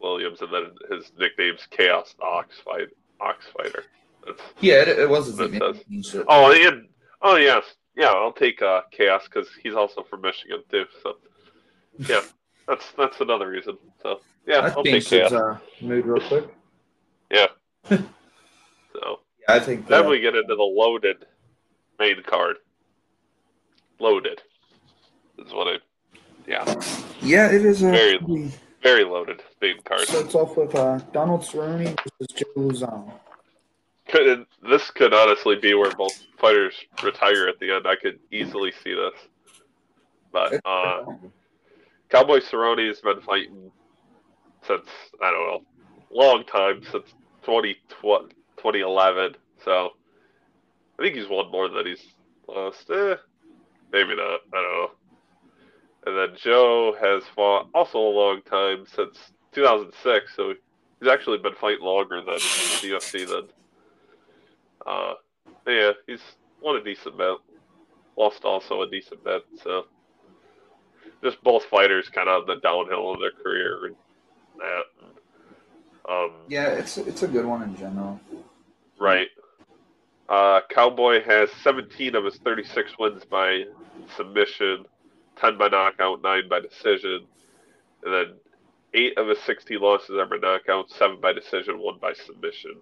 Williams, 0.00 0.40
and 0.42 0.52
then 0.52 0.70
his 0.90 1.10
nickname's 1.18 1.66
Chaos 1.70 2.14
Ox 2.20 2.56
Fight 2.64 2.88
Ox 3.20 3.44
Fighter. 3.56 3.84
That's, 4.26 4.40
Yeah, 4.60 4.82
it, 4.82 4.88
it 4.98 5.08
was 5.08 5.26
his 5.26 5.36
That 5.36 5.50
name. 5.52 5.60
does. 5.60 5.76
He 5.88 5.94
changed 5.96 6.14
it. 6.16 6.26
oh, 6.28 6.52
and 6.52 6.88
oh 7.22 7.36
yes, 7.36 7.64
yeah, 7.96 8.06
I'll 8.08 8.32
take 8.32 8.60
uh, 8.62 8.82
Chaos 8.90 9.24
because 9.24 9.48
he's 9.62 9.74
also 9.74 10.02
from 10.08 10.20
Michigan 10.22 10.62
too. 10.70 10.84
So 11.02 11.14
yeah, 11.98 12.20
that's 12.68 12.90
that's 12.96 13.20
another 13.20 13.48
reason. 13.48 13.76
So 14.02 14.20
yeah, 14.46 14.62
That 14.62 14.76
I'll 14.76 14.84
take 14.84 14.94
his 14.96 15.08
Chaos. 15.08 15.32
uh, 15.32 15.58
mood 15.80 16.06
real 16.06 16.26
quick. 16.28 16.44
yeah. 17.30 17.46
So 18.92 19.20
Yeah, 19.40 19.54
I 19.54 19.60
think 19.60 19.86
then 19.86 20.02
that, 20.02 20.08
we 20.10 20.20
get 20.20 20.34
into 20.34 20.54
the 20.56 20.62
loaded 20.62 21.24
main 21.98 22.22
card. 22.26 22.56
Loaded 24.00 24.40
is 25.44 25.52
what 25.52 25.68
I. 25.68 25.76
Yeah, 26.46 26.64
yeah, 27.20 27.50
it 27.50 27.64
is 27.64 27.82
a 27.82 27.90
Very- 27.90 28.52
very 28.82 29.04
loaded 29.04 29.42
main 29.60 29.80
card. 29.82 30.00
starts 30.02 30.34
off 30.34 30.56
with 30.56 30.74
uh, 30.74 30.98
Donald 31.12 31.42
Cerrone 31.42 31.94
versus 32.18 32.34
Joe 32.34 32.46
Lauzon. 32.56 33.12
could 34.08 34.46
this 34.68 34.90
could 34.92 35.12
honestly 35.12 35.56
be 35.56 35.74
where 35.74 35.90
both 35.94 36.24
fighters 36.38 36.74
retire 37.02 37.48
at 37.48 37.58
the 37.58 37.70
end. 37.74 37.86
I 37.86 37.96
could 37.96 38.18
easily 38.30 38.72
see 38.82 38.94
this. 38.94 39.20
But 40.32 40.60
uh, 40.64 41.04
Cowboy 42.08 42.38
Cerrone 42.40 42.86
has 42.86 43.00
been 43.00 43.20
fighting 43.20 43.70
since 44.66 44.86
I 45.22 45.30
don't 45.30 45.46
know, 45.48 45.62
long 46.10 46.44
time 46.44 46.82
since 46.90 47.08
2012 47.44 48.30
2011. 48.56 49.34
So 49.64 49.90
I 50.98 51.02
think 51.02 51.16
he's 51.16 51.28
won 51.28 51.50
more 51.50 51.68
than 51.68 51.84
he's 51.86 52.04
lost. 52.46 52.88
Eh, 52.90 53.16
maybe 53.92 54.14
not. 54.16 54.40
I 54.52 54.56
don't 54.56 54.62
know. 54.62 54.90
And 56.06 56.16
then 56.16 56.38
Joe 56.40 56.96
has 57.00 57.22
fought 57.34 57.68
also 57.74 57.98
a 57.98 58.00
long 58.00 58.40
time 58.42 58.86
since 58.94 59.18
2006. 59.52 60.34
So 60.34 60.54
he's 61.00 61.08
actually 61.08 61.38
been 61.38 61.54
fighting 61.54 61.84
longer 61.84 62.20
than 62.20 62.34
the 62.36 62.98
UFC 62.98 63.28
then. 63.28 63.48
Uh, 64.86 65.14
yeah, 65.66 65.92
he's 66.06 66.22
won 66.62 66.76
a 66.76 66.84
decent 66.84 67.18
bit. 67.18 67.36
Lost 68.16 68.44
also 68.44 68.82
a 68.82 68.90
decent 68.90 69.22
bit. 69.22 69.44
So 69.62 69.84
just 71.22 71.42
both 71.42 71.64
fighters 71.64 72.08
kind 72.08 72.28
of 72.28 72.42
on 72.42 72.46
the 72.46 72.60
downhill 72.60 73.12
of 73.12 73.20
their 73.20 73.32
career 73.32 73.86
and 73.86 73.96
that. 74.58 74.84
Um, 76.10 76.30
yeah, 76.48 76.68
it's 76.68 76.96
it's 76.96 77.22
a 77.22 77.28
good 77.28 77.44
one 77.44 77.62
in 77.62 77.76
general. 77.76 78.18
Right. 78.98 79.28
Uh, 80.28 80.60
Cowboy 80.68 81.24
has 81.24 81.50
17 81.62 82.14
of 82.14 82.24
his 82.24 82.36
36 82.36 82.92
wins 82.98 83.24
by 83.24 83.64
submission, 84.16 84.84
10 85.36 85.56
by 85.56 85.68
knockout, 85.68 86.22
9 86.22 86.48
by 86.48 86.60
decision, 86.60 87.26
and 88.04 88.14
then 88.14 88.34
8 88.92 89.16
of 89.18 89.28
his 89.28 89.38
16 89.40 89.78
losses 89.80 90.16
are 90.16 90.26
by 90.26 90.36
knockout, 90.36 90.90
7 90.90 91.20
by 91.20 91.32
decision, 91.32 91.78
1 91.78 91.98
by 91.98 92.12
submission. 92.12 92.76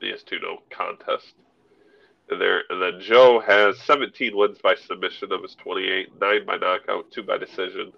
He 0.00 0.10
has 0.10 0.22
2 0.22 0.38
no 0.40 0.58
contest. 0.70 1.34
And 2.30 2.40
there, 2.40 2.62
and 2.70 2.80
then 2.80 3.00
Joe 3.00 3.40
has 3.40 3.78
17 3.80 4.36
wins 4.36 4.58
by 4.62 4.74
submission 4.76 5.32
of 5.32 5.42
his 5.42 5.56
28, 5.56 6.20
9 6.20 6.46
by 6.46 6.56
knockout, 6.56 7.10
2 7.10 7.22
by 7.24 7.36
decision. 7.36 7.92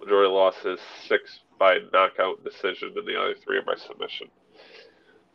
Majority 0.00 0.30
losses, 0.30 0.80
6 1.08 1.40
by 1.58 1.78
knockout 1.92 2.44
decision, 2.44 2.92
and 2.94 3.06
the 3.06 3.18
other 3.18 3.34
3 3.42 3.58
are 3.58 3.62
by 3.62 3.74
submission. 3.74 4.28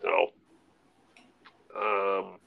So, 0.01 0.27
um, 1.75 2.39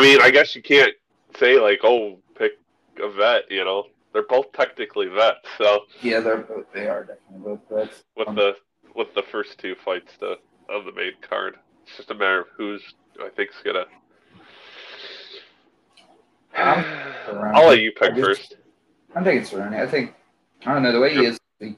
I 0.00 0.02
mean, 0.02 0.22
I 0.22 0.30
guess 0.30 0.56
you 0.56 0.62
can't 0.62 0.92
say 1.38 1.60
like, 1.60 1.80
oh, 1.84 2.18
pick 2.34 2.52
a 3.02 3.10
vet. 3.10 3.42
You 3.50 3.64
know, 3.64 3.84
they're 4.14 4.26
both 4.26 4.50
technically 4.52 5.08
vets. 5.08 5.46
So 5.58 5.80
Yeah, 6.00 6.20
they're 6.20 6.38
both, 6.38 6.64
they 6.72 6.88
are 6.88 7.04
definitely 7.04 7.44
both 7.44 7.60
vets. 7.70 8.02
with 8.16 8.28
Um, 8.28 8.34
the 8.34 8.56
with 8.94 9.14
the 9.14 9.22
first 9.30 9.58
two 9.58 9.74
fights 9.84 10.12
to 10.20 10.36
of 10.70 10.84
the 10.86 10.92
main 10.92 11.12
card, 11.20 11.56
it's 11.86 11.96
just 11.98 12.10
a 12.10 12.14
matter 12.14 12.40
of 12.40 12.46
who's 12.56 12.82
I 13.22 13.28
think's 13.28 13.56
gonna. 13.62 13.84
I'll 16.56 17.68
let 17.68 17.80
you 17.80 17.92
pick 17.92 18.12
I 18.12 18.20
first. 18.20 18.56
I'm 19.14 19.22
taking 19.24 19.42
Cerrone. 19.42 19.74
I 19.74 19.86
think 19.86 20.14
I 20.64 20.72
don't 20.72 20.82
know 20.82 20.92
the 20.92 21.00
way 21.00 21.12
he 21.14 21.26
is. 21.26 21.38
He, 21.58 21.66
he's 21.66 21.76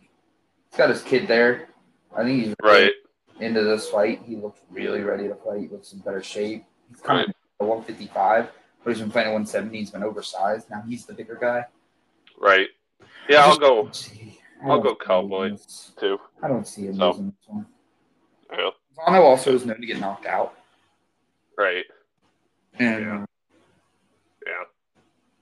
got 0.78 0.90
his 0.90 1.02
kid 1.02 1.26
there. 1.26 1.68
I 2.16 2.22
think 2.22 2.44
he's 2.44 2.54
really 2.62 2.82
Right. 2.84 2.92
into 3.40 3.62
this 3.64 3.88
fight. 3.88 4.22
He 4.24 4.36
looks 4.36 4.60
really 4.70 5.00
ready 5.00 5.26
to 5.28 5.34
fight. 5.34 5.60
He 5.60 5.68
looks 5.68 5.92
in 5.92 5.98
better 6.00 6.22
shape. 6.22 6.64
He's 6.88 7.00
kind 7.00 7.22
of 7.22 7.30
at 7.30 7.36
155, 7.64 8.48
but 8.84 8.90
he's 8.90 9.00
been 9.00 9.10
fighting 9.10 9.30
at 9.30 9.34
170. 9.34 9.78
He's 9.78 9.90
been 9.90 10.02
oversized. 10.02 10.70
Now 10.70 10.82
he's 10.86 11.04
the 11.06 11.14
bigger 11.14 11.38
guy. 11.40 11.64
Right. 12.40 12.68
Yeah, 13.28 13.44
I'll 13.44 13.56
go 13.58 13.90
I'll 14.64 14.80
go 14.80 14.90
see 14.90 14.94
him 14.94 15.06
Cowboy. 15.06 15.56
too. 15.98 16.18
I 16.42 16.48
don't 16.48 16.66
see 16.66 16.86
him 16.86 16.96
So. 16.96 17.10
losing 17.10 17.26
this 17.26 17.48
one. 17.48 17.66
Yeah. 18.52 18.70
Also 19.18 19.54
is 19.54 19.64
known 19.66 19.80
to 19.80 19.86
get 19.86 19.98
knocked 20.00 20.26
out. 20.26 20.54
Right. 21.56 21.84
And 22.78 23.00
Yeah. 23.04 23.24
Yeah. 24.46 24.64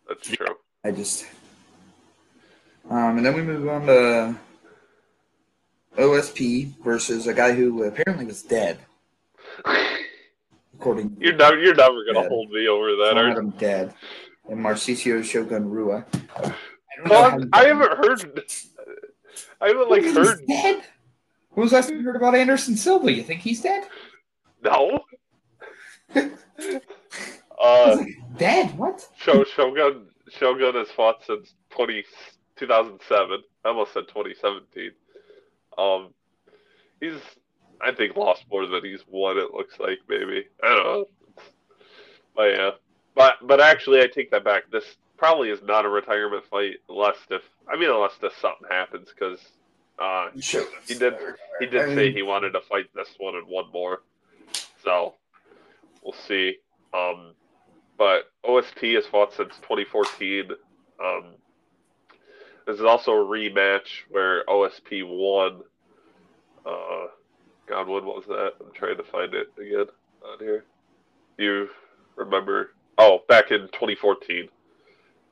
That's 0.09 0.29
true. 0.29 0.57
I 0.85 0.91
just. 0.93 1.27
Um, 2.89 3.17
and 3.19 3.25
then 3.27 3.35
we 3.35 3.43
move 3.43 3.69
on 3.69 3.87
to 3.87 4.35
OSP 5.99 6.73
versus 6.83 7.27
a 7.27 7.35
guy 7.35 7.53
who 7.53 7.85
apparently 7.85 8.25
was 8.27 8.43
dead, 8.43 8.79
according 10.81 11.17
You're 11.21 11.37
never 11.37 11.59
you're 11.59 11.75
never 11.75 12.05
gonna 12.05 12.23
Yeah. 12.23 12.29
hold 12.29 12.51
me 12.51 12.67
over 12.69 12.97
that, 12.97 13.19
are 13.19 13.29
him 13.39 13.51
dead. 13.51 13.95
And 14.49 14.59
Mauricio 14.61 15.23
Shogun 15.23 15.69
Rua. 15.69 16.05
I 16.15 16.41
don't 16.41 16.45
know 16.47 17.11
Well, 17.11 17.25
I'm- 17.25 17.43
he- 17.43 17.49
I 17.53 17.65
haven't 17.67 17.93
heard. 18.05 18.43
I 19.61 19.69
haven't 19.69 19.91
like 19.91 20.03
He's 20.03 20.17
heard. 20.17 20.47
dead. 20.47 20.85
When 21.51 21.65
was 21.65 21.73
last 21.73 21.91
you 21.91 22.03
heard 22.03 22.17
about 22.17 22.35
Anderson 22.35 22.77
Silva? 22.77 23.13
You 23.13 23.23
think 23.23 23.41
he's 23.41 23.61
dead? 23.61 23.87
No. 24.63 25.05
Uh, 27.63 28.05
Dead? 28.39 28.77
What? 28.79 29.07
Shogun 29.19 30.07
Shogun 30.31 30.75
has 30.77 30.91
fought 30.93 31.23
since 31.27 31.53
20, 31.69 32.03
2007. 32.57 33.43
I 33.65 33.69
almost 33.69 33.93
said 33.93 34.05
2017. 34.09 34.93
Um, 35.77 36.15
he's 37.01 37.21
I 37.83 37.93
think 37.93 38.17
lost 38.17 38.45
more 38.51 38.67
than 38.67 38.85
he's 38.85 39.01
won. 39.09 39.39
It 39.39 39.53
looks 39.55 39.79
like 39.79 39.99
maybe 40.09 40.47
I 40.63 40.69
don't 40.69 40.85
know. 40.85 41.05
But 42.37 42.51
yeah, 42.53 42.71
but 43.15 43.35
but 43.43 43.61
actually, 43.61 44.01
I 44.01 44.07
take 44.07 44.31
that 44.31 44.45
back. 44.45 44.71
This 44.71 44.85
probably 45.17 45.51
is 45.51 45.61
not 45.63 45.85
a 45.85 45.89
retirement 45.89 46.45
fight, 46.51 46.77
unless 46.89 47.17
if 47.31 47.43
I 47.73 47.77
mean 47.79 47.91
unless 47.91 48.13
if 48.23 48.33
something 48.41 48.67
happens 48.71 49.09
because 49.15 49.39
uh, 49.99 50.29
Sure. 50.41 50.65
he 50.87 50.95
did 50.95 51.15
he 51.61 51.67
did 51.67 51.95
say 51.95 52.13
he 52.13 52.23
wanted 52.23 52.53
to 52.53 52.61
fight 52.63 52.87
this 52.95 53.09
one 53.19 53.35
and 53.37 53.47
one 53.47 53.71
more. 53.73 54.03
So 54.85 55.15
we'll 56.03 56.15
see. 56.27 56.57
Um, 56.95 57.35
but 57.99 58.31
OSP 58.45 58.95
has 58.95 59.07
fought 59.07 59.35
since 59.35 59.55
2014. 59.63 60.51
Um, 61.05 61.35
this 62.67 62.77
is 62.79 62.85
also 62.85 63.13
a 63.13 63.25
rematch 63.25 63.89
where 64.09 64.45
OSP 64.47 65.03
won. 65.07 65.63
God, 67.85 67.89
when 67.89 68.05
was 68.05 68.25
that? 68.27 68.53
I'm 68.61 68.73
trying 68.75 68.97
to 68.99 69.03
find 69.05 69.33
it 69.35 69.49
again 69.59 69.87
on 70.25 70.39
here. 70.39 70.65
You 71.39 71.69
remember? 72.17 72.75
Oh, 72.99 73.21
back 73.29 73.51
in 73.51 73.61
2014 73.73 74.49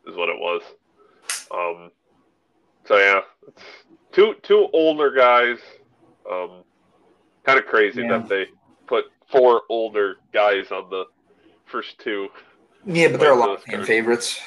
is 0.07 0.17
what 0.17 0.29
it 0.31 0.39
was. 0.39 0.63
Um, 1.51 1.91
so 2.87 2.97
yeah, 2.97 3.21
it's 3.47 3.63
two 4.13 4.35
two 4.43 4.69
older 4.73 5.11
guys. 5.11 5.59
Um, 6.31 6.63
kind 7.45 7.59
of 7.59 7.67
crazy 7.67 8.01
Yeah. 8.03 8.19
that 8.19 8.29
they 8.29 8.47
put 8.87 9.05
four 9.31 9.63
older 9.69 10.17
guys 10.33 10.71
on 10.71 10.89
the 10.89 11.05
first 11.67 11.99
two. 11.99 12.29
Yeah, 12.87 13.09
but 13.09 13.21
they're 13.21 13.33
a 13.33 13.37
lot 13.37 13.51
of 13.51 13.63
fan 13.63 13.85
favorites. 13.85 14.41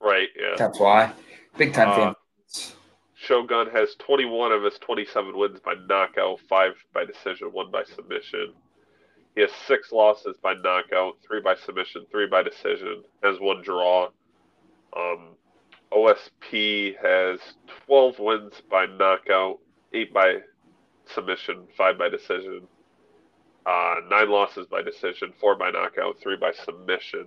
Right. 0.00 0.28
Yeah. 0.36 0.54
That's 0.56 0.80
why. 0.80 1.12
Big 1.56 1.72
time 1.72 1.88
Uh, 1.90 1.94
fan. 1.96 2.14
Shogun 3.28 3.68
has 3.74 3.94
21 3.98 4.52
of 4.52 4.62
his 4.62 4.78
27 4.78 5.36
wins 5.36 5.60
by 5.60 5.74
knockout, 5.86 6.40
five 6.48 6.72
by 6.94 7.04
decision, 7.04 7.48
one 7.52 7.70
by 7.70 7.84
submission. 7.84 8.54
He 9.34 9.42
has 9.42 9.50
six 9.66 9.92
losses 9.92 10.38
by 10.42 10.54
knockout, 10.54 11.18
three 11.26 11.42
by 11.42 11.54
submission, 11.54 12.06
three 12.10 12.26
by 12.26 12.42
decision, 12.42 13.04
has 13.22 13.38
one 13.38 13.62
draw. 13.62 14.08
Um, 14.96 15.36
OSP 15.92 16.96
has 17.02 17.38
12 17.86 18.18
wins 18.18 18.54
by 18.70 18.86
knockout, 18.86 19.58
eight 19.92 20.14
by 20.14 20.38
submission, 21.12 21.64
five 21.76 21.98
by 21.98 22.08
decision, 22.08 22.62
uh, 23.66 23.96
nine 24.08 24.30
losses 24.30 24.66
by 24.66 24.80
decision, 24.80 25.34
four 25.38 25.54
by 25.54 25.70
knockout, 25.70 26.18
three 26.18 26.36
by 26.36 26.52
submission. 26.64 27.26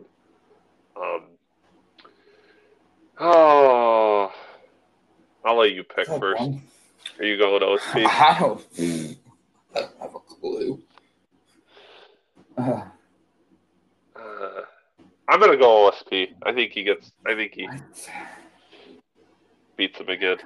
Um, 0.97 1.23
oh, 3.19 4.31
I'll 5.43 5.57
let 5.57 5.71
you 5.73 5.83
pick 5.83 6.07
Oh, 6.09 6.19
first. 6.19 6.39
one. 6.41 6.61
Are 7.19 7.25
you 7.25 7.37
going 7.37 7.61
OSP? 7.61 8.05
I 8.05 8.39
don't, 8.39 8.61
I 9.75 9.79
don't 9.81 9.99
have 10.01 10.15
a 10.15 10.19
clue. 10.19 10.81
Uh, 12.57 12.83
Uh, 14.15 14.61
I'm 15.27 15.39
gonna 15.39 15.57
go 15.57 15.89
OSP. 15.89 16.33
I 16.43 16.51
think 16.53 16.73
he 16.73 16.83
gets. 16.83 17.11
I 17.25 17.33
think 17.35 17.53
he 17.55 17.67
beats 19.77 19.99
him 19.99 20.09
again. 20.09 20.37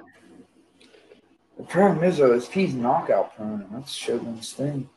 the 1.58 1.64
problem 1.64 2.04
is, 2.04 2.18
though, 2.18 2.32
is 2.32 2.48
he's 2.48 2.74
knockout 2.74 3.36
prone, 3.36 3.62
and 3.62 3.70
that's 3.74 3.92
Shogun's 3.92 4.52
thing. 4.52 4.88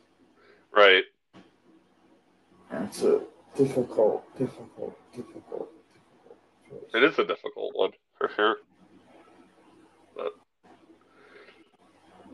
Right. 0.72 1.04
That's 2.72 3.02
a 3.02 3.22
difficult, 3.58 4.24
difficult, 4.38 4.96
difficult, 5.14 5.70
difficult 6.70 6.84
choice. 6.94 7.12
is 7.12 7.20
a 7.20 7.26
difficult 7.26 7.72
one 7.76 7.92
for 8.18 8.30
sure. 8.36 8.58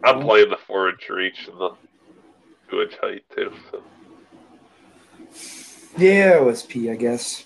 I'm 0.03 0.19
Well- 0.19 0.27
playing 0.27 0.49
the 0.49 0.57
four 0.57 0.89
inch 0.89 1.09
reach 1.09 1.47
and 1.47 1.59
the 1.59 1.71
two 2.69 2.81
inch 2.81 2.95
height 3.01 3.23
too. 3.35 3.53
So. 3.71 3.83
Yeah, 5.97 6.39
OSP, 6.39 6.91
I 6.91 6.95
guess. 6.95 7.45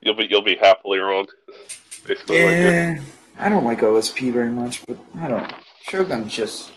You'll 0.00 0.14
be 0.14 0.26
you'll 0.28 0.42
be 0.42 0.56
happily 0.56 0.98
wrong. 0.98 1.26
Basically, 2.06 2.42
like 2.44 2.52
Yeah, 2.56 3.00
I 3.38 3.48
don't 3.48 3.64
like 3.64 3.80
OSP 3.80 4.32
very 4.32 4.50
much, 4.50 4.84
but 4.86 4.96
I 5.18 5.28
don't. 5.28 5.52
Shogun 5.82 6.28
just 6.28 6.70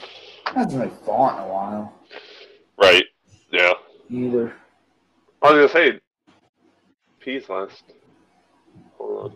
hasn't 0.46 0.74
really 0.82 0.92
fought 1.06 1.38
in 1.38 1.44
a 1.44 1.48
while 1.54 1.94
right. 2.78 3.04
Yeah. 3.52 3.74
either. 4.10 4.54
I 5.42 5.52
was 5.52 5.72
gonna 5.72 5.92
say, 5.92 6.00
P's 7.20 7.50
last. 7.50 7.84
Hold 8.98 9.34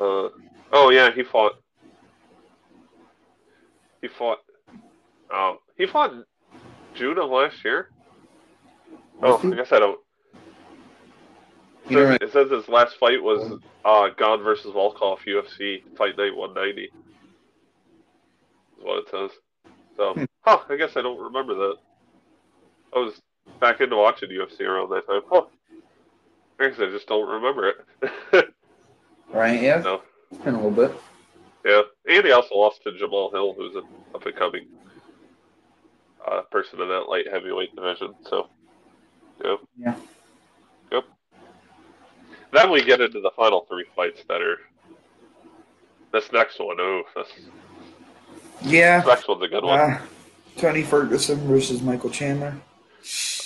Uh, 0.00 0.28
oh 0.72 0.90
yeah, 0.90 1.10
he 1.12 1.22
fought. 1.22 1.54
He 4.02 4.08
fought. 4.08 4.38
Oh, 5.32 5.56
he 5.76 5.86
fought 5.86 6.12
June 6.94 7.18
of 7.18 7.30
last 7.30 7.56
year. 7.64 7.90
Oh, 9.22 9.40
I 9.52 9.56
guess 9.56 9.72
I 9.72 9.78
don't. 9.78 9.98
It 11.88 11.92
says, 11.94 12.18
it 12.20 12.32
says 12.32 12.50
his 12.50 12.68
last 12.68 12.96
fight 12.98 13.22
was 13.22 13.58
uh, 13.84 14.08
Gane 14.18 14.42
versus 14.42 14.72
Volkov 14.74 15.18
UFC 15.26 15.82
Fight 15.96 16.16
Night 16.18 16.34
190. 16.36 16.82
Is 16.82 16.90
what 18.82 18.98
it 18.98 19.08
says. 19.10 19.30
So, 19.96 20.12
Hmm. 20.14 20.24
huh? 20.42 20.58
I 20.68 20.76
guess 20.76 20.96
I 20.96 21.02
don't 21.02 21.20
remember 21.20 21.54
that. 21.54 21.74
I 22.94 22.98
was 22.98 23.20
back 23.60 23.80
into 23.80 23.96
watching 23.96 24.28
UFC 24.30 24.60
around 24.62 24.90
that 24.90 25.06
time. 25.06 25.22
Huh? 25.30 25.42
I 26.60 26.68
guess 26.68 26.78
I 26.80 26.90
just 26.90 27.06
don't 27.06 27.28
remember 27.28 27.72
it. 28.32 28.48
right? 29.32 29.60
Yeah, 29.60 29.80
no. 29.80 30.02
it's 30.30 30.42
been 30.42 30.54
a 30.54 30.62
little 30.62 30.88
bit. 30.88 30.92
And 32.08 32.24
he 32.24 32.32
also 32.32 32.54
lost 32.54 32.82
to 32.84 32.90
Jamahal 32.92 33.32
Hill, 33.32 33.54
who's 33.56 33.74
an 33.76 33.84
up 34.14 34.24
and 34.24 34.36
coming 34.36 34.66
uh, 36.26 36.42
person 36.42 36.80
in 36.80 36.88
that 36.88 37.08
light 37.08 37.26
heavyweight 37.30 37.74
division. 37.74 38.14
So, 38.28 38.48
yeah. 39.44 39.56
Yeah. 39.78 39.94
Yep. 40.92 41.04
Then 42.52 42.70
we 42.70 42.84
get 42.84 43.00
into 43.00 43.20
the 43.20 43.30
final 43.36 43.66
three 43.68 43.86
fights 43.94 44.22
that 44.28 44.40
are. 44.40 44.58
This 46.12 46.30
next 46.32 46.58
one, 46.58 46.76
oh, 46.80 47.02
this, 47.14 47.28
Yeah. 48.62 49.00
this 49.00 49.06
next 49.08 49.28
one's 49.28 49.42
a 49.42 49.48
good 49.48 49.64
one. 49.64 49.78
Uh, 49.78 50.00
Tony 50.56 50.82
Ferguson 50.82 51.38
versus 51.46 51.82
Michael 51.82 52.10
Chandler. 52.10 52.54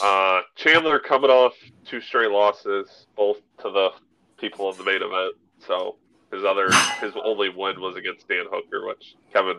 Uh, 0.03 0.43
Chandler 0.55 0.99
coming 1.01 1.31
off 1.31 1.55
two 1.85 2.01
straight 2.01 2.31
losses, 2.31 3.07
both 3.17 3.39
to 3.63 3.71
the 3.71 3.91
people 4.39 4.71
in 4.71 4.77
the 4.79 4.85
main 4.85 5.03
event. 5.03 5.35
So 5.67 5.97
his 6.33 6.45
other, 6.45 6.71
his 7.01 7.13
only 7.25 7.49
win 7.49 7.81
was 7.81 7.97
against 7.97 8.29
Dan 8.29 8.45
Hooker, 8.51 8.87
which 8.87 9.17
Kevin 9.33 9.59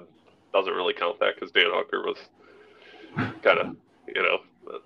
doesn't 0.53 0.73
really 0.73 0.93
count 0.93 1.19
that 1.19 1.35
because 1.35 1.51
Dan 1.51 1.67
Hooker 1.67 2.01
was 2.01 2.17
kind 3.41 3.59
of, 3.59 3.75
you 4.07 4.21
know, 4.21 4.39
but, 4.65 4.83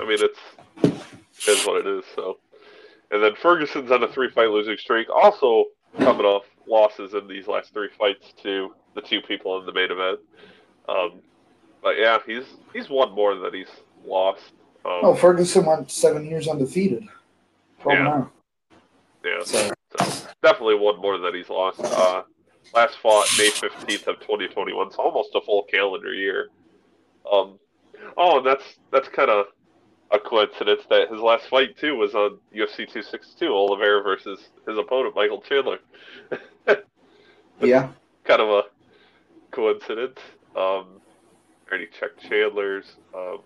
I 0.00 0.06
mean 0.06 0.18
it's 0.20 0.38
it 0.82 1.48
is 1.48 1.66
what 1.66 1.84
it 1.84 1.86
is. 1.86 2.04
So, 2.14 2.38
and 3.10 3.22
then 3.22 3.34
Ferguson's 3.40 3.90
on 3.90 4.02
a 4.02 4.08
three-fight 4.08 4.48
losing 4.50 4.76
streak, 4.76 5.08
also 5.10 5.66
coming 5.98 6.26
off 6.26 6.44
losses 6.66 7.14
in 7.14 7.28
these 7.28 7.46
last 7.46 7.72
three 7.72 7.88
fights 7.98 8.32
to 8.42 8.74
the 8.94 9.00
two 9.00 9.20
people 9.20 9.58
in 9.60 9.66
the 9.66 9.72
main 9.72 9.90
event. 9.90 10.18
Um, 10.88 11.20
but 11.82 11.98
yeah, 11.98 12.18
he's 12.26 12.44
he's 12.72 12.88
won 12.88 13.12
more 13.12 13.34
than 13.34 13.52
he's 13.54 13.68
lost. 14.04 14.52
Um, 14.84 15.00
Oh, 15.02 15.14
Ferguson 15.14 15.64
went 15.64 15.90
seven 15.90 16.24
years 16.24 16.48
undefeated. 16.48 17.06
Yeah. 17.86 18.02
now. 18.02 18.30
yeah, 19.24 19.44
so 19.44 19.70
definitely 20.46 20.76
one 20.76 21.00
more 21.00 21.18
than 21.18 21.34
he's 21.34 21.48
lost. 21.48 21.80
Uh, 21.82 22.22
last 22.74 22.96
fought 23.02 23.26
May 23.36 23.50
fifteenth 23.50 24.06
of 24.06 24.20
twenty 24.20 24.46
twenty 24.48 24.72
one, 24.72 24.92
so 24.92 25.02
almost 25.02 25.30
a 25.34 25.40
full 25.40 25.64
calendar 25.64 26.14
year. 26.14 26.48
Um, 27.30 27.58
oh, 28.16 28.38
and 28.38 28.46
that's 28.46 28.64
that's 28.92 29.08
kind 29.08 29.30
of 29.30 29.46
a 30.12 30.20
coincidence 30.20 30.82
that 30.88 31.10
his 31.10 31.20
last 31.20 31.48
fight 31.48 31.76
too 31.76 31.96
was 31.96 32.14
on 32.14 32.38
UFC 32.54 32.90
two 32.90 33.02
sixty 33.02 33.32
two, 33.40 33.52
Oliveira 33.52 34.02
versus 34.02 34.38
his 34.68 34.78
opponent 34.78 35.16
Michael 35.16 35.42
Chandler. 35.42 35.78
yeah, 37.60 37.88
kind 38.24 38.40
of 38.40 38.48
a 38.48 38.62
coincidence. 39.50 40.18
Um, 40.54 41.00
already 41.68 41.88
checked 41.98 42.20
Chandler's. 42.28 42.96
Um, 43.12 43.38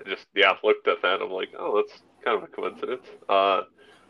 I 0.00 0.08
just 0.08 0.26
yeah 0.34 0.54
looked 0.64 0.88
at 0.88 1.02
that. 1.02 1.22
I'm 1.22 1.30
like, 1.30 1.50
oh, 1.56 1.76
that's 1.76 2.02
kind 2.24 2.36
of 2.36 2.42
a 2.42 2.48
coincidence. 2.48 3.06
Uh, 3.28 3.62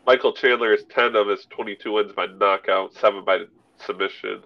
Michael 0.05 0.33
Chandler 0.33 0.73
is 0.73 0.83
ten 0.85 1.15
of 1.15 1.27
his 1.27 1.45
22 1.49 1.91
wins 1.93 2.11
by 2.13 2.25
knockout, 2.25 2.93
seven 2.93 3.23
by 3.23 3.39
submission, 3.77 4.43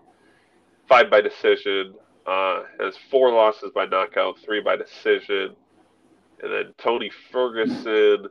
five 0.88 1.10
by 1.10 1.22
decision. 1.22 1.96
Uh, 2.26 2.64
has 2.78 2.98
four 3.10 3.32
losses 3.32 3.72
by 3.74 3.86
knockout, 3.86 4.38
three 4.40 4.60
by 4.60 4.76
decision, 4.76 5.56
and 6.44 6.52
then 6.52 6.74
Tony 6.78 7.10
Ferguson 7.32 8.28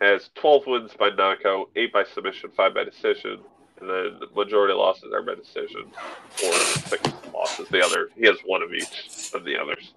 has 0.00 0.30
12 0.36 0.66
wins 0.68 0.92
by 0.96 1.10
knockout, 1.10 1.68
eight 1.74 1.92
by 1.92 2.04
submission, 2.04 2.50
five 2.56 2.72
by 2.72 2.84
decision, 2.84 3.40
and 3.80 3.90
then 3.90 4.20
the 4.20 4.28
majority 4.36 4.74
losses 4.74 5.12
are 5.12 5.22
by 5.22 5.34
decision, 5.34 5.86
four 6.30 6.52
six 6.52 7.02
losses. 7.34 7.68
The 7.68 7.84
other 7.84 8.10
he 8.14 8.26
has 8.26 8.36
one 8.46 8.62
of 8.62 8.72
each 8.72 9.30
of 9.34 9.44
the 9.44 9.56
others, 9.58 9.92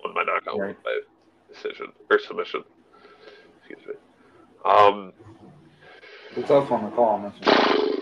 one 0.00 0.12
by 0.14 0.24
knockout, 0.24 0.58
one 0.58 0.76
by 0.84 1.00
decision 1.52 1.86
or 2.10 2.18
submission. 2.18 2.64
Excuse 3.60 3.86
me. 3.86 3.94
Um, 4.64 5.12
It's 6.36 6.48
tough 6.48 6.70
one 6.70 6.84
to 6.84 6.90
call 6.96 7.04
on 7.10 7.22
this 7.22 7.34
one. 7.46 7.94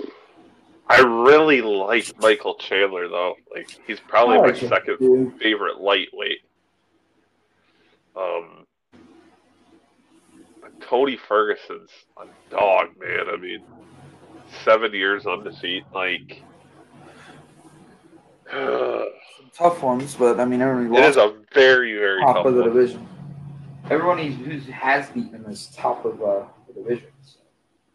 I 0.88 1.00
really 1.00 1.62
like 1.62 2.12
Michael 2.20 2.54
Chandler 2.56 3.08
though. 3.08 3.34
Like 3.54 3.68
he's 3.86 4.00
probably 4.00 4.38
I 4.38 4.40
my 4.42 4.52
him, 4.52 4.68
second 4.68 4.98
too. 4.98 5.34
favorite 5.40 5.80
lightweight. 5.80 6.40
Um, 8.16 8.66
Tony 10.80 11.16
Ferguson's 11.16 11.90
a 12.18 12.26
dog, 12.50 12.88
man. 13.00 13.26
I 13.32 13.36
mean, 13.36 13.62
seven 14.64 14.92
years 14.92 15.26
undefeated. 15.26 15.84
Like, 15.94 16.42
it 18.52 19.12
Some 19.38 19.50
tough 19.56 19.82
ones, 19.82 20.14
but 20.14 20.38
I 20.40 20.44
mean, 20.44 20.60
everyone 20.60 21.02
is 21.02 21.16
lost 21.16 21.34
a 21.34 21.54
very, 21.54 21.94
very 21.94 22.20
top 22.20 22.36
tough 22.36 22.46
of 22.46 22.54
the 22.54 22.62
one. 22.62 22.72
division. 22.74 23.08
Everyone 23.90 24.18
who 24.18 24.58
has 24.72 25.08
beaten 25.10 25.44
is 25.46 25.68
top 25.74 26.04
of 26.04 26.22
uh, 26.22 26.44
the 26.68 26.82
division. 26.82 27.08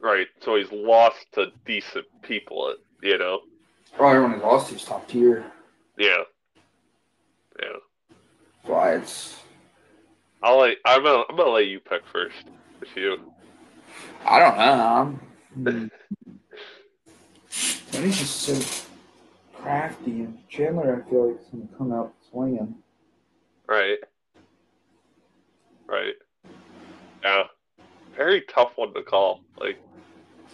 Right. 0.02 0.28
So 0.42 0.56
he's 0.56 0.72
lost 0.72 1.26
to 1.34 1.48
decent 1.66 2.06
people. 2.22 2.76
You 3.02 3.18
know. 3.18 3.42
Well, 4.00 4.10
everyone 4.10 4.34
he's 4.34 4.44
lost 4.44 4.70
to 4.70 4.76
is 4.76 4.84
top 4.84 5.08
tier. 5.08 5.46
Yeah. 5.98 6.24
Yeah. 7.60 7.78
Why 8.64 8.96
it's. 8.96 9.40
I'll 10.44 10.60
let. 10.60 10.78
I'm 10.86 11.04
gonna. 11.04 11.24
I'm 11.30 11.36
gonna 11.36 11.50
let 11.50 11.68
you 11.68 11.80
pick 11.80 12.02
first. 12.12 12.46
If 12.82 12.96
you. 12.96 13.18
I 14.26 14.40
don't 14.40 14.58
know. 14.58 14.64
I'm, 14.64 15.20
hmm. 15.54 15.88
Tony's 17.92 18.20
just 18.20 18.42
so 18.42 18.86
crafty, 19.54 20.22
and 20.22 20.38
Chandler, 20.50 21.04
I 21.04 21.10
feel 21.10 21.32
like, 21.32 21.42
is 21.42 21.48
going 21.48 21.68
to 21.68 21.76
come 21.76 21.92
out 21.92 22.14
swinging. 22.30 22.76
Right. 23.68 23.98
Right. 25.88 26.14
Yeah. 27.24 27.44
Very 28.16 28.42
tough 28.42 28.74
one 28.76 28.94
to 28.94 29.04
call. 29.04 29.42
Like, 29.60 29.80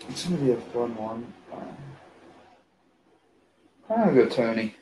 It's 0.09 0.25
going 0.25 0.37
to 0.37 0.43
be 0.43 0.51
a 0.51 0.57
fun 0.57 0.95
one. 0.95 1.33
I'm 3.89 4.03
going 4.03 4.15
to 4.15 4.23
go 4.25 4.29
Tony. 4.29 4.75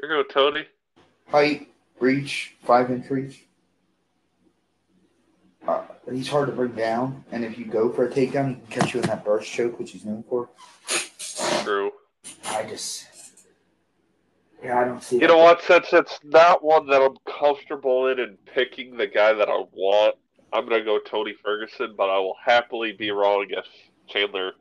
you're 0.00 0.10
going 0.10 0.24
to 0.24 0.34
go 0.34 0.50
Tony? 0.50 0.66
Height, 1.28 1.68
reach, 2.00 2.54
five 2.64 2.90
inch 2.90 3.10
reach. 3.10 3.44
Uh, 5.66 5.82
he's 6.10 6.28
hard 6.28 6.48
to 6.48 6.54
bring 6.54 6.72
down, 6.72 7.24
and 7.30 7.44
if 7.44 7.58
you 7.58 7.66
go 7.66 7.92
for 7.92 8.06
a 8.06 8.10
takedown, 8.10 8.48
he 8.48 8.54
can 8.54 8.66
catch 8.70 8.94
you 8.94 9.00
in 9.00 9.06
that 9.06 9.24
burst 9.24 9.50
choke, 9.50 9.78
which 9.78 9.90
he's 9.90 10.04
known 10.04 10.24
for. 10.28 10.48
True. 11.62 11.90
I 12.46 12.62
just, 12.64 13.06
yeah, 14.62 14.80
I 14.80 14.84
don't 14.84 15.02
see. 15.02 15.18
You 15.18 15.26
know 15.26 15.36
what? 15.36 15.62
Since 15.62 15.92
it's 15.92 16.18
not 16.24 16.64
one 16.64 16.86
that 16.86 17.02
I'm 17.02 17.16
comfortable 17.38 18.08
in 18.08 18.18
and 18.18 18.42
picking 18.46 18.96
the 18.96 19.06
guy 19.06 19.34
that 19.34 19.50
I 19.50 19.64
want, 19.72 20.14
I'm 20.52 20.66
going 20.66 20.80
to 20.80 20.84
go 20.84 20.98
Tony 20.98 21.34
Ferguson, 21.34 21.94
but 21.96 22.08
I 22.08 22.18
will 22.18 22.36
happily 22.42 22.92
be 22.92 23.10
wrong 23.10 23.46
if 23.50 23.66
Chandler 24.08 24.52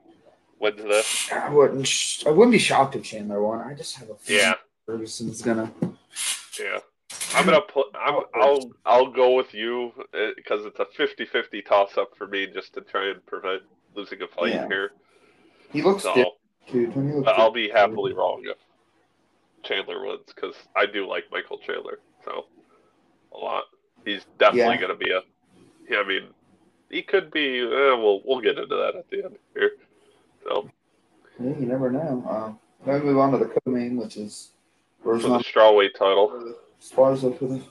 wins 0.60 0.82
this. 0.84 1.30
I 1.32 1.50
wouldn't. 1.50 1.88
Sh- 1.88 2.26
I 2.26 2.30
wouldn't 2.30 2.52
be 2.52 2.58
shocked 2.60 2.96
if 2.96 3.04
Chandler 3.04 3.42
won. 3.42 3.60
I 3.62 3.74
just 3.74 3.96
have 3.98 4.10
a 4.10 4.16
feeling 4.16 4.44
Yeah. 4.44 4.54
Ferguson's 4.86 5.42
gonna. 5.42 5.72
Yeah. 6.60 6.80
I'm 7.36 7.46
gonna 7.46 7.62
put. 7.62 7.88
I'm, 7.96 8.16
oh, 8.16 8.26
I'll. 8.36 8.72
I'll 8.86 9.12
go 9.12 9.34
with 9.36 9.54
you 9.54 9.92
uh, 10.14 10.30
because 10.36 10.66
it's 10.66 10.80
a 10.80 10.86
50-50 10.86 11.66
toss-up 11.66 12.12
for 12.18 12.28
me, 12.28 12.48
just 12.48 12.74
to 12.74 12.82
try 12.82 13.10
and 13.10 13.26
prevent 13.26 13.64
losing 13.96 14.22
a 14.22 14.28
fight 14.28 14.54
Yeah. 14.54 14.68
here. 14.68 14.92
He 15.72 15.82
looks 15.82 16.04
So, 16.04 16.14
too. 16.14 16.92
Tony 16.92 17.14
looks. 17.14 17.26
but 17.26 17.38
I'll 17.40 17.52
be 17.52 17.70
happily 17.70 18.14
wrong 18.14 18.44
if 18.46 18.58
Chandler 19.64 20.06
wins 20.06 20.22
because 20.34 20.56
I 20.76 20.86
do 20.86 21.08
like 21.08 21.26
Michael 21.32 21.58
Chandler 21.60 22.00
so 22.24 22.46
a 23.34 23.38
lot. 23.38 23.64
He's 24.06 24.26
definitely 24.40 24.76
Yeah. 24.76 24.82
gonna 24.82 24.96
be 24.96 25.12
a. 25.12 25.22
Yeah, 25.90 26.00
I 26.00 26.08
mean, 26.08 26.28
he 26.90 27.02
could 27.02 27.32
be. 27.32 27.60
Eh, 27.60 27.66
we'll 27.96 28.22
we'll 28.26 28.42
get 28.42 28.58
into 28.58 28.76
that 28.76 28.96
at 28.98 29.10
the 29.10 29.24
end 29.26 29.36
here. 29.54 29.72
So 30.44 30.70
Yeah, 31.40 31.50
you 31.60 31.66
never 31.66 31.92
know. 31.92 32.24
Uh, 32.30 32.54
then 32.86 33.02
we 33.04 33.10
move 33.12 33.20
on 33.20 33.32
to 33.34 33.38
the 33.38 33.46
co-main, 33.66 33.98
which 33.98 34.18
is 34.18 34.52
for 35.04 35.18
the 35.18 35.28
strawweight 35.40 35.94
title. 35.98 36.54
Sparza 36.82 37.38
for 37.38 37.46
the 37.46 37.56
Yep. 37.56 37.64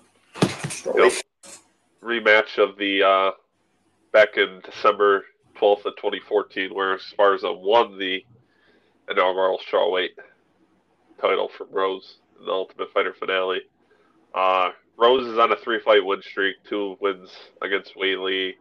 strawweight. 0.43 1.23
rematch 2.03 2.59
of 2.59 2.77
the 2.79 3.03
uh, 3.03 3.31
back 4.13 4.37
in 4.37 4.61
December 4.65 5.25
12th 5.57 5.87
of 5.87 5.97
2014, 5.97 6.75
where 6.75 6.99
Sparza 6.99 7.59
won 7.59 7.99
the 7.99 8.25
inaugural 9.11 9.59
strawweight 9.71 10.11
title 11.21 11.49
from 11.57 11.69
Rose 11.71 12.19
in 12.39 12.45
the 12.47 12.53
Ultimate 12.53 12.93
Fighter 12.93 13.15
finale. 13.19 13.61
Uh, 14.35 14.71
Rose 14.99 15.27
is 15.27 15.39
on 15.39 15.53
a 15.53 15.57
three-fight 15.57 16.05
win 16.05 16.21
streak, 16.23 16.57
two 16.69 16.97
wins 17.01 17.31
against 17.63 17.95
Weili, 17.97 18.55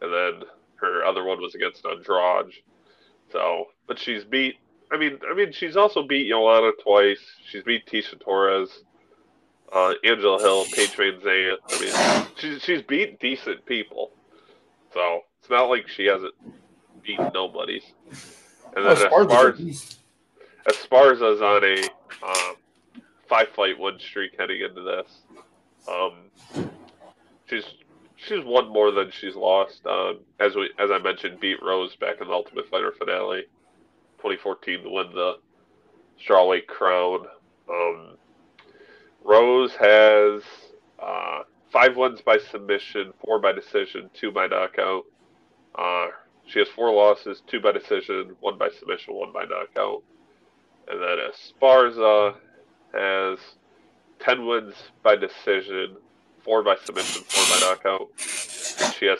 and 0.00 0.12
then 0.12 0.48
her 0.76 1.04
other 1.04 1.24
one 1.24 1.40
was 1.40 1.54
against 1.54 1.84
Andrade. 1.84 2.52
So, 3.32 3.66
but 3.86 3.98
she's 3.98 4.24
beat. 4.24 4.56
I 4.90 4.96
mean, 4.96 5.18
I 5.30 5.34
mean, 5.34 5.52
she's 5.52 5.76
also 5.76 6.06
beat 6.06 6.26
Yolanda 6.26 6.72
twice. 6.82 7.20
She's 7.50 7.62
beat 7.62 7.86
Tecia 7.86 8.18
Torres 8.18 8.84
uh, 9.72 9.94
Angela 10.04 10.38
Hill, 10.38 10.64
Paige 10.66 10.96
VanZant. 10.96 11.56
I 11.70 11.80
mean, 11.80 12.28
she's 12.36 12.62
she's 12.62 12.82
beat 12.82 13.20
decent 13.20 13.64
people, 13.66 14.10
so 14.92 15.20
it's 15.40 15.50
not 15.50 15.68
like 15.68 15.88
she 15.88 16.06
hasn't 16.06 16.34
beaten 17.02 17.30
nobodies. 17.34 17.84
And 18.76 18.86
then 18.86 18.96
Esparza. 18.96 19.96
Esparza's 20.68 21.40
on 21.40 21.64
a 21.64 22.26
um, 22.26 22.56
five 23.28 23.48
fight 23.48 23.78
win 23.78 23.98
streak 23.98 24.32
heading 24.38 24.60
into 24.62 24.82
this. 24.82 25.20
Um, 25.88 26.70
she's 27.46 27.64
she's 28.18 28.44
won 28.44 28.68
more 28.68 28.90
than 28.90 29.10
she's 29.10 29.36
lost. 29.36 29.86
Um, 29.86 30.20
as 30.40 30.54
we 30.54 30.70
as 30.78 30.90
I 30.90 30.98
mentioned, 30.98 31.40
beat 31.40 31.62
Rose 31.62 31.94
back 31.96 32.20
in 32.20 32.28
the 32.28 32.32
Ultimate 32.32 32.68
Fighter 32.68 32.92
finale, 32.98 33.42
2014 34.18 34.82
to 34.82 34.90
win 34.90 35.12
the 35.12 35.38
strawweight 36.26 36.66
crown. 36.66 37.26
Um, 37.70 38.16
Rose 39.24 39.72
has 39.72 40.42
uh, 40.98 41.42
five 41.72 41.96
wins 41.96 42.20
by 42.20 42.38
submission, 42.38 43.12
four 43.24 43.38
by 43.40 43.52
decision, 43.52 44.10
two 44.14 44.32
by 44.32 44.46
knockout. 44.46 45.04
Uh, 45.74 46.08
she 46.46 46.58
has 46.58 46.68
four 46.68 46.92
losses, 46.92 47.42
two 47.46 47.60
by 47.60 47.72
decision, 47.72 48.34
one 48.40 48.58
by 48.58 48.68
submission, 48.70 49.14
one 49.14 49.32
by 49.32 49.44
knockout. 49.44 50.02
And 50.88 51.00
then 51.00 51.18
Esparza 51.30 52.34
has 52.94 53.38
ten 54.18 54.46
wins 54.46 54.74
by 55.02 55.14
decision, 55.14 55.96
four 56.48 56.62
by 56.62 56.76
submission, 56.82 57.22
four 57.24 57.44
by 57.44 57.66
knockout. 57.66 58.08
And 58.80 58.94
she 58.94 59.04
has 59.04 59.18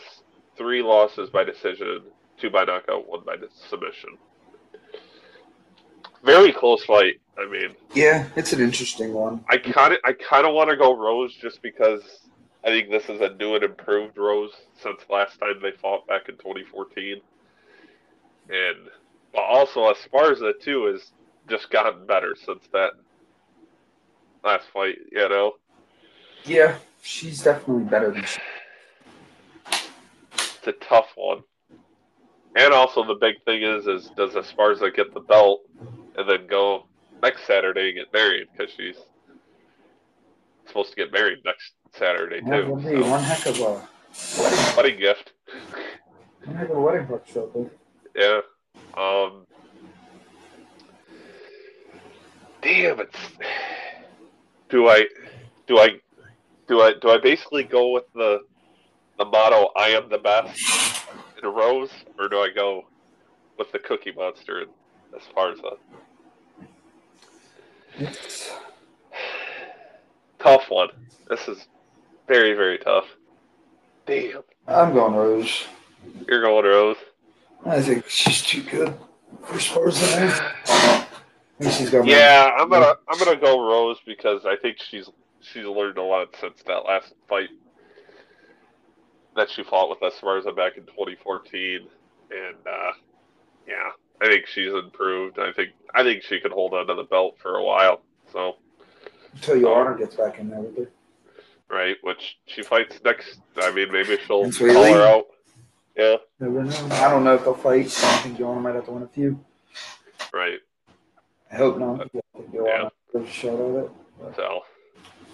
three 0.57 0.83
losses 0.83 1.29
by 1.29 1.45
decision, 1.45 2.01
two 2.41 2.49
by 2.49 2.65
knockout, 2.65 3.07
one 3.07 3.21
by 3.27 3.37
submission. 3.69 4.17
Very 6.25 6.53
close 6.53 6.83
fight. 6.87 7.21
I 7.39 7.47
mean, 7.47 7.77
Yeah, 7.95 8.29
it's 8.35 8.55
an 8.55 8.63
interesting 8.63 9.13
one. 9.13 9.45
I 9.51 9.59
kind 9.59 9.93
of 9.93 9.99
I 10.05 10.15
kind 10.15 10.47
of 10.47 10.55
want 10.55 10.71
to 10.71 10.77
go 10.77 10.97
Rose 10.97 11.35
just 11.35 11.61
because 11.61 12.01
I 12.65 12.69
think 12.69 12.89
this 12.89 13.11
is 13.11 13.21
a 13.21 13.35
new 13.35 13.55
and 13.55 13.63
improved 13.63 14.17
Rose 14.17 14.51
since 14.83 14.99
last 15.11 15.39
time 15.39 15.61
they 15.63 15.73
fought 15.73 16.07
back 16.09 16.31
in 16.31 16.37
2014, 16.37 17.21
and 18.49 18.77
but 19.35 19.43
also 19.43 19.93
Esparza 19.93 20.53
too 20.61 20.87
has 20.87 21.13
just 21.47 21.71
gotten 21.71 22.07
better 22.07 22.35
since 22.35 22.65
that 22.73 22.93
last 24.43 24.67
fight. 24.73 24.97
You 25.13 25.29
know, 25.29 25.53
Yeah, 26.45 26.77
she's 27.03 27.43
definitely 27.43 27.85
better 27.85 28.11
than 28.11 28.25
she. 28.25 28.41
it's 30.33 30.67
a 30.67 30.73
tough 30.73 31.13
one. 31.17 31.43
And 32.57 32.73
also 32.73 33.05
the 33.05 33.15
big 33.15 33.43
thing 33.45 33.63
is, 33.63 33.87
is 33.87 34.11
does 34.17 34.33
Esparza 34.33 34.95
get 34.95 35.15
the 35.15 35.21
belt 35.21 35.61
and 36.17 36.29
then 36.29 36.47
go 36.49 36.87
next 37.23 37.47
Saturday 37.47 37.91
and 37.91 37.99
get 37.99 38.13
married 38.13 38.49
because 38.53 38.73
she's 38.75 38.97
supposed 40.67 40.91
to 40.91 40.97
get 40.97 41.13
married 41.13 41.39
next 41.45 41.73
Saturday 41.93 42.41
too. 42.41 42.77
be 42.77 42.83
so. 42.83 43.11
one 43.11 43.23
heck 43.23 43.47
of 43.47 43.59
a 43.61 44.43
wedding, 44.43 44.77
wedding 44.77 44.99
gift. 44.99 45.33
one 46.45 46.57
heck 46.57 46.69
of 46.69 46.77
a 46.77 46.81
wedding 46.81 47.07
book 47.07 47.27
show. 47.27 47.71
Yeah. 48.15 48.41
Um. 48.97 49.47
Damn 52.63 53.01
it's. 53.01 53.19
Do 54.69 54.89
I, 54.89 55.07
do 55.67 55.79
I, 55.79 55.99
do 56.69 56.83
I, 56.83 56.93
do 57.01 57.11
I 57.11 57.19
basically 57.19 57.65
go 57.65 57.91
with 57.91 58.05
the, 58.15 58.41
the 59.19 59.25
motto 59.25 59.71
"I 59.77 59.89
am 59.89 60.09
the 60.09 60.19
best" 60.19 60.61
in 61.39 61.45
a 61.45 61.51
rose, 61.51 61.91
or 62.19 62.29
do 62.29 62.37
I 62.39 62.51
go 62.55 62.85
with 63.59 63.73
the 63.73 63.79
Cookie 63.79 64.13
Monster 64.13 64.61
and 64.61 64.71
Esparza? 65.15 65.79
It's, 67.99 68.53
Tough 70.39 70.71
one. 70.71 70.91
This 71.29 71.49
is 71.49 71.67
very, 72.29 72.53
very 72.53 72.79
tough. 72.79 73.07
Damn, 74.07 74.43
I'm 74.69 74.95
going 74.95 75.15
Rose. 75.15 75.65
you're 76.29 76.43
going 76.43 76.65
Rose. 76.65 76.97
I 77.67 77.83
think 77.83 78.09
she's 78.09 78.43
too 78.43 78.63
good 78.63 78.95
for. 79.45 79.89
I 79.89 81.07
think 81.61 81.73
she's 81.73 81.93
Yeah, 81.93 82.53
I'm 82.57 82.71
gonna 82.71 82.95
I'm 83.09 83.19
gonna 83.19 83.37
go 83.37 83.69
Rose 83.69 83.99
because 84.07 84.47
I 84.47 84.57
think 84.57 84.79
she's 84.81 85.11
she's 85.53 85.65
learned 85.65 85.99
a 85.99 86.03
lot 86.03 86.29
since 86.41 86.63
that 86.67 86.85
last 86.85 87.13
fight. 87.29 87.49
that 89.37 89.51
she 89.51 89.63
fought 89.63 89.89
with 89.91 90.01
Esparza 90.01 90.55
back 90.55 90.77
in 90.77 90.85
2014, 90.85 91.81
and 92.31 92.57
uh, 92.67 92.93
yeah, 93.67 93.91
I 94.21 94.27
think 94.27 94.47
she's 94.47 94.73
improved. 94.73 95.39
I 95.39 95.53
think 95.53 95.71
I 95.95 96.03
think 96.03 96.23
she 96.23 96.41
could 96.41 96.53
hold 96.53 96.75
onto 96.75 96.95
the 96.95 97.05
belt 97.05 97.37
for 97.41 97.57
a 97.57 97.65
while. 97.65 98.01
So 98.33 98.57
Until 99.35 99.61
Joanna 99.61 99.97
gets 99.99 100.17
back 100.17 100.39
in 100.39 100.51
there 100.51 100.61
with 100.61 100.77
her. 100.77 100.91
right, 101.71 101.97
which 102.03 102.39
she 102.47 102.63
fights 102.63 102.99
next. 103.05 103.39
I 103.57 103.71
mean, 103.73 103.93
maybe 103.93 104.19
she'll 104.27 104.51
call 104.51 104.93
her 104.95 105.03
out. 105.03 105.25
Yeah, 105.97 106.17
Never 106.39 106.63
know. 106.63 106.89
I 106.93 107.11
don't 107.11 107.25
know 107.25 107.35
if 107.35 107.43
they'll 107.45 107.55
fight. 107.55 107.87
I 107.87 108.17
think 108.19 108.39
Joanna 108.39 108.61
might 108.61 108.75
have 108.77 108.85
to 108.87 108.93
win 108.93 109.03
a 109.03 109.09
few. 109.09 109.45
right. 110.33 110.59
I 111.51 111.57
hope 111.57 111.79
not. 111.79 112.03
I 112.03 112.09
think 112.09 112.53
Joanna 112.53 112.91
has 113.15 113.23
a 113.23 113.27
shot 113.27 113.55
at 113.55 113.85
it. 113.85 113.91
So 114.37 114.61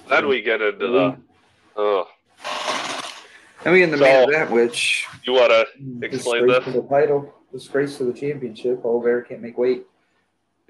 then 0.09 0.29
we 0.29 0.43
get 0.43 0.61
into 0.61 0.87
the. 0.87 1.17
Oh, 1.77 2.09
And 3.65 3.73
we 3.73 3.83
in 3.83 3.91
the 3.91 3.99
So- 3.99 4.05
main 4.05 4.29
event, 4.29 4.51
which 4.51 5.07
you 5.25 5.33
want 5.33 5.51
to 5.51 5.63
Explain 6.05 6.47
disgrace 6.47 6.65
this. 6.65 6.75
to 6.75 6.81
the 6.83 6.89
title, 6.89 7.35
disgrace 7.53 7.97
to 7.99 8.05
the 8.05 8.13
championship. 8.13 8.85
Oliver 8.85 9.23
can't 9.23 9.41
make 9.41 9.57
weight. 9.59 9.85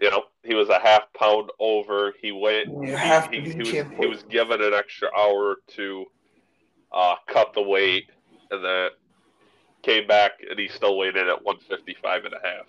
you 0.01 0.11
know, 0.11 0.24
he 0.43 0.55
was 0.55 0.68
a 0.68 0.78
half 0.80 1.03
pound 1.14 1.51
over. 1.61 2.12
He 2.20 2.32
went. 2.32 2.68
Have 2.89 3.30
he, 3.30 3.41
he, 3.41 3.51
he 3.53 3.59
was, 3.59 3.68
he 3.99 4.07
was 4.07 4.22
given 4.24 4.61
an 4.61 4.74
extra 4.74 5.09
hour 5.16 5.57
to 5.76 6.05
uh, 6.93 7.14
cut 7.28 7.53
the 7.55 7.62
weight, 7.62 8.11
and 8.51 8.64
then 8.64 8.91
came 9.82 10.07
back, 10.07 10.32
and 10.49 10.59
he 10.59 10.68
still 10.68 10.97
weighed 10.99 11.16
in 11.16 11.28
at 11.28 11.45
155 11.45 12.24
and 12.24 12.35
a 12.35 12.41
half. 12.43 12.66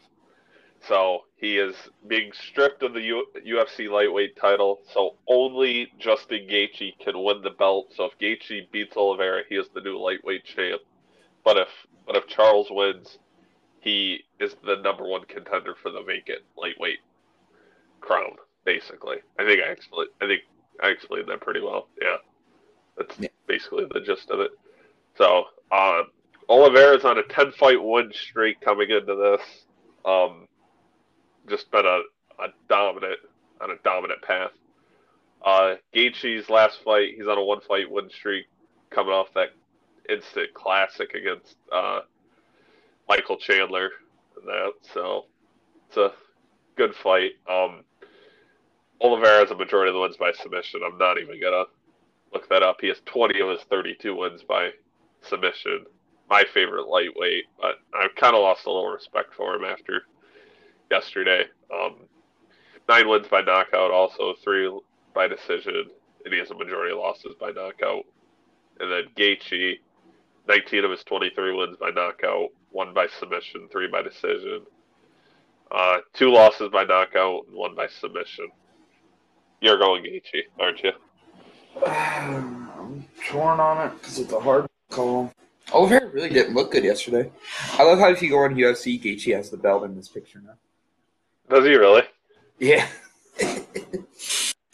So 0.87 1.21
he 1.37 1.57
is 1.57 1.75
being 2.07 2.31
stripped 2.33 2.83
of 2.83 2.93
the 2.93 3.01
U- 3.01 3.27
UFC 3.45 3.89
lightweight 3.89 4.35
title. 4.37 4.79
So 4.93 5.15
only 5.27 5.91
Justin 5.97 6.47
Gaethje 6.47 6.97
can 6.99 7.23
win 7.23 7.41
the 7.41 7.49
belt. 7.51 7.87
So 7.95 8.05
if 8.05 8.17
Gaethje 8.19 8.69
beats 8.71 8.95
Oliveira, 8.95 9.43
he 9.49 9.55
is 9.55 9.67
the 9.73 9.81
new 9.81 9.97
lightweight 9.97 10.45
champ. 10.45 10.81
But 11.43 11.57
if 11.57 11.67
but 12.05 12.15
if 12.15 12.27
Charles 12.27 12.67
wins, 12.69 13.17
he 13.79 14.23
is 14.39 14.55
the 14.63 14.75
number 14.77 15.07
one 15.07 15.23
contender 15.25 15.75
for 15.81 15.89
the 15.91 16.03
vacant 16.03 16.41
lightweight 16.55 16.99
crown. 18.01 18.35
Basically, 18.63 19.17
I 19.39 19.45
think 19.45 19.61
I 19.61 19.69
explained. 19.71 20.09
I 20.21 20.27
think 20.27 20.41
I 20.83 20.89
explained 20.89 21.27
that 21.29 21.41
pretty 21.41 21.61
well. 21.61 21.87
Yeah, 22.01 22.17
that's 22.97 23.19
Yeah. 23.19 23.29
basically 23.47 23.85
the 23.91 24.01
gist 24.01 24.29
of 24.29 24.39
it. 24.39 24.51
So 25.17 25.45
um, 25.71 26.07
Oliveira's 26.49 27.05
on 27.05 27.17
a 27.17 27.23
ten 27.23 27.51
fight 27.53 27.81
win 27.83 28.11
streak 28.13 28.61
coming 28.61 28.89
into 28.91 29.15
this. 29.15 29.41
Um, 30.03 30.47
just 31.47 31.71
been 31.71 31.85
a, 31.85 32.01
a 32.43 32.47
dominant 32.69 33.19
on 33.61 33.71
a 33.71 33.75
dominant 33.83 34.21
path. 34.21 34.51
Uh, 35.43 35.75
Gaethje's 35.93 36.49
last 36.49 36.79
fight, 36.83 37.13
he's 37.15 37.27
on 37.27 37.37
a 37.37 37.43
one 37.43 37.61
fight 37.61 37.89
win 37.89 38.09
streak, 38.09 38.45
coming 38.89 39.13
off 39.13 39.27
that 39.35 39.49
instant 40.09 40.53
classic 40.53 41.13
against 41.13 41.55
uh, 41.71 42.01
Michael 43.07 43.37
Chandler. 43.37 43.89
And 44.37 44.47
that 44.47 44.73
so 44.93 45.25
it's 45.87 45.97
a 45.97 46.13
good 46.75 46.95
fight. 46.95 47.33
Um, 47.49 47.83
Oliveira 49.01 49.39
has 49.39 49.51
a 49.51 49.55
majority 49.55 49.89
of 49.89 49.95
the 49.95 50.01
wins 50.01 50.17
by 50.17 50.31
submission. 50.31 50.81
I'm 50.85 50.97
not 50.97 51.19
even 51.19 51.39
gonna 51.41 51.65
look 52.33 52.49
that 52.49 52.63
up. 52.63 52.77
He 52.81 52.87
has 52.87 53.01
20 53.05 53.39
of 53.41 53.49
his 53.49 53.61
32 53.69 54.15
wins 54.15 54.41
by 54.43 54.71
submission. 55.21 55.85
My 56.29 56.43
favorite 56.53 56.87
lightweight, 56.87 57.45
but 57.61 57.75
I've 57.93 58.15
kind 58.15 58.35
of 58.35 58.41
lost 58.41 58.65
a 58.65 58.71
little 58.71 58.89
respect 58.89 59.33
for 59.35 59.53
him 59.55 59.63
after 59.63 60.03
yesterday. 60.91 61.43
Um, 61.73 61.95
nine 62.87 63.07
wins 63.07 63.27
by 63.27 63.41
knockout, 63.41 63.91
also 63.91 64.33
three 64.43 64.71
by 65.13 65.27
decision, 65.27 65.85
and 66.23 66.33
he 66.33 66.39
has 66.39 66.51
a 66.51 66.55
majority 66.55 66.91
of 66.91 66.99
losses 66.99 67.35
by 67.39 67.51
knockout. 67.51 68.05
And 68.79 68.91
then 68.91 69.03
Gaethje, 69.15 69.79
19 70.47 70.85
of 70.85 70.91
his 70.91 71.03
23 71.03 71.55
wins 71.55 71.77
by 71.77 71.89
knockout, 71.89 72.49
one 72.71 72.93
by 72.93 73.07
submission, 73.19 73.67
three 73.71 73.87
by 73.87 74.01
decision. 74.01 74.61
Uh, 75.71 75.97
two 76.13 76.31
losses 76.31 76.69
by 76.71 76.83
knockout, 76.83 77.47
and 77.47 77.55
one 77.55 77.75
by 77.75 77.87
submission. 77.87 78.49
You're 79.61 79.79
going 79.79 80.03
Gaethje, 80.03 80.41
aren't 80.59 80.83
you? 80.83 80.91
I'm 81.85 83.05
torn 83.27 83.59
on 83.59 83.87
it 83.87 83.93
because 83.97 84.19
it's 84.19 84.31
a 84.31 84.39
hard 84.39 84.67
call. 84.91 85.31
Oliveira 85.73 86.07
really 86.09 86.29
didn't 86.29 86.53
look 86.53 86.71
good 86.71 86.83
yesterday. 86.83 87.31
I 87.73 87.83
love 87.83 87.99
how 87.99 88.09
if 88.09 88.21
you 88.21 88.29
go 88.29 88.39
on 88.39 88.55
UFC, 88.55 89.01
Gaethje 89.01 89.35
has 89.35 89.49
the 89.49 89.57
belt 89.57 89.83
in 89.83 89.95
this 89.95 90.07
picture 90.07 90.41
now. 90.45 90.53
Does 91.49 91.65
he 91.65 91.75
really? 91.75 92.03
Yeah. 92.59 92.87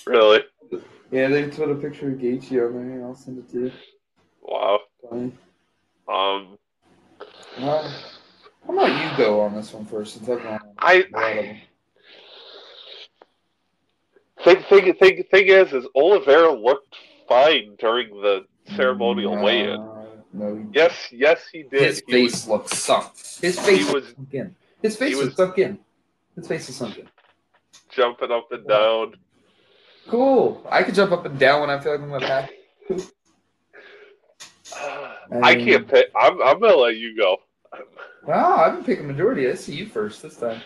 Really? 0.05 0.41
Yeah, 1.11 1.27
they 1.27 1.47
put 1.47 1.69
a 1.69 1.75
picture 1.75 2.09
of 2.09 2.15
Gaethje 2.17 2.65
on 2.65 2.89
there. 2.89 3.05
I'll 3.05 3.15
send 3.15 3.37
it 3.39 3.49
to 3.51 3.65
you. 3.65 3.71
Wow. 4.41 4.79
Fine. 5.09 5.37
Um, 6.07 6.57
Uh, 7.57 7.91
how 8.65 8.73
about 8.73 9.11
you 9.11 9.17
go 9.17 9.41
on 9.41 9.53
this 9.55 9.73
one 9.73 9.85
first 9.85 10.13
since 10.15 10.29
I've 10.29 10.41
gone 10.41 10.53
on 10.53 10.73
I, 10.79 10.93
a 11.13 11.17
I 11.17 11.33
them. 11.33 11.57
thing, 14.43 14.63
thing, 14.69 14.93
thing, 14.95 15.23
thing 15.29 15.47
is, 15.47 15.73
is 15.73 15.85
Oliveira 15.95 16.51
looked 16.53 16.95
fine 17.27 17.75
during 17.79 18.09
the 18.21 18.45
ceremonial 18.75 19.35
No, 19.35 19.43
weigh-in. 19.43 19.87
No, 20.33 20.55
he- 20.55 20.63
Yes, 20.73 20.93
yes, 21.11 21.41
he 21.51 21.63
did. 21.63 21.81
his 21.81 22.03
He 22.07 22.11
face 22.11 22.31
was- 22.31 22.47
looked 22.47 22.69
sunk. 22.69 23.05
His 23.41 23.59
face 23.59 23.79
he 23.87 23.93
was 23.93 23.93
was- 24.05 24.13
sunk 24.15 24.33
in. 24.33 24.55
His 24.81 24.95
face 24.95 25.15
was, 25.15 25.25
was- 25.27 25.35
sunk 25.35 25.57
in. 25.59 25.79
His 26.41 26.47
face 26.47 26.65
was 26.65 26.77
sunk 26.77 27.05
jumping 27.91 28.31
up 28.31 28.51
and 28.51 28.67
down. 28.67 29.13
Cool. 30.07 30.65
I 30.71 30.81
can 30.81 30.95
jump 30.95 31.11
up 31.11 31.23
and 31.25 31.37
down 31.37 31.61
when 31.61 31.69
I 31.69 31.79
feel 31.79 31.91
like 31.91 32.01
I'm 32.01 32.09
gonna 32.09 32.25
pass. 32.25 32.49
I 35.43 35.53
can't 35.53 35.87
pick. 35.87 36.07
I'm, 36.19 36.41
I'm 36.41 36.59
gonna 36.59 36.77
let 36.77 36.97
you 36.97 37.15
go. 37.15 37.37
Wow, 38.25 38.55
I've 38.55 38.73
been 38.73 38.83
picking 38.83 39.05
majority. 39.05 39.47
I 39.47 39.53
see 39.53 39.75
you 39.75 39.85
first 39.85 40.23
this 40.23 40.37
time. 40.37 40.63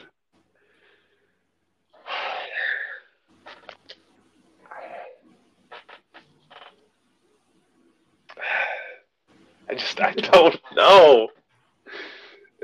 I 9.70 9.74
just 9.74 10.00
I 10.00 10.14
don't 10.14 10.58
know. 10.74 11.28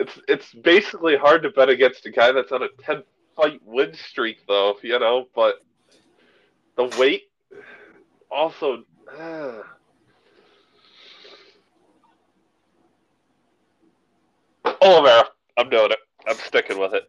It's 0.02 0.20
it's 0.28 0.54
basically 0.54 1.16
hard 1.16 1.44
to 1.44 1.52
bet 1.52 1.70
against 1.70 2.08
a 2.08 2.12
guy 2.12 2.32
that's 2.32 2.52
on 2.52 2.64
a 2.64 2.70
ten 2.84 3.04
fight 3.36 3.62
win 3.64 3.94
streak, 3.94 4.38
though. 4.48 4.76
You 4.82 4.98
know, 4.98 5.28
but 5.36 5.62
the 6.76 6.86
weight 6.98 7.30
also. 8.32 8.84
Uh, 9.16 9.62
Oliveira, 14.82 15.28
I'm 15.58 15.70
doing 15.70 15.92
it. 15.92 16.00
I'm 16.28 16.38
sticking 16.38 16.80
with 16.80 16.96
it. 16.96 17.04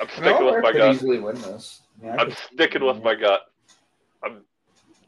I'm 0.00 0.08
sticking 0.08 0.44
with 0.44 0.60
my 0.60 0.72
gut. 0.72 0.96
easily 0.96 1.20
win 1.20 1.36
this. 1.36 1.82
I 2.02 2.06
mean, 2.06 2.18
I 2.18 2.22
I'm 2.22 2.32
sticking 2.52 2.84
with 2.84 3.00
my 3.04 3.14
gut. 3.14 3.42
I'm. 4.24 4.42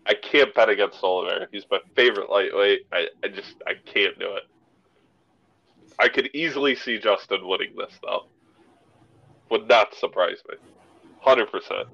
I 0.06 0.14
can't 0.14 0.54
bet 0.54 0.68
against 0.68 1.02
Oliveira. 1.02 1.48
He's 1.50 1.64
my 1.68 1.80
favorite 1.96 2.30
lightweight. 2.30 2.82
I, 2.92 3.08
I 3.24 3.28
just 3.28 3.56
I 3.66 3.72
can't 3.84 4.16
do 4.20 4.36
it. 4.36 4.44
I 5.98 6.08
could 6.08 6.30
easily 6.34 6.74
see 6.76 6.98
Justin 6.98 7.46
winning 7.46 7.74
this 7.76 7.98
though. 8.02 8.22
Would 9.50 9.68
not 9.68 9.94
surprise 9.94 10.38
me. 10.48 10.56
Hundred 11.20 11.50
percent. 11.50 11.88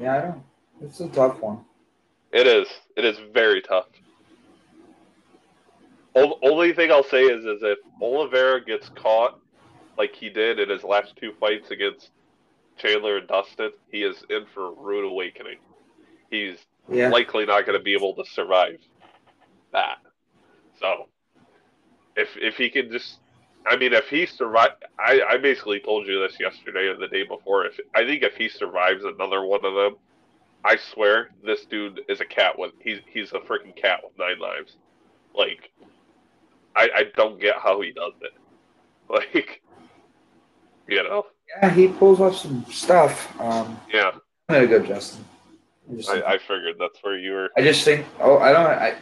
Yeah, 0.00 0.16
I 0.16 0.20
don't. 0.22 0.42
It's 0.82 1.00
a 1.00 1.08
tough 1.08 1.40
one. 1.40 1.60
It 2.32 2.46
is. 2.46 2.68
It 2.96 3.04
is 3.04 3.18
very 3.32 3.62
tough. 3.62 3.86
O- 6.14 6.38
only 6.42 6.72
thing 6.72 6.90
I'll 6.90 7.04
say 7.04 7.24
is, 7.24 7.44
is 7.44 7.62
if 7.62 7.78
Oliveira 8.00 8.64
gets 8.64 8.88
caught 8.90 9.32
like 9.98 10.14
he 10.16 10.30
did 10.30 10.58
in 10.60 10.68
his 10.70 10.84
last 10.84 11.14
two 11.20 11.32
fights 11.40 11.70
against 11.70 12.10
Chandler 12.78 13.18
and 13.18 13.28
Dustin, 13.28 13.70
he 13.90 14.02
is 14.02 14.24
in 14.30 14.46
for 14.54 14.68
a 14.68 14.72
rude 14.76 15.06
awakening. 15.10 15.58
He's 16.30 16.58
Yeah. 16.88 17.10
likely 17.10 17.46
not 17.46 17.66
going 17.66 17.78
to 17.78 17.84
be 17.84 17.94
able 17.94 18.14
to 18.16 18.24
survive 18.26 18.78
that. 19.72 19.98
So, 20.82 21.08
if 22.16 22.28
if 22.36 22.56
he 22.56 22.68
can 22.68 22.90
just, 22.90 23.18
I 23.66 23.76
mean, 23.76 23.92
if 23.94 24.08
he 24.08 24.26
survive, 24.26 24.72
I 24.98 25.22
I 25.30 25.38
basically 25.38 25.80
told 25.80 26.06
you 26.06 26.20
this 26.20 26.38
yesterday 26.40 26.86
or 26.86 26.96
the 26.96 27.08
day 27.08 27.22
before. 27.22 27.64
If 27.64 27.78
I 27.94 28.04
think 28.04 28.22
if 28.22 28.34
he 28.34 28.48
survives 28.48 29.04
another 29.04 29.44
one 29.44 29.64
of 29.64 29.74
them, 29.74 29.96
I 30.64 30.76
swear 30.92 31.30
this 31.44 31.64
dude 31.66 32.00
is 32.08 32.20
a 32.20 32.24
cat 32.24 32.58
with 32.58 32.72
he's 32.80 32.98
he's 33.06 33.30
a 33.32 33.38
freaking 33.38 33.76
cat 33.80 34.00
with 34.02 34.12
nine 34.18 34.40
lives. 34.40 34.76
Like, 35.34 35.70
I 36.74 36.90
I 36.94 37.04
don't 37.16 37.40
get 37.40 37.56
how 37.56 37.80
he 37.80 37.92
does 37.92 38.12
it. 38.20 38.32
Like, 39.08 39.60
you 40.88 41.02
know, 41.02 41.26
Yeah, 41.60 41.68
he 41.68 41.88
pulls 41.88 42.18
off 42.18 42.34
some 42.34 42.64
stuff. 42.70 43.38
Um, 43.38 43.78
yeah. 43.92 44.12
I'm 44.48 44.54
gonna 44.54 44.66
go 44.66 44.78
Justin. 44.78 45.22
I 46.08 46.12
I, 46.12 46.32
I 46.32 46.38
figured 46.38 46.76
that's 46.78 46.98
where 47.02 47.18
you 47.18 47.32
were. 47.32 47.50
I 47.54 47.60
just 47.60 47.84
think. 47.84 48.06
Oh, 48.20 48.38
I 48.38 48.52
don't. 48.52 48.66
I 48.66 48.96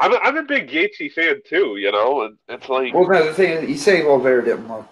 I'm 0.00 0.12
a, 0.12 0.16
I'm 0.16 0.36
a 0.36 0.42
big 0.42 0.68
Gaethje 0.68 1.12
fan 1.12 1.40
too. 1.46 1.76
You 1.76 1.92
know, 1.92 2.22
and 2.22 2.36
it's 2.48 2.68
like. 2.68 2.94
well, 2.94 3.08
no. 3.08 3.26
The 3.26 3.34
thing 3.34 3.50
is, 3.50 3.68
you 3.68 3.76
say 3.76 4.04
Oliveira 4.04 4.44
didn't 4.44 4.68
look 4.68 4.86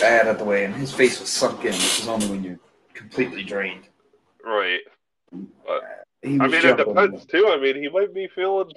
bad 0.00 0.26
at 0.26 0.38
the 0.38 0.44
way, 0.44 0.64
and 0.64 0.74
his 0.74 0.92
face 0.92 1.20
was 1.20 1.28
sunk 1.28 1.64
in, 1.64 1.72
which 1.72 2.00
is 2.00 2.08
only 2.08 2.26
when 2.28 2.44
you're 2.44 2.58
completely 2.94 3.42
drained. 3.42 3.88
Right. 4.44 4.80
But 5.32 5.42
uh, 5.68 5.80
he 6.22 6.40
I 6.40 6.48
mean, 6.48 6.64
it 6.64 6.76
depends 6.76 7.24
too. 7.26 7.48
I 7.48 7.60
mean, 7.60 7.76
he 7.76 7.88
might 7.88 8.12
be 8.14 8.28
feeling, 8.34 8.70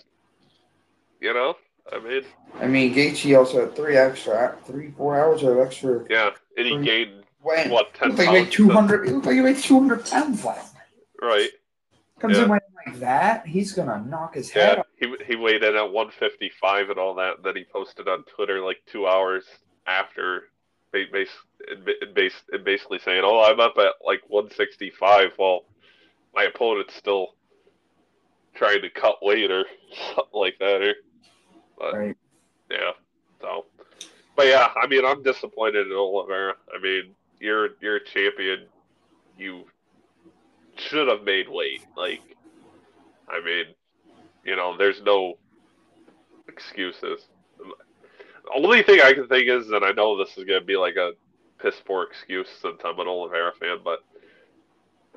you 1.19 1.33
know. 1.33 1.55
I 1.91 1.99
mean, 1.99 2.23
I 2.61 2.67
mean, 2.67 2.93
Gaethje 2.93 3.37
also 3.37 3.61
had 3.61 3.75
three 3.75 3.97
extra, 3.97 4.55
three 4.65 4.91
four 4.91 5.19
hours 5.19 5.43
of 5.43 5.57
extra. 5.59 6.05
yeah, 6.09 6.29
and 6.57 6.67
he 6.67 6.77
gained 6.79 7.23
Weighing. 7.43 7.69
what 7.69 7.93
ten 7.93 8.09
looked 8.09 8.19
like 8.19 8.29
he 8.29 8.33
weighed 8.33 8.51
two 8.51 8.69
hundred. 8.69 9.09
Looked 9.09 9.25
like 9.25 9.35
he 9.35 9.41
weighed 9.41 9.57
two 9.57 9.79
hundred 9.79 10.05
pounds 10.05 10.45
last 10.45 10.73
night. 10.73 10.83
Right. 11.21 11.49
Comes 12.23 12.37
Yeah. 12.37 12.43
in 12.45 12.49
weighing 12.51 12.61
like 12.85 12.95
that, 13.01 13.45
he's 13.45 13.73
gonna 13.73 13.99
knock 14.07 14.35
his 14.35 14.49
head 14.49 14.75
Yeah, 14.75 14.79
off. 14.79 15.17
he 15.19 15.25
he 15.25 15.35
weighed 15.35 15.61
in 15.61 15.75
at 15.75 15.91
155 15.91 16.89
and 16.89 16.97
all 16.97 17.13
that. 17.15 17.43
Then 17.43 17.57
he 17.57 17.65
posted 17.65 18.07
on 18.07 18.23
Twitter 18.23 18.61
like 18.61 18.81
two 18.85 19.05
hours 19.05 19.43
after, 19.87 20.47
ba- 20.93 21.03
base, 21.11 21.35
base, 22.13 22.41
basically 22.63 22.99
saying, 22.99 23.23
"Oh, 23.25 23.43
I'm 23.43 23.59
up 23.59 23.77
at 23.77 23.95
like 24.05 24.21
165." 24.29 25.33
Well, 25.37 25.65
my 26.33 26.43
opponent's 26.45 26.95
still 26.95 27.35
trying 28.55 28.81
to 28.83 28.89
cut 28.89 29.21
weight 29.21 29.51
or 29.51 29.65
something 30.15 30.23
like 30.39 30.57
that. 30.59 30.81
Or, 30.81 30.93
but 31.77 31.93
Right. 31.93 32.17
yeah, 32.71 32.91
so, 33.41 33.65
but 34.37 34.47
yeah, 34.47 34.71
I 34.81 34.87
mean, 34.87 35.03
I'm 35.05 35.23
disappointed 35.23 35.87
in 35.87 35.93
Oliveira. 35.93 36.55
I 36.73 36.79
mean, 36.79 37.13
you're 37.41 37.71
you're 37.81 37.97
a 37.97 38.05
champion. 38.05 38.69
You 39.37 39.65
should 40.77 41.07
have 41.07 41.23
made 41.23 41.47
weight. 41.49 41.81
Like, 41.97 42.21
I 43.29 43.43
mean, 43.43 43.65
you 44.45 44.55
know, 44.55 44.77
there's 44.77 45.01
no 45.03 45.35
excuses. 46.47 47.21
The 47.59 48.51
only 48.55 48.83
thing 48.83 49.01
I 49.01 49.13
can 49.13 49.27
think 49.27 49.47
is, 49.49 49.69
and 49.71 49.85
I 49.85 49.91
know 49.91 50.17
this 50.17 50.37
is 50.37 50.43
gonna 50.45 50.61
be 50.61 50.77
like 50.77 50.95
a 50.97 51.13
piss 51.61 51.81
poor 51.85 52.03
excuse 52.03 52.49
since 52.61 52.81
I'm 52.85 52.99
an 52.99 53.07
Oliveira 53.07 53.53
fan, 53.59 53.77
but 53.83 53.99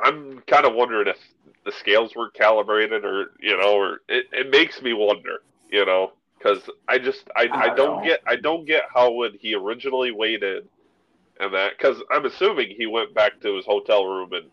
I'm 0.03 0.41
kind 0.47 0.67
of 0.67 0.75
wondering 0.75 1.09
if 1.09 1.19
the 1.65 1.73
scales 1.73 2.15
were 2.15 2.31
calibrated, 2.31 3.05
or 3.05 3.33
you 3.41 3.57
know, 3.59 3.75
or 3.75 4.01
it, 4.09 4.27
it 4.33 4.51
makes 4.51 4.83
me 4.83 4.93
wonder, 4.93 5.39
you 5.71 5.85
know, 5.87 6.13
because 6.39 6.69
I 6.89 6.99
just 6.99 7.29
I, 7.37 7.49
I 7.51 7.69
I 7.71 7.71
don't 7.71 7.77
don't 7.77 8.05
get 8.05 8.21
I 8.27 8.37
don't 8.37 8.67
get 8.67 8.85
how 8.95 9.13
when 9.13 9.33
he 9.41 9.55
originally 9.55 10.13
weighed 10.13 10.43
in 10.43 10.63
and 11.41 11.55
that 11.55 11.73
because 11.79 12.03
I'm 12.11 12.27
assuming 12.27 12.71
he 12.77 12.87
went 12.87 13.15
back 13.15 13.41
to 13.41 13.57
his 13.57 13.67
hotel 13.67 14.07
room 14.07 14.33
and 14.33 14.47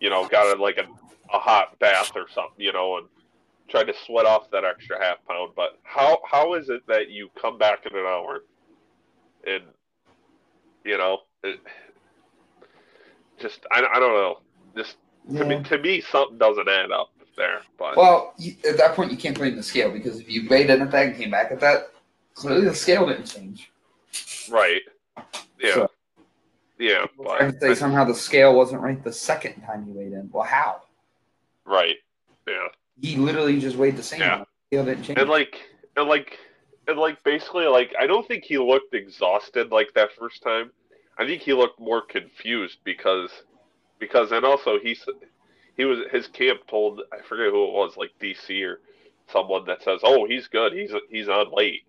you 0.00 0.10
know 0.10 0.26
got 0.28 0.56
a, 0.56 0.60
like 0.60 0.78
a, 0.78 0.86
a 1.34 1.38
hot 1.38 1.78
bath 1.78 2.12
or 2.14 2.26
something, 2.28 2.64
you 2.64 2.72
know, 2.72 2.98
and 2.98 3.06
tried 3.68 3.84
to 3.84 3.94
sweat 4.06 4.26
off 4.26 4.50
that 4.50 4.64
extra 4.64 5.02
half 5.02 5.18
pound. 5.26 5.52
But 5.56 5.78
how 5.82 6.20
how 6.30 6.54
is 6.54 6.68
it 6.68 6.86
that 6.86 7.10
you 7.10 7.30
come 7.40 7.58
back 7.58 7.86
in 7.86 7.96
an 7.96 8.04
hour 8.04 8.44
and 9.46 9.64
you 10.84 10.98
know 10.98 11.18
it, 11.42 11.60
just 13.40 13.60
I, 13.72 13.78
I 13.94 13.98
don't 13.98 14.14
know 14.14 14.38
just 14.76 14.96
to 15.36 15.44
me 15.44 15.62
to 15.64 15.78
me 15.78 16.00
something 16.00 16.38
doesn't 16.38 16.68
add 16.68 16.90
up 16.92 17.10
there. 17.36 17.60
But 17.78 17.96
Well, 17.96 18.34
you, 18.38 18.54
at 18.68 18.76
that 18.76 18.94
point, 18.94 19.10
you 19.10 19.16
can't 19.16 19.36
blame 19.36 19.56
the 19.56 19.62
scale 19.62 19.90
because 19.90 20.20
if 20.20 20.30
you 20.30 20.48
weighed 20.48 20.70
in 20.70 20.82
at 20.82 20.90
that 20.90 21.06
and 21.06 21.16
came 21.16 21.30
back 21.30 21.50
at 21.50 21.60
that, 21.60 21.90
clearly 22.34 22.66
the 22.66 22.74
scale 22.74 23.06
didn't 23.06 23.26
change. 23.26 23.70
right, 24.50 24.82
yeah, 25.58 25.74
So- 25.74 25.90
yeah, 26.84 27.06
I 27.40 27.46
would 27.46 27.60
say 27.60 27.68
but 27.68 27.78
somehow 27.78 28.04
the 28.04 28.14
scale 28.14 28.54
wasn't 28.54 28.82
right 28.82 29.02
the 29.02 29.12
second 29.12 29.60
time 29.62 29.86
he 29.86 29.92
weighed 29.92 30.12
in. 30.12 30.30
Well, 30.32 30.44
how? 30.44 30.82
right, 31.64 31.96
yeah. 32.46 32.68
He 33.00 33.16
literally 33.16 33.58
just 33.58 33.76
weighed 33.76 33.96
the 33.96 34.02
same. 34.02 34.20
Yeah. 34.20 34.38
The 34.38 34.46
scale 34.68 34.84
didn't 34.84 35.04
change. 35.04 35.18
and 35.18 35.28
like 35.28 35.60
and 35.96 36.08
like 36.08 36.38
and 36.86 36.98
like 36.98 37.22
basically 37.24 37.66
like 37.66 37.92
I 37.98 38.06
don't 38.06 38.26
think 38.28 38.44
he 38.44 38.58
looked 38.58 38.94
exhausted 38.94 39.70
like 39.70 39.92
that 39.94 40.10
first 40.18 40.42
time. 40.42 40.70
I 41.18 41.26
think 41.26 41.42
he 41.42 41.52
looked 41.52 41.80
more 41.80 42.02
confused 42.02 42.78
because 42.84 43.30
because 43.98 44.32
and 44.32 44.44
also 44.44 44.78
he 44.78 44.96
he 45.76 45.84
was 45.84 46.00
his 46.12 46.26
camp 46.28 46.60
told 46.68 47.00
I 47.12 47.22
forget 47.22 47.50
who 47.50 47.64
it 47.64 47.72
was 47.72 47.96
like 47.96 48.10
DC 48.20 48.62
or 48.64 48.80
someone 49.32 49.64
that 49.66 49.82
says 49.82 50.00
oh 50.02 50.26
he's 50.26 50.48
good 50.48 50.72
he's 50.72 50.92
he's 51.08 51.28
on 51.28 51.50
late 51.50 51.84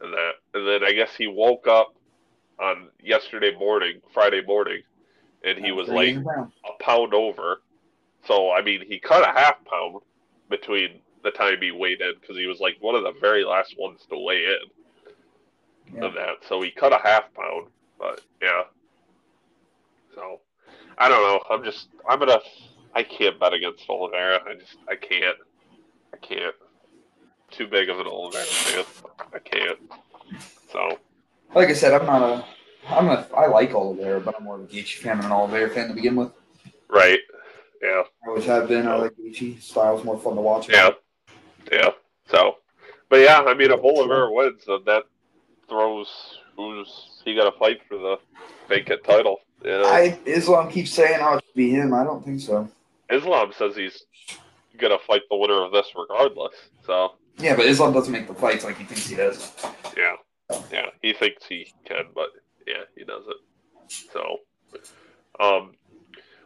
and 0.00 0.12
that 0.12 0.32
and 0.54 0.66
then 0.68 0.84
I 0.84 0.92
guess 0.92 1.14
he 1.16 1.26
woke 1.26 1.66
up 1.66 1.95
on 2.60 2.88
yesterday 3.02 3.54
morning 3.58 4.00
Friday 4.12 4.42
morning 4.46 4.82
and 5.44 5.58
he 5.64 5.72
was 5.72 5.88
like 5.88 6.16
a 6.16 6.82
pound 6.82 7.14
over. 7.14 7.60
So 8.26 8.50
I 8.50 8.62
mean, 8.62 8.82
he 8.86 8.98
cut 8.98 9.22
a 9.22 9.32
half 9.38 9.56
pound 9.64 10.02
between 10.50 11.00
the 11.22 11.30
time 11.30 11.58
he 11.60 11.70
weighed 11.70 12.00
in 12.00 12.14
because 12.20 12.36
he 12.36 12.46
was 12.46 12.60
like 12.60 12.76
one 12.80 12.94
of 12.94 13.02
the 13.02 13.12
very 13.20 13.44
last 13.44 13.74
ones 13.78 14.00
to 14.10 14.18
weigh 14.18 14.44
in 14.44 15.94
Yeah. 15.94 16.04
of 16.06 16.14
that. 16.14 16.36
So 16.48 16.60
he 16.62 16.70
cut 16.70 16.92
a 16.92 16.98
half 16.98 17.32
pound, 17.34 17.68
but 17.98 18.20
yeah. 18.42 18.62
So 20.14 20.40
I 20.98 21.08
don't 21.08 21.22
know. 21.22 21.40
I'm 21.50 21.64
just 21.64 21.88
I'm 22.08 22.18
gonna 22.18 22.40
I 22.94 23.02
can't 23.02 23.38
bet 23.38 23.52
against 23.52 23.88
Oliveira. 23.88 24.40
I 24.48 24.54
just 24.54 24.76
I 24.88 24.96
can't. 24.96 25.36
I 26.14 26.16
can't. 26.18 26.54
Too 27.50 27.66
big 27.68 27.88
of 27.88 28.00
an 28.00 28.06
Oliveira 28.06 28.46
fan. 28.46 28.84
I 29.34 29.38
can't. 29.38 29.78
So 30.72 30.98
Like 31.54 31.68
I 31.68 31.72
said, 31.72 31.92
I'm 31.94 32.06
not 32.06 32.22
a. 32.22 32.44
I'm 32.88 33.08
a. 33.08 33.26
I 33.36 33.46
like 33.46 33.74
Oliveira, 33.74 34.20
but 34.20 34.34
I'm 34.38 34.44
more 34.44 34.56
of 34.56 34.62
a 34.62 34.66
Gaethje 34.66 34.98
fan 34.98 35.16
than 35.18 35.26
an 35.26 35.32
Oliveira 35.32 35.70
fan 35.70 35.88
to 35.88 35.94
begin 35.94 36.16
with. 36.16 36.32
right. 36.88 37.18
Yeah. 37.82 38.02
I 38.24 38.28
always 38.28 38.44
have 38.46 38.68
been. 38.68 38.86
I 38.86 38.96
like 38.96 39.12
Gaethje. 39.12 39.60
Style's 39.60 40.04
more 40.04 40.18
fun 40.18 40.34
to 40.36 40.40
watch. 40.40 40.68
Yeah, 40.68 40.90
yeah. 41.70 41.90
So, 42.30 42.56
but 43.08 43.20
yeah, 43.20 43.40
I 43.40 43.54
mean, 43.54 43.70
if 43.70 43.80
Oliveira 43.80 44.32
wins, 44.32 44.62
then 44.66 44.80
that 44.86 45.04
throws 45.68 46.08
who's 46.56 47.20
he 47.24 47.34
got 47.34 47.50
to 47.50 47.58
fight 47.58 47.78
for 47.88 47.98
the 47.98 48.16
vacant 48.68 49.04
title. 49.04 49.38
You 49.64 49.70
know, 49.72 49.84
I 49.84 50.18
Islam 50.26 50.70
keeps 50.70 50.92
saying, 50.92 51.18
"Oh, 51.20 51.36
it 51.36 51.44
should 51.46 51.54
be 51.54 51.70
him." 51.70 51.92
I 51.94 52.04
don't 52.04 52.24
think 52.24 52.40
so. 52.40 52.68
Islam 53.10 53.52
says 53.56 53.76
he's 53.76 54.04
gonna 54.78 54.98
fight 55.06 55.22
the 55.30 55.36
winner 55.36 55.62
of 55.64 55.72
this 55.72 55.86
regardless. 55.96 56.54
So 56.86 57.12
Yeah, 57.38 57.56
but 57.56 57.66
Islam 57.66 57.92
doesn't 57.92 58.12
make 58.12 58.26
the 58.26 58.34
fights 58.34 58.64
like 58.64 58.76
he 58.78 58.84
thinks 58.84 59.06
he 59.06 59.16
does. 59.16 59.52
yeah, 59.96 60.16
yeah, 60.72 60.86
he 61.02 61.12
thinks 61.12 61.46
he 61.46 61.72
can, 61.84 62.04
but 62.14 62.28
yeah, 62.66 62.84
he 62.96 63.04
doesn't. 63.04 63.36
So, 64.12 64.38
um, 65.40 65.74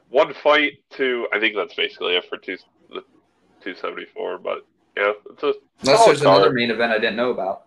one 0.09 0.35
fight 0.35 0.83
to 0.93 1.27
I 1.33 1.41
think 1.41 1.55
that's 1.57 1.75
basically 1.75 2.17
it 2.17 2.25
for 2.29 2.39
two 2.39 2.57
the 2.91 3.03
two 3.63 3.75
seventy 3.75 4.07
four. 4.07 4.39
But 4.39 4.67
yeah, 4.97 5.13
it's 5.31 5.43
a 5.43 5.55
Unless 5.83 6.05
there's 6.07 6.21
another 6.21 6.53
main 6.53 6.71
event 6.71 6.93
I 6.93 6.99
didn't 6.99 7.17
know 7.17 7.31
about. 7.31 7.63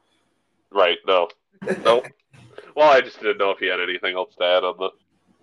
right. 0.71 0.97
No, 1.07 1.29
Nope. 1.84 2.07
Well, 2.75 2.91
I 2.91 3.01
just 3.01 3.19
didn't 3.19 3.38
know 3.38 3.51
if 3.51 3.59
he 3.59 3.67
had 3.67 3.79
anything 3.79 4.15
else 4.15 4.34
to 4.39 4.43
add 4.43 4.63
on 4.63 4.75
the 4.79 4.89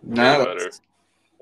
no, 0.02 0.44
that's 0.44 0.80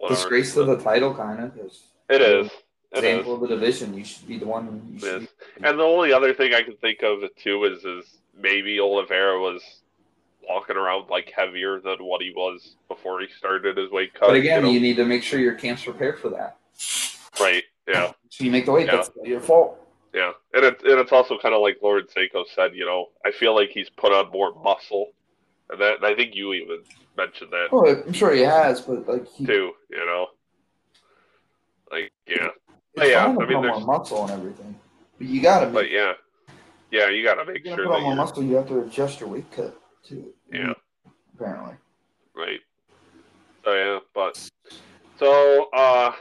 disgrace 0.08 0.52
to 0.54 0.64
the 0.64 0.76
title, 0.76 1.14
kind 1.14 1.42
of. 1.42 1.56
It 1.56 1.64
is. 1.64 1.82
It 2.10 2.20
is. 2.20 2.60
Example 2.92 3.34
of 3.34 3.40
the 3.40 3.48
division. 3.48 3.94
You 3.96 4.04
should 4.04 4.26
be 4.26 4.38
the 4.38 4.46
one. 4.46 4.98
You 5.00 5.08
It. 5.08 5.28
And 5.62 5.78
the 5.78 5.82
only 5.82 6.12
other 6.12 6.34
thing 6.34 6.52
I 6.54 6.62
can 6.62 6.76
think 6.76 7.02
of 7.02 7.20
too 7.36 7.64
is 7.64 7.84
is 7.84 8.18
maybe 8.38 8.78
Oliveira 8.80 9.38
was 9.40 9.62
walking 10.48 10.76
around 10.76 11.08
like 11.10 11.32
heavier 11.36 11.80
than 11.80 11.98
what 11.98 12.22
he 12.22 12.32
was 12.34 12.76
before 12.88 13.20
he 13.20 13.26
started 13.36 13.76
his 13.76 13.90
weight 13.90 14.14
cut. 14.14 14.28
But 14.28 14.36
again, 14.36 14.64
you 14.66 14.72
you, 14.72 14.80
need 14.80 14.96
to 14.96 15.04
make 15.04 15.22
sure 15.22 15.38
your 15.40 15.54
camp's 15.54 15.84
prepared 15.84 16.18
for 16.18 16.30
that. 16.30 16.56
right? 17.40 17.62
Yeah, 17.86 18.12
So 18.30 18.44
you 18.44 18.50
make 18.50 18.66
the 18.66 18.72
weight. 18.72 18.86
Yeah. 18.86 18.96
That's 18.96 19.10
your 19.24 19.40
fault. 19.40 19.78
yeah. 20.14 20.32
And 20.54 20.64
it's 20.64 20.82
and 20.82 20.98
it's 21.00 21.12
also 21.12 21.38
kind 21.38 21.54
of 21.54 21.60
like 21.62 21.78
Lauren 21.82 22.06
Sanko 22.08 22.44
said. 22.54 22.74
You 22.74 22.84
know, 22.86 23.06
I 23.24 23.30
feel 23.30 23.54
like 23.54 23.70
he's 23.70 23.88
put 23.90 24.12
on 24.12 24.30
more 24.30 24.54
muscle, 24.62 25.08
and 25.70 25.80
that 25.80 25.96
and 25.96 26.04
I 26.06 26.14
think 26.14 26.34
you 26.34 26.52
even 26.54 26.78
mentioned 27.16 27.50
that 27.50 27.68
Oh, 27.72 27.86
I'm 27.86 28.12
sure 28.12 28.32
he 28.34 28.42
has, 28.42 28.80
but 28.82 29.08
like 29.08 29.26
he, 29.28 29.44
too. 29.46 29.72
You 29.90 30.04
know, 30.06 30.26
like 31.90 32.12
yeah, 32.26 32.48
yeah, 32.96 33.26
I 33.26 33.46
mean, 33.46 33.62
there's- 33.62 33.80
more 33.80 33.98
muscle 33.98 34.22
and 34.24 34.32
everything. 34.32 34.74
But 35.18 35.26
you 35.26 35.40
gotta 35.42 35.66
make. 35.66 35.74
but 35.74 35.90
yeah, 35.90 36.12
yeah. 36.90 37.08
You 37.08 37.22
got 37.24 37.34
to 37.34 37.44
make 37.44 37.64
you're 37.64 37.76
sure 37.76 37.86
put 37.86 37.94
on 37.96 38.02
more 38.02 38.14
muscle, 38.16 38.42
you 38.42 38.56
have 38.56 38.68
to 38.68 38.80
adjust 38.80 39.20
your 39.20 39.28
weight 39.28 39.50
cut 39.52 39.78
too. 40.02 40.32
yeah. 40.52 40.72
Apparently. 41.34 41.74
Right. 42.34 42.60
So 43.64 43.74
yeah, 43.74 43.98
but 44.14 44.50
so 45.18 45.68
uh 45.72 46.12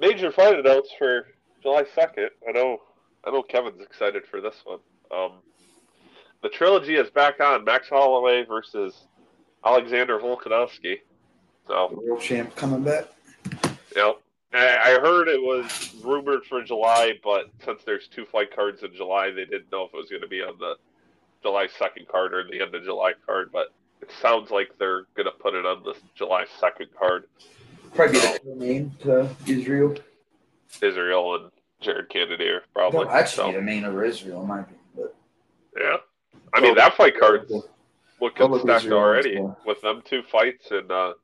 major 0.00 0.30
fight 0.32 0.58
announcements 0.58 0.92
for 0.98 1.26
July 1.62 1.84
second. 1.94 2.30
I 2.48 2.52
know 2.52 2.78
I 3.24 3.30
know 3.30 3.42
Kevin's 3.42 3.80
excited 3.82 4.22
for 4.30 4.40
this 4.40 4.56
one. 4.64 4.78
Um 5.14 5.32
the 6.42 6.48
trilogy 6.48 6.96
is 6.96 7.08
back 7.10 7.40
on 7.40 7.64
Max 7.64 7.88
Holloway 7.88 8.44
versus 8.44 9.06
Alexander 9.64 10.18
Volkanovski. 10.18 10.96
The 11.68 11.88
So 11.88 12.00
world 12.04 12.20
champ 12.20 12.54
coming 12.56 12.82
back. 12.82 13.04
yeah. 13.94 14.12
I 14.54 14.98
heard 15.00 15.28
it 15.28 15.40
was 15.40 15.94
rumored 16.04 16.44
for 16.44 16.62
July, 16.62 17.14
but 17.24 17.50
since 17.64 17.82
there's 17.84 18.08
two 18.08 18.24
fight 18.26 18.54
cards 18.54 18.82
in 18.82 18.94
July, 18.94 19.30
they 19.30 19.44
didn't 19.44 19.72
know 19.72 19.84
if 19.84 19.94
it 19.94 19.96
was 19.96 20.10
going 20.10 20.22
to 20.22 20.28
be 20.28 20.42
on 20.42 20.58
the 20.58 20.76
July 21.42 21.66
2nd 21.66 22.06
card 22.08 22.34
or 22.34 22.44
the 22.44 22.60
end 22.60 22.74
of 22.74 22.84
July 22.84 23.12
card. 23.24 23.50
But 23.52 23.72
it 24.00 24.10
sounds 24.20 24.50
like 24.50 24.70
they're 24.78 25.04
going 25.14 25.26
to 25.26 25.32
put 25.32 25.54
it 25.54 25.64
on 25.64 25.82
the 25.82 25.94
July 26.14 26.44
2nd 26.60 26.88
card. 26.98 27.24
Probably 27.94 28.20
be 28.20 28.38
the 28.44 28.56
main 28.56 28.92
to 29.02 29.28
Israel. 29.46 29.96
Israel 30.80 31.34
and 31.36 31.50
Jared 31.80 32.08
Cannonier, 32.08 32.62
probably. 32.72 33.04
They'll 33.04 33.10
actually 33.14 33.52
So, 33.52 33.52
the 33.52 33.62
main 33.62 33.84
over 33.84 34.04
Israel, 34.04 34.42
in 34.42 34.48
my 34.48 34.60
opinion. 34.60 34.80
But 34.96 35.14
yeah. 35.78 35.96
I 36.54 36.60
mean, 36.60 36.74
that 36.76 36.94
fight 36.96 37.18
card's 37.18 37.52
looking 38.20 38.58
stacked 38.60 38.86
already 38.86 39.40
with 39.66 39.80
them 39.80 40.02
two 40.04 40.22
fights 40.22 40.70
and 40.70 40.90
uh, 40.90 41.14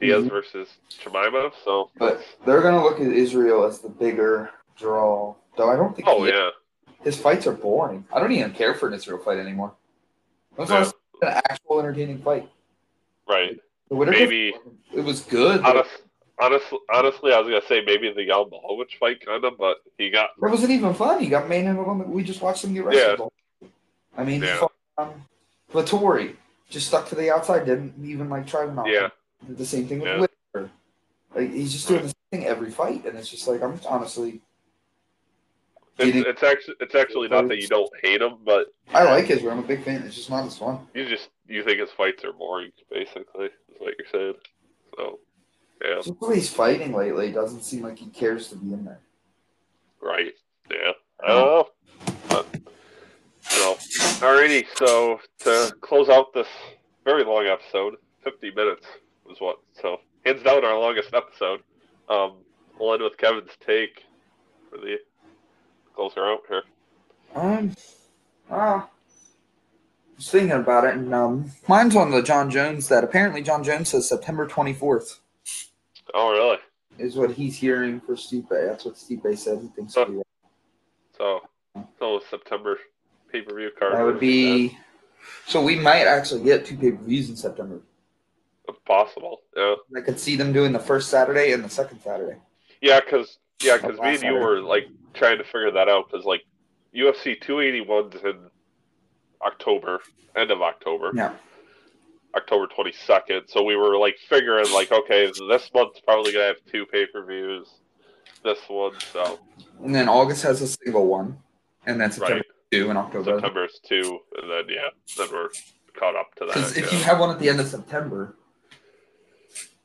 Diaz 0.00 0.24
Mhm. 0.24 0.30
versus 0.30 0.68
Jemima. 1.02 1.52
So, 1.64 1.90
But 1.98 2.20
they're 2.46 2.62
gonna 2.62 2.82
look 2.82 3.00
at 3.00 3.06
Israel 3.06 3.64
as 3.64 3.80
the 3.80 3.88
bigger 3.88 4.50
draw. 4.76 5.34
Though 5.56 5.68
I 5.70 5.76
don't 5.76 5.94
think. 5.94 6.08
oh 6.08 6.24
yeah, 6.24 6.50
His 7.02 7.18
fights 7.18 7.46
are 7.46 7.52
boring. 7.52 8.06
I 8.12 8.20
don't 8.20 8.32
even 8.32 8.52
care 8.52 8.74
for 8.74 8.88
an 8.88 8.94
Israel 8.94 9.18
fight 9.18 9.38
anymore. 9.38 9.72
When's 10.56 10.70
Yeah. 10.70 10.90
an 11.22 11.42
actual 11.48 11.78
entertaining 11.80 12.18
fight? 12.22 12.48
right. 13.28 13.60
Maybe- 13.90 14.54
it 14.94 15.00
was 15.04 15.20
good. 15.22 15.60
Honest, 15.64 15.90
honestly, 16.38 16.78
honestly, 16.92 17.32
I 17.32 17.38
was 17.40 17.48
gonna 17.48 17.66
say 17.66 17.80
maybe 17.84 18.10
the 18.12 18.24
Jan 18.24 18.44
Blachowicz 18.50 18.94
fight 18.98 19.24
kind 19.24 19.44
of, 19.44 19.56
but 19.58 19.78
he 19.98 20.10
got 20.10 20.30
It 20.36 20.48
wasn't 20.48 20.70
even 20.72 20.94
fun. 20.94 21.18
He 21.20 21.28
got 21.28 21.48
main 21.48 21.66
in 21.66 21.76
one. 21.84 22.08
We 22.10 22.22
just 22.22 22.40
watched 22.40 22.64
him 22.64 22.72
get 22.74 22.84
wrestled. 22.84 23.32
Yeah. 23.60 23.68
I 24.16 24.24
mean, 24.24 24.42
Yeah. 24.42 24.56
fought, 24.58 24.72
um, 24.98 25.26
Vettori 25.72 26.36
just 26.68 26.86
stuck 26.88 27.08
to 27.08 27.14
the 27.16 27.30
outside. 27.30 27.66
Didn't 27.66 27.94
even 28.04 28.28
like 28.30 28.46
try 28.46 28.64
to 28.66 28.72
knock. 28.72 28.86
yeah, 28.88 29.04
him. 29.06 29.10
Did 29.46 29.58
the 29.58 29.66
same 29.66 29.86
thing 29.86 30.00
with 30.00 30.08
Yeah. 30.08 30.20
Whittaker. 30.20 30.70
Like 31.34 31.50
he's 31.52 31.72
just 31.72 31.88
doing 31.88 32.02
the 32.02 32.08
same 32.08 32.14
thing 32.40 32.46
every 32.46 32.70
fight, 32.70 33.04
and 33.06 33.16
it's 33.18 33.28
just 33.28 33.46
like 33.48 33.62
I'm 33.62 33.78
honestly. 33.88 34.40
it's, 35.98 36.16
it's 36.28 36.42
actually 36.42 36.74
it's 36.80 36.94
actually 36.94 37.28
not 37.28 37.48
that 37.48 37.60
you 37.60 37.68
don't 37.68 37.90
hate 38.02 38.20
him, 38.22 38.38
but 38.44 38.72
I 38.92 39.04
like 39.04 39.26
his. 39.26 39.44
I'm 39.44 39.58
a 39.58 39.62
big 39.62 39.84
fan. 39.84 40.02
It's 40.02 40.16
just 40.16 40.30
not 40.30 40.44
as 40.46 40.56
fun. 40.58 40.86
you 40.94 41.08
just 41.08 41.28
you 41.46 41.62
think 41.64 41.80
his 41.80 41.90
fights 41.96 42.24
are 42.24 42.32
boring, 42.32 42.70
basically, 42.90 43.46
is 43.46 43.76
what 43.78 43.94
you're 43.98 44.08
saying. 44.12 44.34
So, 44.96 45.18
yeah, 45.84 45.96
Just 45.96 46.18
the 46.20 46.26
way 46.26 46.34
he's 46.36 46.52
fighting 46.52 46.92
lately 46.94 47.32
doesn't 47.32 47.62
seem 47.62 47.82
like 47.82 47.98
he 47.98 48.06
cares 48.06 48.48
to 48.48 48.56
be 48.56 48.72
in 48.72 48.84
there. 48.84 49.00
right, 50.00 50.32
yeah. 50.70 50.92
I 51.22 51.28
don't 51.28 51.44
know, 51.46 51.68
but 52.28 52.46
so 53.42 53.74
alrighty. 54.24 54.64
So 54.76 55.20
to 55.40 55.74
close 55.80 56.08
out 56.08 56.32
this 56.34 56.48
very 57.04 57.24
long 57.24 57.46
episode, 57.46 57.96
50 58.24 58.50
minutes 58.52 58.86
was 59.30 59.40
what. 59.40 59.58
So 59.80 60.00
hands 60.26 60.42
down 60.42 60.64
our 60.64 60.78
longest 60.78 61.14
episode. 61.14 61.60
Um, 62.08 62.34
we'll 62.78 62.92
end 62.92 63.02
with 63.02 63.16
Kevin's 63.16 63.50
take 63.64 64.04
for 64.68 64.78
the 64.78 64.96
closer 65.94 66.24
out 66.24 66.40
here. 66.48 66.62
Um, 67.34 67.72
ah, 68.50 68.84
I 68.84 68.88
was 70.16 70.30
thinking 70.30 70.50
about 70.52 70.84
it, 70.84 70.94
and 70.96 71.14
um, 71.14 71.52
mine's 71.68 71.94
on 71.96 72.10
the 72.10 72.22
Jon 72.22 72.50
Jones 72.50 72.88
that 72.88 73.04
apparently 73.04 73.42
Jon 73.42 73.62
Jones 73.62 73.88
says 73.90 74.08
September 74.08 74.46
24th 74.46 75.18
Oh, 76.12 76.32
really? 76.32 76.58
is 76.98 77.14
what 77.16 77.30
he's 77.30 77.56
hearing 77.56 78.00
for 78.00 78.14
Stipe. 78.16 78.48
That's 78.50 78.84
what 78.84 78.96
Stipe 78.96 79.38
said. 79.38 79.60
He 79.62 79.68
thinks 79.68 79.96
right. 79.96 80.08
So, 81.16 81.40
so 81.98 82.20
September 82.28 82.78
pay 83.30 83.42
per 83.42 83.54
view 83.56 83.70
card. 83.78 83.94
that 83.94 84.02
would 84.04 84.18
be. 84.20 84.76
So 85.46 85.62
we 85.62 85.76
might 85.76 86.06
actually 86.06 86.42
get 86.42 86.66
two 86.66 86.76
pay 86.76 86.90
per 86.92 87.02
views 87.04 87.30
in 87.30 87.36
September. 87.36 87.80
Possible. 88.86 89.38
Yeah, 89.56 89.74
I 89.96 90.00
could 90.00 90.18
see 90.20 90.36
them 90.36 90.52
doing 90.52 90.72
the 90.72 90.78
first 90.78 91.08
Saturday 91.08 91.52
and 91.52 91.64
the 91.64 91.68
second 91.68 92.00
Saturday. 92.02 92.36
yeah, 92.80 93.00
because 93.00 93.38
yeah, 93.62 93.76
because 93.76 93.98
me 93.98 94.06
and 94.06 94.12
you 94.14 94.18
Saturday. 94.20 94.44
were 94.44 94.60
like 94.60 94.86
trying 95.14 95.38
to 95.38 95.44
figure 95.44 95.70
that 95.72 95.88
out 95.88 96.10
because 96.10 96.24
like 96.24 96.42
UFC 96.94 97.40
281's 97.42 98.22
in 98.24 98.50
October, 99.42 100.00
end 100.36 100.50
of 100.50 100.62
October, 100.62 101.10
Yeah. 101.14 101.32
October 102.36 102.66
22nd. 102.68 103.50
So 103.50 103.62
we 103.62 103.74
were 103.76 103.96
like 103.96 104.16
figuring 104.28 104.70
like, 104.72 104.92
okay, 104.92 105.32
this 105.48 105.70
month's 105.74 106.00
probably 106.00 106.32
gonna 106.32 106.44
have 106.46 106.56
two 106.70 106.86
pay 106.86 107.06
per 107.06 107.24
views. 107.24 107.68
This 108.42 108.58
one, 108.68 108.92
so 109.12 109.38
And 109.84 109.94
then 109.94 110.08
August 110.08 110.42
has 110.44 110.62
a 110.62 110.66
single 110.66 111.06
one, 111.06 111.36
and 111.86 112.00
then 112.00 112.10
September 112.10 112.36
right, 112.36 112.44
two 112.72 112.88
and 112.88 112.98
October. 112.98 113.32
September's 113.34 113.80
two, 113.86 114.18
and 114.40 114.50
then 114.50 114.64
yeah, 114.68 114.88
then 115.18 115.28
we're 115.30 115.48
caught 115.98 116.16
up 116.16 116.34
to 116.36 116.46
Because 116.46 116.72
that. 116.72 116.82
if 116.84 116.90
yeah. 116.92 116.98
you 116.98 117.04
have 117.04 117.18
one 117.20 117.28
at 117.30 117.38
the 117.38 117.50
end 117.50 117.60
of 117.60 117.66
September, 117.66 118.36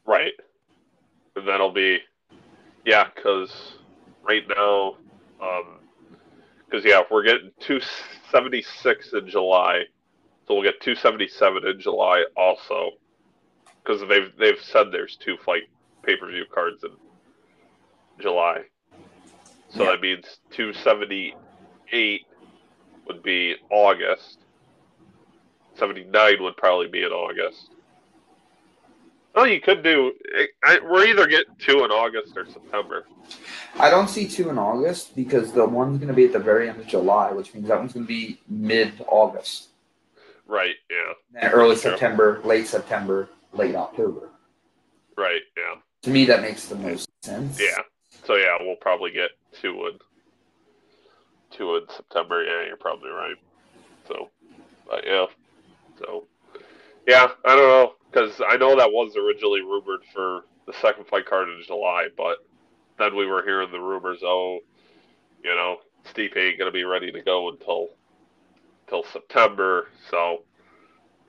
Right. 0.06 0.34
And 1.36 1.47
that'll 1.47 1.74
be, 1.74 1.99
yeah, 2.86 3.08
because 3.16 3.53
right 4.28 4.43
now, 4.58 4.95
um, 5.41 5.80
because 6.70 6.86
yeah, 6.86 7.01
if 7.01 7.08
we're 7.12 7.24
getting 7.24 7.51
276 7.62 9.14
in 9.14 9.28
July, 9.30 9.84
so 10.47 10.56
we'll 10.56 10.64
get 10.64 10.82
277 10.82 11.68
in 11.68 11.80
July 11.80 12.26
also, 12.38 12.91
because 13.84 14.01
they've 14.10 14.32
they've 14.39 14.62
said 14.62 14.88
there's 14.91 15.18
two 15.18 15.38
fight 15.45 15.64
pay 16.06 16.16
per 16.18 16.30
view 16.30 16.45
cards 16.53 16.84
in 16.84 16.91
July, 18.22 18.64
so 19.70 19.84
Yeah. 19.84 19.91
that 19.91 20.01
means 20.01 20.26
278 20.51 22.28
would 23.08 23.24
be 23.24 23.56
August. 23.72 24.45
79 25.78 26.41
would 26.43 26.58
probably 26.58 26.88
be 26.88 27.03
in 27.03 27.12
August. 27.12 27.74
Oh, 29.36 29.43
you 29.43 29.59
could 29.59 29.83
do. 29.83 30.13
I, 30.63 30.79
we're 30.83 31.05
either 31.07 31.27
getting 31.27 31.55
two 31.59 31.83
in 31.83 31.91
August 31.91 32.38
or 32.38 32.45
September. 32.45 33.05
I 33.77 33.89
don't 33.89 34.09
see 34.09 34.27
two 34.27 34.49
in 34.49 34.57
August 34.57 35.13
because 35.15 35.51
the 35.51 35.65
one's 35.65 35.97
going 35.97 36.07
to 36.07 36.13
be 36.13 36.25
at 36.25 36.31
the 36.33 36.39
very 36.39 36.69
end 36.69 36.79
of 36.79 36.88
July, 36.88 37.31
which 37.33 37.53
means 37.53 37.67
that 37.67 37.77
one's 37.77 37.91
going 37.93 38.05
to 38.05 38.07
be 38.07 38.39
mid 38.47 38.93
August, 39.07 39.69
Right. 40.47 40.75
Yeah. 40.89 41.49
early. 41.49 41.75
September, 41.75 42.39
late 42.45 42.67
September, 42.67 43.29
late 43.51 43.75
October. 43.75 44.29
Right. 45.17 45.41
Yeah. 45.57 45.81
To 46.03 46.09
me, 46.09 46.25
that 46.25 46.41
makes 46.41 46.67
the 46.67 46.75
most 46.75 47.09
sense. 47.23 47.59
Yeah. 47.59 47.81
So 48.25 48.36
yeah, 48.36 48.57
we'll 48.61 48.75
probably 48.77 49.11
get 49.11 49.31
two 49.59 49.88
in 49.88 49.99
two 51.51 51.75
in 51.75 51.83
September. 51.95 52.43
Yeah, 52.43 52.67
you're 52.67 52.77
probably 52.77 53.09
right. 53.09 53.36
So, 54.07 54.29
but 54.88 55.03
yeah. 55.05 55.25
So, 55.99 56.25
yeah, 57.07 57.27
I 57.45 57.55
don't 57.55 57.67
know 57.69 57.93
because 58.16 58.41
I 58.47 58.55
know 58.55 58.76
that 58.78 58.91
was 58.91 59.16
originally 59.18 59.61
rumored 59.61 60.01
for 60.13 60.45
the 60.66 60.74
second 60.82 61.05
fight 61.07 61.26
card 61.26 61.49
in 61.49 61.61
July, 61.66 62.07
but 62.16 62.38
then 62.97 63.16
we 63.16 63.26
were 63.26 63.43
hearing 63.43 63.72
the 63.72 63.80
rumors. 63.80 64.20
Oh, 64.24 64.59
you 65.43 65.53
know, 65.53 65.78
Stipe 66.05 66.38
ain't 66.38 66.57
gonna 66.57 66.72
be 66.72 66.86
ready 66.86 67.11
to 67.11 67.22
go 67.22 67.49
until 67.49 67.89
until 68.86 69.03
September. 69.11 69.89
So, 70.09 70.43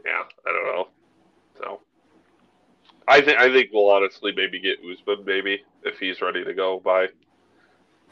yeah, 0.05 0.23
I 0.47 0.53
don't 0.53 0.77
know. 0.77 0.89
So. 1.59 1.81
I 3.09 3.21
think 3.21 3.39
I 3.39 3.53
think 3.53 3.71
we'll 3.73 3.91
honestly 3.91 4.33
maybe 4.37 4.61
get 4.61 4.79
Usman 4.81 5.25
maybe 5.25 5.63
if 5.85 5.99
he's 5.99 6.21
ready 6.21 6.45
to 6.45 6.55
go 6.55 6.81
by 6.85 7.07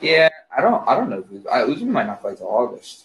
Yeah, 0.00 0.28
I 0.56 0.60
don't. 0.60 0.86
I 0.88 0.94
don't 0.96 1.10
know. 1.10 1.24
If 1.30 1.46
I, 1.46 1.62
uh, 1.62 1.66
Usman 1.66 1.92
might 1.92 2.06
not 2.06 2.22
fight 2.22 2.38
till 2.38 2.48
August. 2.48 3.04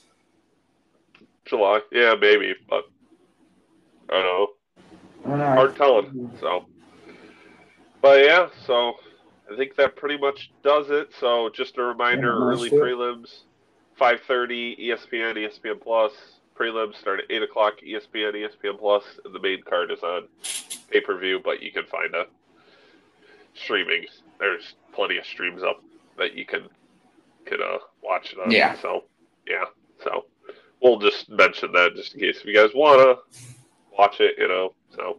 July. 1.45 1.79
Yeah, 1.91 2.13
maybe, 2.19 2.53
but 2.69 2.85
I 4.09 4.13
don't 4.13 4.23
know. 4.23 4.47
Know. 5.37 5.53
Hard 5.53 5.75
telling. 5.75 6.31
So, 6.39 6.65
but 8.01 8.23
yeah, 8.23 8.47
so 8.65 8.93
I 9.51 9.55
think 9.55 9.75
that 9.75 9.95
pretty 9.95 10.17
much 10.17 10.51
does 10.63 10.89
it. 10.89 11.09
So 11.19 11.49
just 11.53 11.77
a 11.77 11.83
reminder: 11.83 12.27
Yeah, 12.27 12.45
early 12.45 12.69
too. 12.69 12.77
prelims, 12.77 13.41
five 13.97 14.21
thirty, 14.27 14.75
ESPN, 14.75 15.35
ESPN 15.35 15.81
Plus. 15.81 16.11
Prelims 16.57 16.95
start 16.95 17.19
at 17.19 17.31
eight 17.31 17.41
o'clock, 17.41 17.75
ESPN, 17.85 18.33
ESPN 18.33 18.77
Plus, 18.77 19.03
and 19.23 19.33
the 19.33 19.39
main 19.39 19.61
card 19.63 19.91
is 19.91 20.03
on 20.03 20.27
pay 20.91 20.99
per 21.01 21.17
view. 21.17 21.39
But 21.43 21.61
you 21.61 21.71
can 21.71 21.85
find 21.85 22.13
a 22.15 22.25
streaming. 23.53 24.05
There's 24.39 24.75
plenty 24.93 25.17
of 25.17 25.25
streams 25.25 25.63
up 25.63 25.81
that 26.17 26.33
you 26.35 26.45
can 26.45 26.67
can 27.45 27.61
uh, 27.61 27.77
watch 28.03 28.33
it 28.33 28.39
on. 28.39 28.51
Yeah. 28.51 28.75
So 28.81 29.05
yeah. 29.47 29.65
So 30.03 30.25
we'll 30.81 30.99
just 30.99 31.29
mention 31.29 31.71
that 31.73 31.95
just 31.95 32.13
in 32.13 32.19
case 32.19 32.37
if 32.39 32.45
you 32.45 32.53
guys 32.53 32.71
wanna 32.75 33.15
watch 33.97 34.19
it, 34.19 34.35
you 34.37 34.47
know. 34.47 34.73
So, 34.95 35.17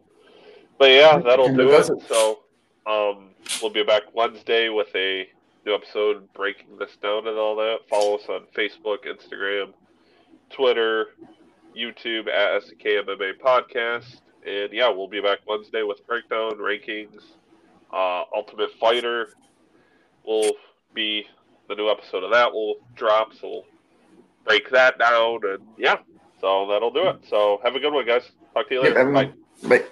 but 0.79 0.91
yeah, 0.91 1.19
that'll 1.19 1.55
do 1.55 1.71
it. 1.71 1.91
So, 2.09 2.41
um, 2.87 3.31
we'll 3.63 3.73
be 3.73 3.83
back 3.83 4.03
Wednesday 4.15 4.69
with 4.69 4.89
a 4.95 5.29
new 5.67 5.75
episode 5.75 6.33
breaking 6.33 6.79
this 6.79 6.97
down 7.03 7.27
and 7.27 7.37
all 7.39 7.57
that. 7.57 7.81
Follow 7.89 8.17
us 8.17 8.25
on 8.29 8.47
Facebook, 8.57 9.07
Instagram, 9.07 9.73
Twitter, 10.51 11.09
YouTube 11.77 12.29
at 12.29 12.63
SKMMA 12.63 13.39
Podcast. 13.41 14.21
And 14.47 14.73
yeah, 14.73 14.89
we'll 14.89 15.09
be 15.09 15.21
back 15.21 15.41
Wednesday 15.47 15.83
with 15.83 16.07
breakdown, 16.07 16.53
rankings, 16.53 17.23
uh, 17.93 18.23
Ultimate 18.35 18.71
Fighter 18.79 19.35
will 20.25 20.53
be 20.95 21.27
the 21.69 21.75
new 21.75 21.91
episode 21.91 22.25
of 22.25 22.31
that 22.33 22.53
will 22.53 22.77
drop, 22.95 23.33
so 23.35 23.49
we'll 23.49 23.65
break 24.45 24.71
that 24.71 24.99
down 24.99 25.41
and 25.45 25.63
yeah. 25.77 25.97
So 26.41 26.67
that'll 26.69 26.91
do 26.91 27.09
it. 27.09 27.21
So 27.29 27.61
have 27.63 27.75
a 27.75 27.81
good 27.81 27.93
one, 27.93 28.07
guys. 28.07 28.31
Talk 28.55 28.69
to 28.69 28.75
you 28.75 28.83
later. 28.83 29.13
Bye. 29.13 29.33
Bye. 29.63 29.85